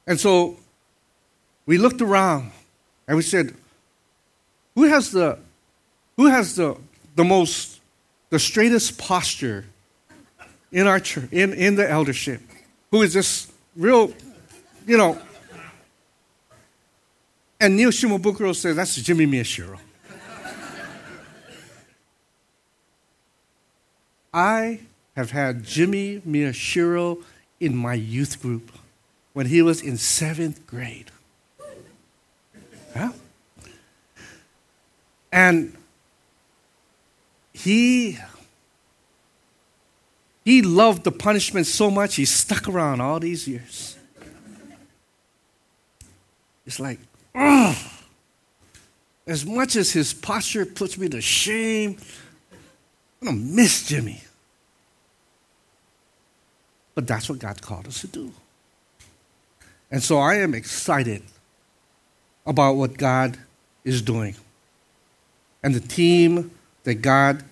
And 0.07 0.19
so 0.19 0.57
we 1.67 1.77
looked 1.77 2.01
around 2.01 2.49
and 3.07 3.15
we 3.15 3.21
said, 3.21 3.53
who 4.73 4.85
has 4.85 5.11
the, 5.11 5.37
who 6.15 6.25
has 6.25 6.55
the, 6.55 6.77
the 7.15 7.23
most, 7.23 7.79
the 8.31 8.39
straightest 8.39 8.97
posture 8.97 9.65
in 10.71 10.87
our 10.87 10.99
church, 10.99 11.31
in, 11.31 11.53
in 11.53 11.75
the 11.75 11.87
eldership? 11.87 12.41
Who 12.89 13.03
is 13.03 13.13
this 13.13 13.51
real 13.75 14.11
you 14.87 14.97
know. 14.97 15.19
And 17.59 17.75
Neil 17.75 17.89
Shimabukuro 17.89 18.55
says, 18.55 18.75
that's 18.75 18.95
Jimmy 18.95 19.27
Miyashiro. 19.27 19.77
I 24.33 24.79
have 25.15 25.31
had 25.31 25.63
Jimmy 25.63 26.21
Miyashiro 26.21 27.23
in 27.59 27.75
my 27.75 27.95
youth 27.95 28.41
group 28.41 28.71
when 29.33 29.47
he 29.47 29.61
was 29.61 29.81
in 29.81 29.97
seventh 29.97 30.65
grade. 30.67 31.11
And 35.31 35.75
he 37.53 38.17
He 40.47 40.61
loved 40.61 41.03
the 41.03 41.11
punishment 41.11 41.67
so 41.67 41.91
much, 41.91 42.15
he 42.15 42.23
stuck 42.23 42.69
around 42.69 43.01
all 43.01 43.19
these 43.19 43.49
years. 43.49 43.96
It's 46.67 46.79
like, 46.79 46.99
ugh. 47.33 47.75
As 49.25 49.45
much 49.45 49.75
as 49.75 49.91
his 49.91 50.13
posture 50.13 50.65
puts 50.65 50.97
me 50.97 51.07
to 51.09 51.21
shame, 51.21 51.97
I'm 53.21 53.27
going 53.27 53.39
to 53.39 53.55
miss 53.55 53.87
Jimmy. 53.87 54.21
But 56.93 57.07
that's 57.07 57.29
what 57.29 57.39
God 57.39 57.61
called 57.61 57.87
us 57.87 58.01
to 58.01 58.07
do. 58.07 58.31
And 59.89 60.03
so 60.03 60.19
I 60.19 60.35
am 60.35 60.53
excited 60.53 61.23
about 62.45 62.75
what 62.75 62.97
God 62.97 63.37
is 63.83 64.01
doing 64.01 64.35
and 65.63 65.73
the 65.73 65.79
team 65.79 66.51
that 66.83 66.95
God 66.95 67.43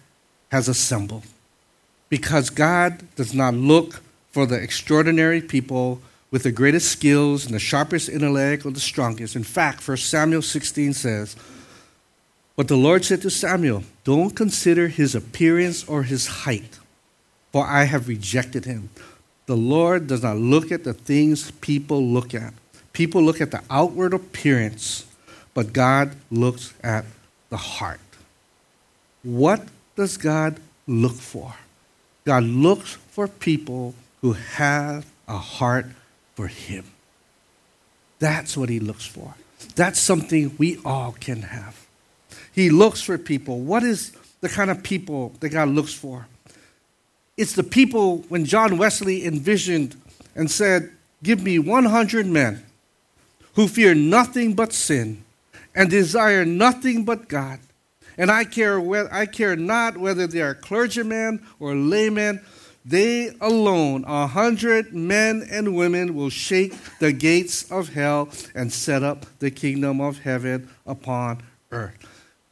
has 0.52 0.68
assembled. 0.68 1.24
Because 2.10 2.50
God 2.50 3.04
does 3.16 3.34
not 3.34 3.54
look 3.54 4.02
for 4.32 4.46
the 4.46 4.56
extraordinary 4.56 5.42
people 5.42 6.02
with 6.36 6.44
the 6.44 6.52
greatest 6.52 6.92
skills 6.92 7.46
and 7.46 7.56
the 7.56 7.60
sharpest 7.60 8.10
intellect 8.10 8.66
or 8.66 8.72
the 8.72 8.78
strongest. 8.82 9.38
In 9.38 9.44
fact, 9.46 9.88
1 9.88 9.96
Samuel 9.96 10.42
16 10.42 10.92
says, 10.92 11.34
But 12.58 12.68
the 12.68 12.76
Lord 12.76 13.06
said 13.06 13.22
to 13.22 13.30
Samuel, 13.30 13.86
Don't 14.04 14.36
consider 14.36 14.90
his 14.90 15.16
appearance 15.16 15.88
or 15.88 16.04
his 16.04 16.28
height, 16.44 16.78
for 17.54 17.66
I 17.66 17.86
have 17.86 18.10
rejected 18.10 18.66
him. 18.66 18.90
The 19.46 19.56
Lord 19.56 20.08
does 20.08 20.24
not 20.24 20.36
look 20.36 20.74
at 20.74 20.84
the 20.84 20.92
things 20.92 21.52
people 21.62 22.06
look 22.06 22.36
at. 22.36 22.54
People 22.92 23.24
look 23.24 23.40
at 23.40 23.52
the 23.52 23.64
outward 23.70 24.14
appearance, 24.14 25.06
but 25.54 25.72
God 25.72 26.18
looks 26.30 26.74
at 26.84 27.06
the 27.50 27.56
heart. 27.56 28.02
What 29.24 29.70
does 29.96 30.18
God 30.18 30.60
look 30.86 31.16
for? 31.16 31.56
God 32.26 32.44
looks 32.44 32.96
for 33.12 33.30
people 33.30 33.96
who 34.20 34.34
have 34.34 35.06
a 35.30 35.38
heart 35.38 35.86
for 36.36 36.48
Him. 36.48 36.86
That's 38.20 38.56
what 38.56 38.70
He 38.70 38.80
looks 38.80 39.06
for. 39.06 39.36
That's 39.76 40.00
something 40.00 40.56
we 40.58 40.80
all 40.86 41.16
can 41.20 41.42
have. 41.42 41.86
He 42.52 42.70
looks 42.70 43.02
for 43.02 43.18
people. 43.18 43.60
What 43.60 43.84
is 43.84 44.12
the 44.42 44.50
kind 44.50 44.70
of 44.70 44.84
people 44.84 45.34
that 45.40 45.50
God 45.50 45.70
looks 45.70 45.94
for? 45.94 46.28
It's 47.38 47.54
the 47.54 47.64
people 47.64 48.20
when 48.30 48.46
John 48.46 48.78
Wesley 48.78 49.26
envisioned 49.26 50.00
and 50.36 50.50
said, 50.50 50.92
Give 51.24 51.42
me 51.42 51.60
100 51.60 52.28
men 52.28 52.64
who 53.56 53.68
fear 53.68 53.96
nothing 53.96 54.54
but 54.54 54.72
sin 54.72 55.24
and 55.74 55.90
desire 55.90 56.46
nothing 56.46 57.04
but 57.04 57.28
God. 57.28 57.60
And 58.18 58.32
I 58.32 58.46
care, 58.46 58.80
I 59.14 59.26
care 59.26 59.56
not 59.56 59.98
whether 59.98 60.28
they 60.28 60.42
are 60.42 60.54
clergymen 60.54 61.46
or 61.60 61.76
laymen. 61.76 62.42
They 62.86 63.32
alone, 63.42 64.06
a 64.08 64.28
hundred 64.28 64.94
men 64.94 65.48
and 65.50 65.76
women, 65.76 66.14
will 66.14 66.30
shake 66.30 66.76
the 67.00 67.12
gates 67.12 67.70
of 67.72 67.90
hell 67.90 68.30
and 68.54 68.72
set 68.72 69.02
up 69.02 69.26
the 69.40 69.50
kingdom 69.50 70.00
of 70.00 70.20
heaven 70.20 70.70
upon 70.86 71.42
earth. 71.72 71.98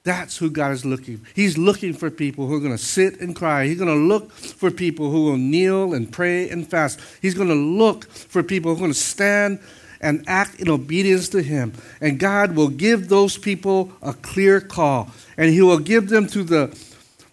That's 0.04 0.38
who 0.38 0.50
God 0.50 0.72
is 0.72 0.84
looking. 0.84 1.22
He's 1.34 1.58
looking 1.58 1.94
for 1.94 2.10
people 2.10 2.48
who 2.48 2.56
are 2.56 2.60
going 2.60 2.72
to 2.72 2.78
sit 2.78 3.22
and 3.22 3.36
cry. 3.36 3.68
He's 3.68 3.78
going 3.78 3.90
to 3.90 4.08
look 4.08 4.32
for 4.34 4.70
people 4.70 5.12
who 5.12 5.26
will 5.26 5.38
kneel 5.38 5.94
and 5.94 6.12
pray 6.12 6.50
and 6.50 6.68
fast. 6.68 7.00
He's 7.22 7.36
going 7.36 7.48
to 7.48 7.54
look 7.54 8.10
for 8.10 8.44
people 8.44 8.72
who 8.72 8.78
are 8.78 8.80
going 8.80 8.92
to 8.92 8.98
stand 8.98 9.60
and 10.02 10.24
act 10.28 10.60
in 10.60 10.68
obedience 10.68 11.30
to 11.30 11.42
Him. 11.42 11.74
And 12.02 12.20
God 12.20 12.56
will 12.56 12.68
give 12.68 13.08
those 13.08 13.38
people 13.38 13.94
a 14.02 14.14
clear 14.14 14.60
call, 14.60 15.10
and 15.38 15.50
He 15.50 15.62
will 15.62 15.80
give 15.80 16.10
them 16.10 16.28
to 16.28 16.44
the 16.44 16.68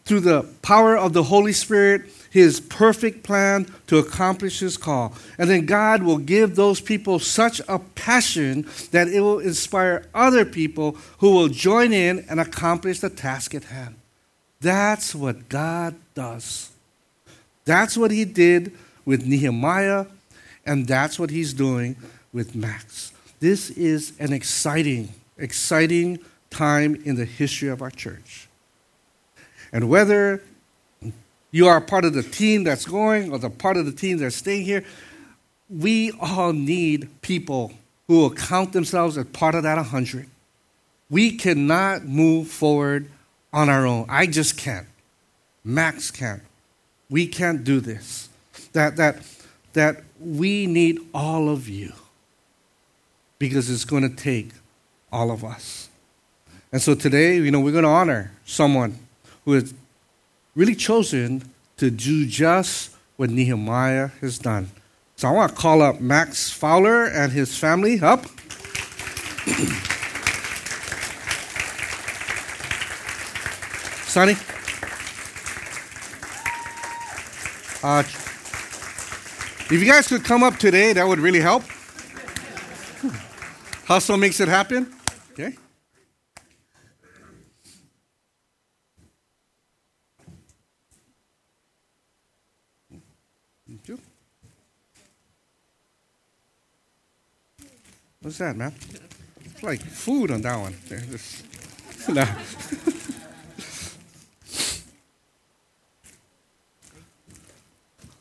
through 0.04 0.20
the 0.20 0.42
power 0.62 0.96
of 0.96 1.12
the 1.12 1.22
Holy 1.24 1.52
Spirit 1.52 2.10
his 2.30 2.60
perfect 2.60 3.24
plan 3.24 3.66
to 3.88 3.98
accomplish 3.98 4.60
his 4.60 4.76
call. 4.76 5.12
And 5.36 5.50
then 5.50 5.66
God 5.66 6.02
will 6.02 6.18
give 6.18 6.54
those 6.54 6.80
people 6.80 7.18
such 7.18 7.60
a 7.68 7.80
passion 7.80 8.66
that 8.92 9.08
it 9.08 9.20
will 9.20 9.40
inspire 9.40 10.06
other 10.14 10.44
people 10.44 10.96
who 11.18 11.32
will 11.32 11.48
join 11.48 11.92
in 11.92 12.24
and 12.30 12.40
accomplish 12.40 13.00
the 13.00 13.10
task 13.10 13.54
at 13.54 13.64
hand. 13.64 13.96
That's 14.60 15.14
what 15.14 15.48
God 15.48 15.96
does. 16.14 16.70
That's 17.64 17.96
what 17.96 18.10
he 18.10 18.24
did 18.24 18.72
with 19.04 19.26
Nehemiah, 19.26 20.06
and 20.64 20.86
that's 20.86 21.18
what 21.18 21.30
he's 21.30 21.52
doing 21.52 21.96
with 22.32 22.54
Max. 22.54 23.12
This 23.40 23.70
is 23.70 24.12
an 24.18 24.32
exciting, 24.32 25.12
exciting 25.38 26.18
time 26.50 27.00
in 27.04 27.16
the 27.16 27.24
history 27.24 27.68
of 27.68 27.80
our 27.82 27.90
church. 27.90 28.48
And 29.72 29.88
whether 29.88 30.42
you 31.50 31.66
are 31.66 31.80
part 31.80 32.04
of 32.04 32.14
the 32.14 32.22
team 32.22 32.64
that's 32.64 32.84
going 32.84 33.32
or 33.32 33.38
the 33.38 33.50
part 33.50 33.76
of 33.76 33.86
the 33.86 33.92
team 33.92 34.18
that's 34.18 34.36
staying 34.36 34.64
here. 34.64 34.84
We 35.68 36.12
all 36.20 36.52
need 36.52 37.08
people 37.22 37.72
who 38.06 38.18
will 38.18 38.34
count 38.34 38.72
themselves 38.72 39.16
as 39.18 39.26
part 39.26 39.54
of 39.54 39.62
that 39.64 39.76
100. 39.76 40.28
We 41.08 41.36
cannot 41.36 42.04
move 42.04 42.48
forward 42.48 43.10
on 43.52 43.68
our 43.68 43.86
own. 43.86 44.06
I 44.08 44.26
just 44.26 44.56
can't. 44.56 44.86
Max 45.64 46.10
can't. 46.10 46.42
We 47.08 47.26
can't 47.26 47.64
do 47.64 47.80
this. 47.80 48.28
That, 48.72 48.96
that, 48.96 49.18
that 49.72 50.04
we 50.20 50.66
need 50.66 51.00
all 51.12 51.48
of 51.48 51.68
you 51.68 51.92
because 53.38 53.70
it's 53.70 53.84
going 53.84 54.08
to 54.08 54.14
take 54.14 54.50
all 55.12 55.30
of 55.30 55.44
us. 55.44 55.88
And 56.72 56.80
so 56.80 56.94
today, 56.94 57.36
you 57.36 57.50
know, 57.50 57.60
we're 57.60 57.72
going 57.72 57.84
to 57.84 57.90
honor 57.90 58.30
someone 58.44 58.96
who 59.44 59.54
is 59.54 59.74
really 60.54 60.74
chosen 60.74 61.50
to 61.76 61.90
do 61.90 62.26
just 62.26 62.94
what 63.16 63.30
Nehemiah 63.30 64.08
has 64.20 64.38
done. 64.38 64.70
So 65.16 65.28
I 65.28 65.32
want 65.32 65.54
to 65.54 65.56
call 65.56 65.82
up 65.82 66.00
Max 66.00 66.50
Fowler 66.50 67.04
and 67.04 67.32
his 67.32 67.56
family 67.56 68.00
up. 68.00 68.24
Sonny? 74.06 74.34
Uh, 77.82 78.02
if 79.72 79.72
you 79.72 79.86
guys 79.86 80.08
could 80.08 80.24
come 80.24 80.42
up 80.42 80.56
today, 80.56 80.92
that 80.92 81.06
would 81.06 81.20
really 81.20 81.40
help. 81.40 81.62
Hustle 83.86 84.16
makes 84.16 84.40
it 84.40 84.48
happen. 84.48 84.92
Okay. 85.32 85.56
What's 98.30 98.38
that, 98.38 98.56
man? 98.56 98.72
It's 99.44 99.60
like 99.60 99.80
food 99.80 100.30
on 100.30 100.42
that 100.42 100.56
one. 100.56 100.72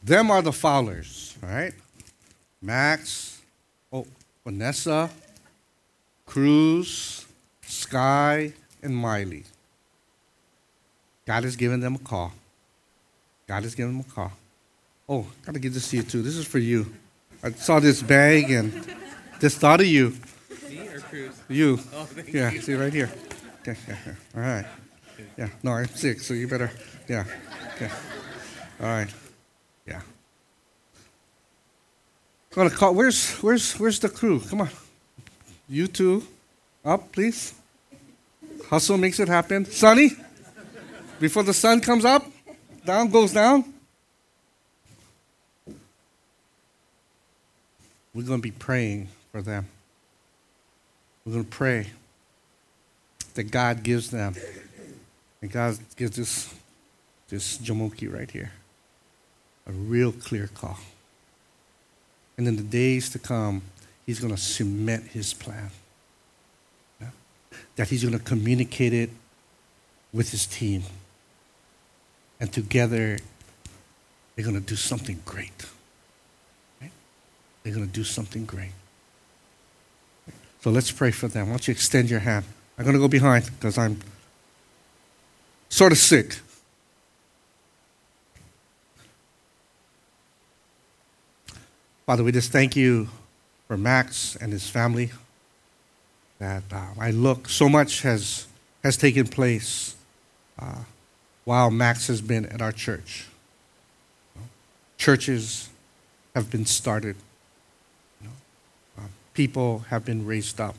Them 0.03 0.31
are 0.31 0.41
the 0.41 0.51
Fowlers, 0.51 1.37
right? 1.43 1.73
Max, 2.59 3.39
oh, 3.93 4.07
Vanessa, 4.43 5.11
Cruz, 6.25 7.27
Sky, 7.61 8.51
and 8.81 8.97
Miley. 8.97 9.43
God 11.27 11.43
has 11.43 11.55
given 11.55 11.81
them 11.81 11.93
a 11.93 11.99
call. 11.99 12.33
God 13.45 13.61
has 13.61 13.75
given 13.75 13.95
them 13.95 14.05
a 14.09 14.11
call. 14.11 14.31
Oh, 15.07 15.27
gotta 15.45 15.59
give 15.59 15.75
this 15.75 15.87
to 15.91 15.97
you 15.97 16.01
too. 16.01 16.23
This 16.23 16.35
is 16.35 16.47
for 16.47 16.57
you. 16.57 16.91
I 17.43 17.51
saw 17.51 17.79
this 17.79 18.01
bag 18.01 18.49
and 18.49 18.73
just 19.39 19.57
thought 19.57 19.81
of 19.81 19.87
you. 19.87 20.13
Me 20.69 20.87
or 20.87 20.99
Cruz? 20.99 21.41
You. 21.47 21.79
Oh, 21.93 22.05
thank 22.05 22.33
yeah, 22.33 22.51
you. 22.51 22.61
see 22.61 22.73
right 22.73 22.93
here. 22.93 23.09
Okay, 23.61 23.77
yeah, 23.87 23.97
yeah. 24.05 24.13
All 24.35 24.41
right. 24.41 24.65
Yeah, 25.37 25.49
no, 25.63 25.71
I'm 25.71 25.87
sick, 25.87 26.19
so 26.21 26.33
you 26.33 26.47
better, 26.47 26.71
yeah. 27.07 27.25
Okay. 27.75 27.89
All 28.81 28.87
right. 28.87 29.09
Yeah. 29.85 30.01
Gonna 32.51 32.69
call. 32.69 32.93
Where's 32.93 33.31
where's 33.37 33.73
where's 33.73 33.99
the 33.99 34.09
crew? 34.09 34.39
Come 34.39 34.61
on. 34.61 34.69
You 35.67 35.87
two, 35.87 36.25
up, 36.83 37.11
please. 37.11 37.53
Hustle 38.69 38.97
makes 38.97 39.19
it 39.19 39.27
happen. 39.27 39.65
Sonny, 39.65 40.11
before 41.19 41.43
the 41.43 41.53
sun 41.53 41.81
comes 41.81 42.05
up, 42.05 42.25
down 42.85 43.09
goes 43.09 43.33
down. 43.33 43.65
We're 48.13 48.23
going 48.23 48.39
to 48.39 48.43
be 48.43 48.51
praying 48.51 49.09
for 49.31 49.41
them. 49.41 49.67
We're 51.25 51.33
going 51.33 51.45
to 51.45 51.51
pray 51.51 51.87
that 53.35 53.51
God 53.51 53.83
gives 53.83 54.09
them, 54.09 54.35
and 55.41 55.51
God 55.51 55.77
gives 55.95 56.15
this, 56.15 56.53
this 57.29 57.57
Jamoki 57.57 58.11
right 58.11 58.29
here 58.29 58.51
a 59.67 59.71
real 59.71 60.11
clear 60.11 60.47
call. 60.47 60.77
And 62.37 62.47
in 62.47 62.55
the 62.55 62.63
days 62.63 63.09
to 63.11 63.19
come, 63.19 63.61
He's 64.05 64.19
going 64.19 64.33
to 64.33 64.41
cement 64.41 65.03
His 65.09 65.33
plan. 65.33 65.69
Yeah? 66.99 67.09
That 67.75 67.89
He's 67.89 68.03
going 68.03 68.17
to 68.17 68.23
communicate 68.23 68.93
it 68.93 69.11
with 70.11 70.31
His 70.31 70.47
team. 70.47 70.83
And 72.39 72.51
together, 72.51 73.19
they're 74.35 74.45
going 74.45 74.59
to 74.59 74.65
do 74.65 74.75
something 74.75 75.21
great. 75.25 75.65
Right? 76.81 76.91
They're 77.61 77.73
going 77.73 77.85
to 77.85 77.93
do 77.93 78.03
something 78.03 78.45
great. 78.45 78.71
So 80.61 80.69
let's 80.69 80.91
pray 80.91 81.11
for 81.11 81.27
them. 81.27 81.47
Why 81.47 81.53
don't 81.53 81.67
you 81.67 81.71
extend 81.71 82.09
your 82.09 82.19
hand? 82.19 82.45
I'm 82.77 82.83
going 82.83 82.93
to 82.93 82.99
go 82.99 83.07
behind 83.07 83.45
because 83.45 83.77
I'm 83.77 83.99
sort 85.69 85.91
of 85.91 85.97
sick. 85.97 86.39
Father, 92.05 92.23
we 92.23 92.31
just 92.31 92.51
thank 92.51 92.75
you 92.75 93.07
for 93.67 93.77
Max 93.77 94.35
and 94.35 94.51
his 94.51 94.67
family. 94.69 95.11
That 96.39 96.63
uh, 96.71 96.87
I 96.99 97.11
look, 97.11 97.49
so 97.49 97.69
much 97.69 98.01
has, 98.01 98.47
has 98.83 98.97
taken 98.97 99.27
place 99.27 99.95
uh, 100.57 100.83
while 101.45 101.69
Max 101.69 102.07
has 102.07 102.19
been 102.19 102.45
at 102.47 102.61
our 102.61 102.71
church. 102.71 103.27
Churches 104.97 105.69
have 106.33 106.49
been 106.49 106.65
started, 106.65 107.15
people 109.33 109.79
have 109.89 110.05
been 110.05 110.25
raised 110.25 110.59
up. 110.59 110.75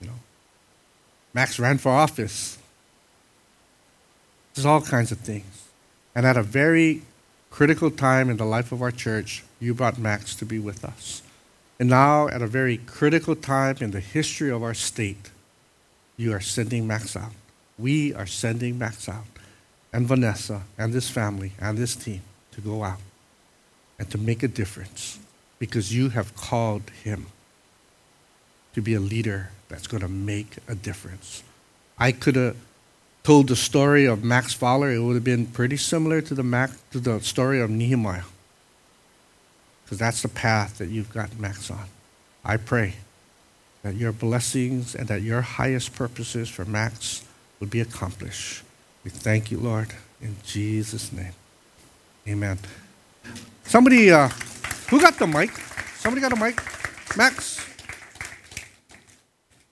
You 0.00 0.08
know, 0.08 0.14
Max 1.34 1.58
ran 1.58 1.78
for 1.78 1.90
office. 1.90 2.58
There's 4.54 4.66
all 4.66 4.82
kinds 4.82 5.12
of 5.12 5.18
things. 5.18 5.68
And 6.14 6.26
at 6.26 6.36
a 6.36 6.42
very 6.42 7.02
critical 7.50 7.90
time 7.90 8.28
in 8.30 8.36
the 8.36 8.44
life 8.44 8.72
of 8.72 8.82
our 8.82 8.90
church, 8.90 9.44
you 9.60 9.74
brought 9.74 9.98
Max 9.98 10.34
to 10.36 10.44
be 10.44 10.58
with 10.58 10.84
us. 10.84 11.22
And 11.78 11.88
now, 11.88 12.28
at 12.28 12.42
a 12.42 12.46
very 12.46 12.76
critical 12.76 13.34
time 13.34 13.76
in 13.80 13.90
the 13.90 14.00
history 14.00 14.50
of 14.50 14.62
our 14.62 14.74
state, 14.74 15.30
you 16.16 16.32
are 16.32 16.40
sending 16.40 16.86
Max 16.86 17.16
out. 17.16 17.32
We 17.78 18.14
are 18.14 18.26
sending 18.26 18.78
Max 18.78 19.08
out, 19.08 19.24
and 19.92 20.06
Vanessa, 20.06 20.62
and 20.78 20.92
this 20.92 21.08
family, 21.08 21.52
and 21.58 21.76
this 21.76 21.96
team 21.96 22.20
to 22.52 22.60
go 22.60 22.84
out 22.84 23.00
and 23.98 24.08
to 24.10 24.18
make 24.18 24.42
a 24.42 24.48
difference 24.48 25.18
because 25.62 25.94
you 25.94 26.08
have 26.08 26.34
called 26.34 26.82
him 27.04 27.24
to 28.74 28.82
be 28.82 28.94
a 28.94 28.98
leader 28.98 29.50
that's 29.68 29.86
going 29.86 30.00
to 30.00 30.08
make 30.08 30.56
a 30.66 30.74
difference. 30.74 31.44
I 31.96 32.10
could 32.10 32.34
have 32.34 32.56
told 33.22 33.46
the 33.46 33.54
story 33.54 34.04
of 34.04 34.24
Max 34.24 34.52
Fowler, 34.52 34.90
it 34.90 34.98
would 34.98 35.14
have 35.14 35.22
been 35.22 35.46
pretty 35.46 35.76
similar 35.76 36.20
to 36.20 36.34
the, 36.34 36.42
Mac, 36.42 36.70
to 36.90 36.98
the 36.98 37.20
story 37.20 37.60
of 37.60 37.70
Nehemiah. 37.70 38.24
Because 39.84 39.98
that's 40.00 40.22
the 40.22 40.28
path 40.28 40.78
that 40.78 40.88
you've 40.88 41.14
got 41.14 41.38
Max 41.38 41.70
on. 41.70 41.86
I 42.44 42.56
pray 42.56 42.94
that 43.84 43.94
your 43.94 44.10
blessings 44.10 44.96
and 44.96 45.06
that 45.06 45.22
your 45.22 45.42
highest 45.42 45.94
purposes 45.94 46.48
for 46.48 46.64
Max 46.64 47.24
would 47.60 47.70
be 47.70 47.80
accomplished. 47.80 48.64
We 49.04 49.12
thank 49.12 49.52
you, 49.52 49.58
Lord, 49.58 49.94
in 50.20 50.34
Jesus' 50.44 51.12
name. 51.12 51.34
Amen. 52.26 52.58
Somebody, 53.64 54.10
uh, 54.10 54.28
who 54.92 55.00
got 55.00 55.18
the 55.18 55.26
mic? 55.26 55.50
Somebody 55.96 56.20
got 56.20 56.34
a 56.34 56.36
mic? 56.36 56.60
Max, 57.16 57.66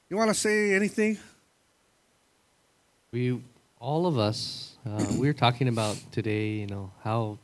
you 0.09 0.17
want 0.17 0.31
to 0.31 0.35
say 0.35 0.73
anything? 0.73 1.19
We, 3.13 3.39
all 3.79 4.07
of 4.07 4.17
us, 4.17 4.77
uh, 4.87 5.05
we're 5.19 5.35
talking 5.35 5.69
about 5.69 5.99
today, 6.11 6.53
you 6.53 6.69
know, 6.69 6.91
how 7.05 7.37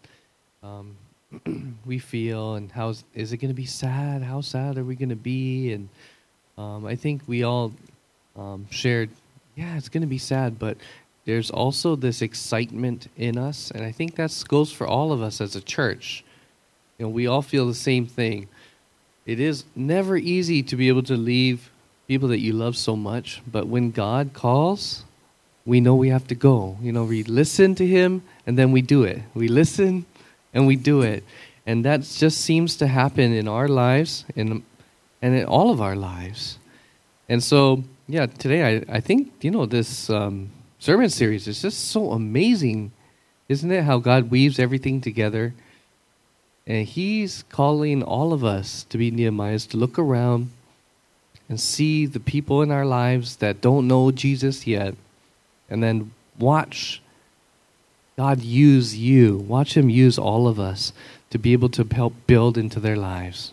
um, 0.63 0.97
we 1.85 1.99
feel 1.99 2.55
and 2.55 2.73
how 2.73 2.95
is 3.15 3.35
it 3.35 3.37
going 3.37 3.51
to 3.51 3.55
be 3.55 3.67
sad? 3.67 4.23
How 4.23 4.41
sad 4.41 4.79
are 4.79 4.85
we 4.85 4.97
going 4.97 5.11
to 5.11 5.15
be? 5.15 5.75
And 5.75 5.91
um, 6.57 6.87
I 6.87 6.97
think 6.97 7.25
we 7.27 7.43
all 7.43 7.75
um, 8.37 8.67
shared, 8.71 9.11
yeah, 9.55 9.77
it's 9.77 9.91
going 9.91 10.01
to 10.01 10.07
be 10.07 10.17
sad, 10.17 10.59
but 10.59 10.79
there's 11.27 11.51
also 11.51 11.95
this 11.95 12.23
excitement 12.23 13.09
in 13.19 13.37
us, 13.37 13.71
and 13.71 13.85
I 13.85 13.93
think 13.93 14.15
that 14.15 14.45
goes 14.49 14.73
for 14.73 14.87
all 14.87 15.13
of 15.13 15.21
us 15.21 15.43
as 15.43 15.57
a 15.57 15.61
church. 15.61 16.25
You 16.99 17.07
know, 17.07 17.11
we 17.11 17.27
all 17.27 17.43
feel 17.43 17.67
the 17.67 17.75
same 17.75 18.07
thing. 18.07 18.49
It 19.27 19.41
is 19.41 19.65
never 19.75 20.17
easy 20.17 20.63
to 20.65 20.77
be 20.77 20.89
able 20.89 21.03
to 21.05 21.17
leave 21.17 21.71
people 22.07 22.29
that 22.29 22.39
you 22.39 22.53
love 22.53 22.77
so 22.77 22.95
much, 22.95 23.43
but 23.51 23.67
when 23.67 23.91
God 23.91 24.31
calls, 24.33 25.05
we 25.65 25.81
know 25.81 25.97
we 25.97 26.11
have 26.11 26.29
to 26.29 26.35
go. 26.35 26.79
You 26.81 26.93
know, 26.93 27.05
we 27.05 27.25
listen 27.25 27.75
to 27.75 27.87
Him 27.87 28.23
and 28.47 28.57
then 28.57 28.71
we 28.71 28.83
do 28.83 29.03
it. 29.03 29.23
We 29.35 29.49
listen 29.49 30.07
and 30.55 30.67
we 30.67 30.77
do 30.77 31.03
it. 31.03 31.25
And 31.67 31.85
that 31.85 32.03
just 32.03 32.41
seems 32.41 32.77
to 32.77 32.87
happen 32.87 33.33
in 33.33 33.49
our 33.49 33.67
lives 33.67 34.25
and, 34.37 34.63
and 35.21 35.35
in 35.35 35.45
all 35.45 35.71
of 35.71 35.81
our 35.81 35.97
lives. 35.97 36.59
And 37.29 37.43
so, 37.43 37.83
yeah, 38.07 38.27
today 38.27 38.79
I, 38.89 38.97
I 38.97 39.01
think, 39.01 39.33
you 39.41 39.51
know, 39.51 39.67
this 39.67 40.09
um, 40.09 40.51
sermon 40.79 41.11
series 41.11 41.49
is 41.49 41.61
just 41.61 41.89
so 41.89 42.13
amazing, 42.13 42.93
isn't 43.49 43.71
it? 43.71 43.83
How 43.83 43.99
God 43.99 44.31
weaves 44.31 44.61
everything 44.61 45.01
together. 45.01 45.53
And 46.67 46.87
He's 46.87 47.45
calling 47.49 48.03
all 48.03 48.33
of 48.33 48.45
us 48.45 48.85
to 48.85 48.99
be 48.99 49.11
Nehemiahs, 49.11 49.69
to 49.71 49.77
look 49.77 49.99
around 49.99 50.51
and 51.49 51.61
see 51.61 52.07
the 52.07 52.21
people 52.21 52.63
in 52.63 52.71
our 52.71 52.85
lives 52.85 53.37
that 53.37 53.61
don't 53.61 53.87
know 53.87 54.11
Jesus 54.11 54.67
yet 54.67 54.95
and 55.71 55.83
then 55.83 56.13
watch 56.39 57.01
God 58.17 58.41
use 58.41 58.97
you. 58.97 59.37
Watch 59.37 59.77
Him 59.77 59.91
use 59.91 60.19
all 60.19 60.49
of 60.49 60.59
us 60.59 60.93
to 61.31 61.39
be 61.39 61.53
able 61.53 61.69
to 61.71 61.87
help 61.93 62.15
build 62.27 62.57
into 62.57 62.81
their 62.81 62.97
lives 62.97 63.53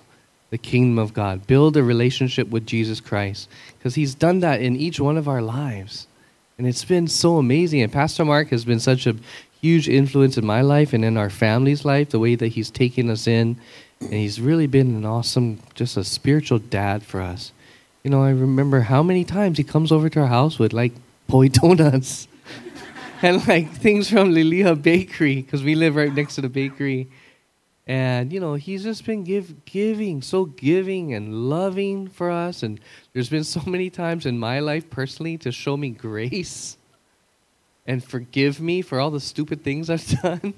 the 0.54 0.58
kingdom 0.60 1.00
of 1.00 1.16
God, 1.16 1.48
build 1.48 1.76
a 1.76 1.82
relationship 1.82 2.48
with 2.48 2.68
Jesus 2.68 3.00
Christ, 3.00 3.50
because 3.76 3.96
He's 3.96 4.14
done 4.14 4.42
that 4.42 4.62
in 4.62 4.76
each 4.76 5.00
one 5.00 5.18
of 5.18 5.28
our 5.28 5.42
lives. 5.42 6.06
And 6.60 6.68
it's 6.68 6.86
been 6.86 7.08
so 7.08 7.38
amazing. 7.38 7.82
And 7.82 7.92
Pastor 7.92 8.24
Mark 8.24 8.50
has 8.50 8.64
been 8.64 8.80
such 8.80 9.08
a 9.08 9.16
huge 9.64 9.88
influence 9.88 10.38
in 10.38 10.46
my 10.46 10.60
life 10.60 10.92
and 10.92 11.06
in 11.06 11.16
our 11.16 11.30
family's 11.30 11.86
life, 11.86 12.10
the 12.10 12.20
way 12.20 12.36
that 12.36 12.50
he's 12.50 12.70
taken 12.70 13.10
us 13.10 13.28
in. 13.28 13.56
And 14.02 14.12
he's 14.12 14.42
really 14.42 14.68
been 14.68 14.94
an 14.94 15.06
awesome, 15.06 15.60
just 15.74 15.96
a 15.96 16.04
spiritual 16.04 16.60
dad 16.60 17.02
for 17.02 17.22
us. 17.22 17.54
You 18.04 18.12
know, 18.12 18.22
I 18.22 18.32
remember 18.32 18.82
how 18.82 19.02
many 19.02 19.24
times 19.24 19.58
he 19.58 19.64
comes 19.64 19.90
over 19.94 20.10
to 20.10 20.20
our 20.20 20.28
house 20.28 20.60
with 20.60 20.74
like 20.74 20.92
poi 21.30 21.48
donuts 21.62 22.28
and 23.22 23.48
like 23.48 23.72
things 23.72 24.10
from 24.10 24.34
Liliha 24.34 24.82
Bakery 24.82 25.42
because 25.42 25.64
we 25.64 25.76
live 25.76 25.96
right 25.96 26.14
next 26.14 26.36
to 26.36 26.42
the 26.42 26.50
bakery. 26.50 27.08
And 27.88 28.34
you 28.34 28.42
know, 28.42 28.56
he's 28.56 28.84
just 28.84 29.06
been 29.06 29.24
give, 29.24 29.64
giving, 29.64 30.22
so 30.22 30.44
giving 30.44 31.14
and 31.14 31.50
loving 31.50 32.10
for 32.10 32.30
us. 32.30 32.64
And 32.64 32.82
there's 33.14 33.30
been 33.30 33.46
so 33.46 33.62
many 33.66 33.90
times 33.90 34.26
in 34.26 34.38
my 34.38 34.60
life 34.60 34.90
personally 34.90 35.38
to 35.38 35.54
show 35.54 35.78
me 35.78 35.90
grace 36.08 36.76
and 37.86 38.04
forgive 38.04 38.60
me 38.60 38.82
for 38.82 39.00
all 39.00 39.12
the 39.12 39.20
stupid 39.20 39.64
things 39.64 39.90
I've 39.90 40.06
done. 40.22 40.54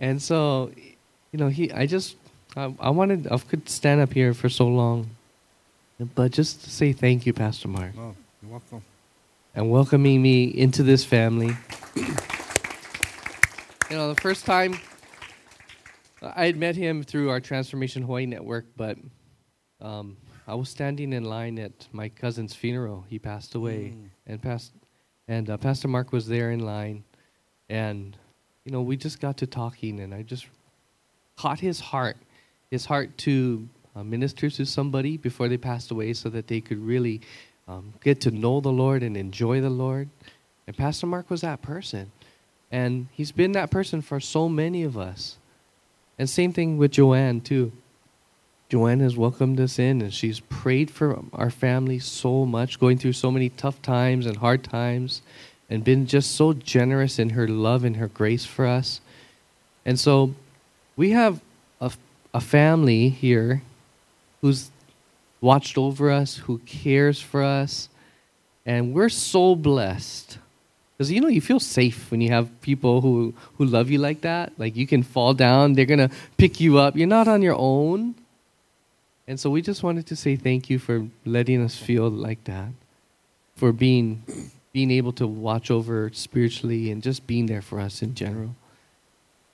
And 0.00 0.22
so, 0.22 0.70
you 1.32 1.38
know, 1.38 1.48
he 1.48 1.72
I 1.72 1.86
just 1.86 2.16
I, 2.56 2.74
I 2.78 2.90
wanted 2.90 3.26
I 3.30 3.38
could 3.38 3.68
stand 3.68 4.00
up 4.00 4.12
here 4.12 4.34
for 4.34 4.48
so 4.48 4.66
long. 4.66 5.10
But 6.14 6.30
just 6.30 6.62
to 6.64 6.70
say 6.70 6.92
thank 6.92 7.26
you, 7.26 7.32
Pastor 7.32 7.66
Mark. 7.68 7.92
Oh, 7.98 8.14
you're 8.42 8.52
welcome. 8.52 8.82
And 9.54 9.70
welcoming 9.70 10.22
me 10.22 10.44
into 10.44 10.84
this 10.84 11.04
family. 11.04 11.56
you 11.96 12.06
know, 13.96 14.12
the 14.14 14.20
first 14.20 14.46
time 14.46 14.78
I 16.22 16.46
had 16.46 16.56
met 16.56 16.76
him 16.76 17.02
through 17.02 17.30
our 17.30 17.40
Transformation 17.40 18.02
Hawaii 18.02 18.26
network, 18.26 18.66
but 18.76 18.96
um, 19.80 20.16
I 20.46 20.54
was 20.54 20.68
standing 20.68 21.12
in 21.12 21.24
line 21.24 21.58
at 21.58 21.86
my 21.92 22.08
cousin's 22.08 22.54
funeral. 22.54 23.04
He 23.08 23.18
passed 23.18 23.54
away, 23.54 23.94
mm. 23.94 24.08
and 24.26 24.42
past, 24.42 24.72
and 25.28 25.50
uh, 25.50 25.56
Pastor 25.58 25.88
Mark 25.88 26.12
was 26.12 26.26
there 26.26 26.50
in 26.50 26.60
line, 26.60 27.04
and 27.68 28.16
you 28.64 28.72
know 28.72 28.82
we 28.82 28.96
just 28.96 29.20
got 29.20 29.36
to 29.38 29.46
talking, 29.46 30.00
and 30.00 30.14
I 30.14 30.22
just 30.22 30.46
caught 31.36 31.60
his 31.60 31.78
heart, 31.78 32.16
his 32.70 32.86
heart 32.86 33.16
to 33.18 33.68
uh, 33.94 34.02
minister 34.02 34.50
to 34.50 34.64
somebody 34.64 35.16
before 35.16 35.48
they 35.48 35.58
passed 35.58 35.90
away, 35.90 36.14
so 36.14 36.28
that 36.30 36.48
they 36.48 36.60
could 36.60 36.78
really 36.78 37.20
um, 37.68 37.92
get 38.02 38.20
to 38.22 38.30
know 38.30 38.60
the 38.60 38.72
Lord 38.72 39.02
and 39.02 39.16
enjoy 39.16 39.60
the 39.60 39.70
Lord. 39.70 40.08
And 40.66 40.76
Pastor 40.76 41.06
Mark 41.06 41.30
was 41.30 41.42
that 41.42 41.62
person, 41.62 42.10
and 42.72 43.06
he's 43.12 43.30
been 43.32 43.52
that 43.52 43.70
person 43.70 44.02
for 44.02 44.18
so 44.20 44.48
many 44.48 44.82
of 44.82 44.98
us. 44.98 45.36
And 46.18 46.28
same 46.28 46.52
thing 46.52 46.78
with 46.78 46.92
Joanne, 46.92 47.40
too. 47.40 47.70
Joanne 48.68 49.00
has 49.00 49.16
welcomed 49.16 49.58
us 49.60 49.78
in 49.78 50.02
and 50.02 50.12
she's 50.12 50.40
prayed 50.40 50.90
for 50.90 51.18
our 51.32 51.50
family 51.50 51.98
so 51.98 52.44
much, 52.44 52.78
going 52.78 52.98
through 52.98 53.14
so 53.14 53.30
many 53.30 53.48
tough 53.48 53.80
times 53.80 54.26
and 54.26 54.36
hard 54.36 54.62
times, 54.62 55.22
and 55.70 55.82
been 55.84 56.06
just 56.06 56.32
so 56.36 56.52
generous 56.52 57.18
in 57.18 57.30
her 57.30 57.48
love 57.48 57.84
and 57.84 57.96
her 57.96 58.08
grace 58.08 58.44
for 58.44 58.66
us. 58.66 59.00
And 59.86 59.98
so 59.98 60.34
we 60.96 61.12
have 61.12 61.40
a, 61.80 61.92
a 62.34 62.40
family 62.40 63.08
here 63.08 63.62
who's 64.42 64.70
watched 65.40 65.78
over 65.78 66.10
us, 66.10 66.36
who 66.36 66.58
cares 66.58 67.20
for 67.20 67.42
us, 67.42 67.88
and 68.66 68.92
we're 68.92 69.08
so 69.08 69.54
blessed 69.54 70.38
because 70.98 71.12
you 71.12 71.20
know 71.20 71.28
you 71.28 71.40
feel 71.40 71.60
safe 71.60 72.10
when 72.10 72.20
you 72.20 72.30
have 72.30 72.60
people 72.60 73.00
who 73.00 73.32
who 73.56 73.64
love 73.64 73.88
you 73.88 73.98
like 73.98 74.22
that. 74.22 74.52
Like 74.58 74.76
you 74.76 74.86
can 74.86 75.02
fall 75.02 75.32
down, 75.32 75.72
they're 75.74 75.86
gonna 75.86 76.10
pick 76.36 76.60
you 76.60 76.78
up. 76.78 76.96
You're 76.96 77.06
not 77.06 77.28
on 77.28 77.40
your 77.40 77.54
own. 77.56 78.14
And 79.28 79.38
so 79.38 79.50
we 79.50 79.60
just 79.60 79.82
wanted 79.82 80.06
to 80.06 80.16
say 80.16 80.36
thank 80.36 80.70
you 80.70 80.78
for 80.78 81.06
letting 81.26 81.62
us 81.62 81.76
feel 81.76 82.08
like 82.08 82.42
that, 82.44 82.70
for 83.56 83.72
being 83.72 84.24
being 84.72 84.90
able 84.90 85.12
to 85.12 85.26
watch 85.26 85.70
over 85.70 86.10
spiritually 86.12 86.90
and 86.90 87.02
just 87.02 87.26
being 87.26 87.46
there 87.46 87.62
for 87.62 87.78
us 87.78 88.00
in 88.02 88.14
general. 88.14 88.54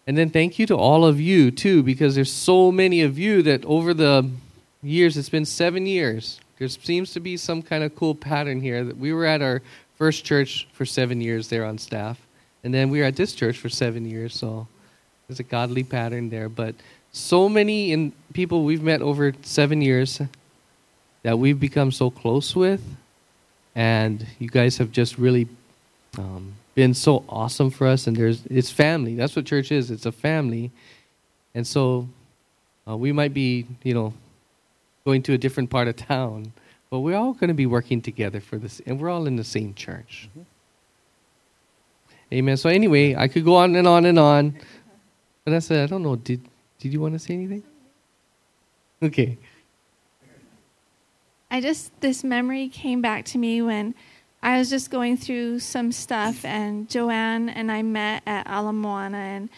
And 0.07 0.17
then 0.17 0.31
thank 0.31 0.59
you 0.59 0.67
to 0.67 0.77
all 0.77 1.05
of 1.05 1.21
you 1.21 1.51
too, 1.51 1.83
because 1.83 2.15
there's 2.15 2.33
so 2.33 2.71
many 2.71 3.03
of 3.03 3.19
you 3.19 3.43
that 3.43 3.65
over 3.65 3.95
the 3.95 4.31
years, 4.83 5.17
it's 5.17 5.29
been 5.29 5.45
seven 5.45 5.87
years. 5.87 6.41
There 6.59 6.69
seems 6.69 7.13
to 7.15 7.21
be 7.21 7.37
some 7.37 7.63
kind 7.63 7.83
of 7.83 7.97
cool 7.97 8.15
pattern 8.15 8.61
here. 8.61 8.85
That 8.85 8.97
we 8.97 9.13
were 9.13 9.25
at 9.25 9.43
our 9.43 9.61
first 9.97 10.25
church 10.25 10.69
for 10.73 10.87
seven 10.87 11.21
years 11.21 11.49
there 11.49 11.65
on 11.65 11.79
staff, 11.79 12.21
and 12.63 12.73
then 12.73 12.91
we 12.91 13.01
were 13.01 13.07
at 13.07 13.17
this 13.17 13.33
church 13.33 13.59
for 13.59 13.69
seven 13.69 14.09
years. 14.09 14.35
So 14.37 14.69
there's 15.27 15.41
a 15.41 15.45
godly 15.45 15.83
pattern 15.83 16.29
there. 16.29 16.49
But 16.49 16.77
so 17.15 17.49
many 17.49 17.93
in 17.93 18.13
people 18.33 18.65
we've 18.65 18.83
met 18.83 19.01
over 19.01 19.33
seven 19.43 19.81
years 19.81 20.21
that 21.23 21.39
we've 21.39 21.61
become 21.61 21.93
so 21.93 22.11
close 22.11 22.57
with, 22.57 22.83
and 23.77 24.27
you 24.41 24.49
guys 24.49 24.79
have 24.79 24.91
just 24.91 25.17
really 25.17 25.49
um, 26.19 26.55
been 26.75 26.93
so 26.93 27.25
awesome 27.29 27.71
for 27.71 27.87
us. 27.87 28.09
And 28.09 28.17
there's 28.17 28.45
it's 28.47 28.69
family. 28.69 29.15
That's 29.15 29.37
what 29.37 29.47
church 29.47 29.71
is. 29.71 29.93
It's 29.93 30.07
a 30.07 30.13
family, 30.13 30.73
and 31.55 31.65
so 31.65 32.09
uh, 32.89 32.97
we 32.97 33.13
might 33.13 33.33
be, 33.33 33.65
you 33.85 33.95
know, 33.95 34.13
going 35.05 35.23
to 35.23 35.35
a 35.35 35.39
different 35.39 35.71
part 35.71 35.87
of 35.87 35.95
town, 35.95 36.53
but 36.91 36.99
we're 36.99 37.17
all 37.17 37.33
going 37.33 37.49
to 37.49 37.55
be 37.55 37.67
working 37.67 38.03
together 38.03 38.41
for 38.41 38.59
this, 38.59 38.83
and 38.87 39.01
we're 39.01 39.09
all 39.09 39.27
in 39.27 39.37
the 39.37 39.45
same 39.45 39.73
church. 39.75 40.29
Mm-hmm. 40.31 40.43
Amen. 42.33 42.57
So 42.57 42.69
anyway, 42.69 43.15
I 43.15 43.29
could 43.29 43.45
go 43.45 43.55
on 43.55 43.77
and 43.77 43.87
on 43.87 44.05
and 44.05 44.19
on, 44.19 44.59
but 45.45 45.55
I 45.55 45.61
said, 45.61 45.85
I 45.85 45.87
don't 45.87 46.03
know. 46.03 46.17
Did 46.17 46.41
did 46.85 46.93
you 46.93 47.01
want 47.01 47.15
to 47.15 47.19
say 47.19 47.33
anything? 47.33 47.63
Okay. 49.03 49.39
I 51.51 51.63
just, 51.63 51.99
this 52.03 52.23
memory 52.23 52.69
came 52.69 53.01
back 53.01 53.25
to 53.27 53.39
me 53.39 53.63
when 53.63 53.95
I 54.43 54.59
was 54.59 54.69
just 54.69 54.91
going 54.91 55.17
through 55.17 55.61
some 55.61 55.93
stuff, 55.93 56.45
and 56.45 56.87
Joanne 56.91 57.49
and 57.49 57.73
I 57.73 57.81
met 57.81 58.23
at 58.27 58.47
Ala 58.47 58.75
Moana, 58.75 59.17
and 59.17 59.49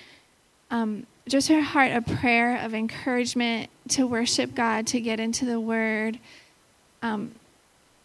um, 0.71 1.07
just 1.27 1.49
her 1.49 1.63
heart 1.63 1.91
of 1.91 2.07
prayer, 2.07 2.59
of 2.59 2.75
encouragement 2.75 3.71
to 3.89 4.07
worship 4.07 4.55
God, 4.55 4.87
to 4.87 5.01
get 5.01 5.19
into 5.19 5.47
the 5.47 5.59
Word. 5.59 6.21
Um, 7.03 7.35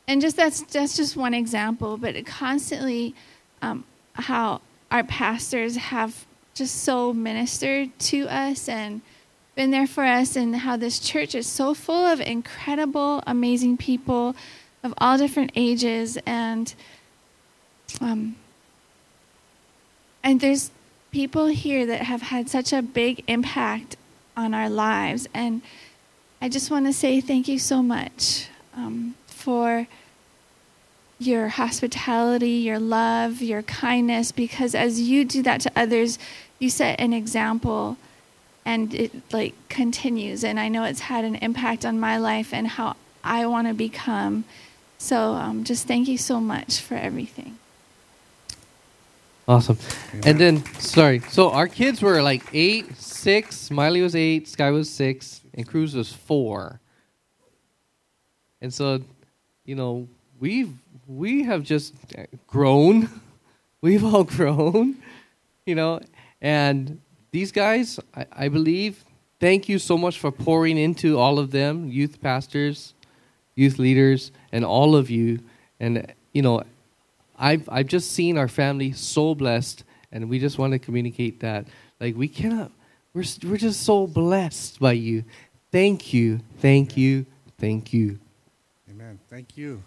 and 0.08 0.20
just 0.20 0.36
that's, 0.36 0.64
that's 0.64 0.98
just 0.98 1.16
one 1.16 1.36
example, 1.36 1.96
but 1.98 2.26
constantly 2.26 3.14
um, 3.62 3.84
how 4.14 4.62
our 4.90 5.04
pastors 5.04 5.76
have 5.76 6.26
just 6.56 6.82
so 6.82 7.14
ministered 7.14 7.92
to 8.00 8.28
us 8.28 8.68
and 8.68 9.02
been 9.56 9.72
there 9.72 9.88
for 9.88 10.04
us, 10.04 10.36
and 10.36 10.56
how 10.56 10.78
this 10.78 11.00
church 11.00 11.36
is 11.36 11.48
so 11.48 11.74
full 11.74 12.06
of 12.06 12.22
incredible, 12.22 13.22
amazing 13.28 13.78
people 13.78 14.36
of 14.84 14.94
all 14.98 15.18
different 15.18 15.52
ages, 15.56 16.18
and 16.26 16.74
um, 18.00 18.36
and 20.24 20.40
there's 20.40 20.72
people 21.12 21.48
here 21.48 21.86
that 21.86 22.04
have 22.04 22.22
had 22.22 22.50
such 22.50 22.72
a 22.72 22.82
big 22.82 23.24
impact 23.28 23.98
on 24.38 24.54
our 24.54 24.70
lives, 24.70 25.28
and 25.34 25.62
I 26.42 26.50
just 26.50 26.72
want 26.72 26.86
to 26.86 26.94
say 26.94 27.22
thank 27.22 27.48
you 27.48 27.60
so 27.60 27.84
much 27.84 28.48
um, 28.76 29.16
for 29.28 29.88
your 31.20 31.50
hospitality, 31.50 32.50
your 32.50 32.80
love, 32.80 33.42
your 33.42 33.62
kindness, 33.62 34.32
because 34.32 34.74
as 34.74 35.00
you 35.02 35.24
do 35.24 35.44
that 35.44 35.62
to 35.62 35.72
others, 35.76 36.18
you 36.58 36.70
set 36.70 37.00
an 37.00 37.14
example 37.14 37.98
and 38.66 38.94
it 38.94 39.12
like 39.34 39.54
continues 39.70 40.44
and 40.44 40.60
i 40.60 40.68
know 40.68 40.84
it's 40.84 41.02
had 41.02 41.26
an 41.26 41.36
impact 41.36 41.86
on 41.86 42.00
my 42.00 42.18
life 42.18 42.54
and 42.54 42.68
how 42.68 42.96
i 43.24 43.46
want 43.46 43.68
to 43.68 43.74
become. 43.74 44.44
So 44.98 45.34
um, 45.34 45.64
just 45.64 45.88
thank 45.88 46.08
you 46.08 46.18
so 46.18 46.40
much 46.40 46.80
for 46.80 46.94
everything. 46.94 47.58
Awesome. 49.48 49.80
And 50.24 50.40
then 50.40 50.64
sorry 50.80 51.20
so 51.20 51.50
our 51.52 51.68
kids 51.68 52.02
were 52.04 52.22
like 52.22 52.44
eight 52.54 52.96
six 52.98 53.58
smiley 53.58 54.02
was 54.02 54.16
eight 54.16 54.48
sky 54.48 54.70
was 54.70 54.90
six 54.90 55.42
and 55.56 55.68
cruz 55.68 55.96
was 55.96 56.14
four. 56.14 56.80
And 58.62 58.72
so 58.72 59.02
you 59.66 59.76
know 59.76 60.08
we've 60.40 60.72
we 61.08 61.44
have 61.44 61.64
just 61.64 61.96
grown. 62.48 63.10
We've 63.82 64.06
all 64.06 64.24
grown 64.38 64.98
you 65.66 65.74
know 65.74 66.00
and 66.40 67.02
these 67.32 67.52
guys, 67.52 68.00
I, 68.16 68.26
I 68.32 68.48
believe, 68.50 69.04
thank 69.40 69.70
you 69.70 69.80
so 69.80 69.98
much 69.98 70.20
for 70.20 70.32
pouring 70.32 70.78
into 70.78 71.18
all 71.18 71.40
of 71.40 71.52
them, 71.52 71.90
youth 71.90 72.22
pastors, 72.22 72.94
youth 73.56 73.80
leaders, 73.80 74.32
and 74.52 74.66
all 74.66 74.96
of 74.96 75.10
you. 75.10 75.40
And, 75.80 76.14
you 76.34 76.42
know, 76.42 76.64
I've, 77.40 77.68
I've 77.70 77.88
just 77.88 78.12
seen 78.12 78.38
our 78.38 78.48
family 78.48 78.92
so 78.92 79.34
blessed, 79.34 79.84
and 80.12 80.30
we 80.30 80.40
just 80.40 80.58
want 80.58 80.74
to 80.74 80.80
communicate 80.80 81.40
that. 81.40 81.66
Like, 82.00 82.16
we 82.16 82.28
cannot, 82.28 82.72
we're, 83.14 83.26
we're 83.44 83.58
just 83.58 83.82
so 83.84 84.08
blessed 84.08 84.80
by 84.80 84.94
you. 84.94 85.24
Thank 85.72 86.14
you, 86.14 86.42
thank 86.60 86.98
you, 86.98 87.26
thank 87.58 87.94
you. 87.94 88.20
Amen. 88.90 89.20
Thank 89.30 89.58
you. 89.58 89.82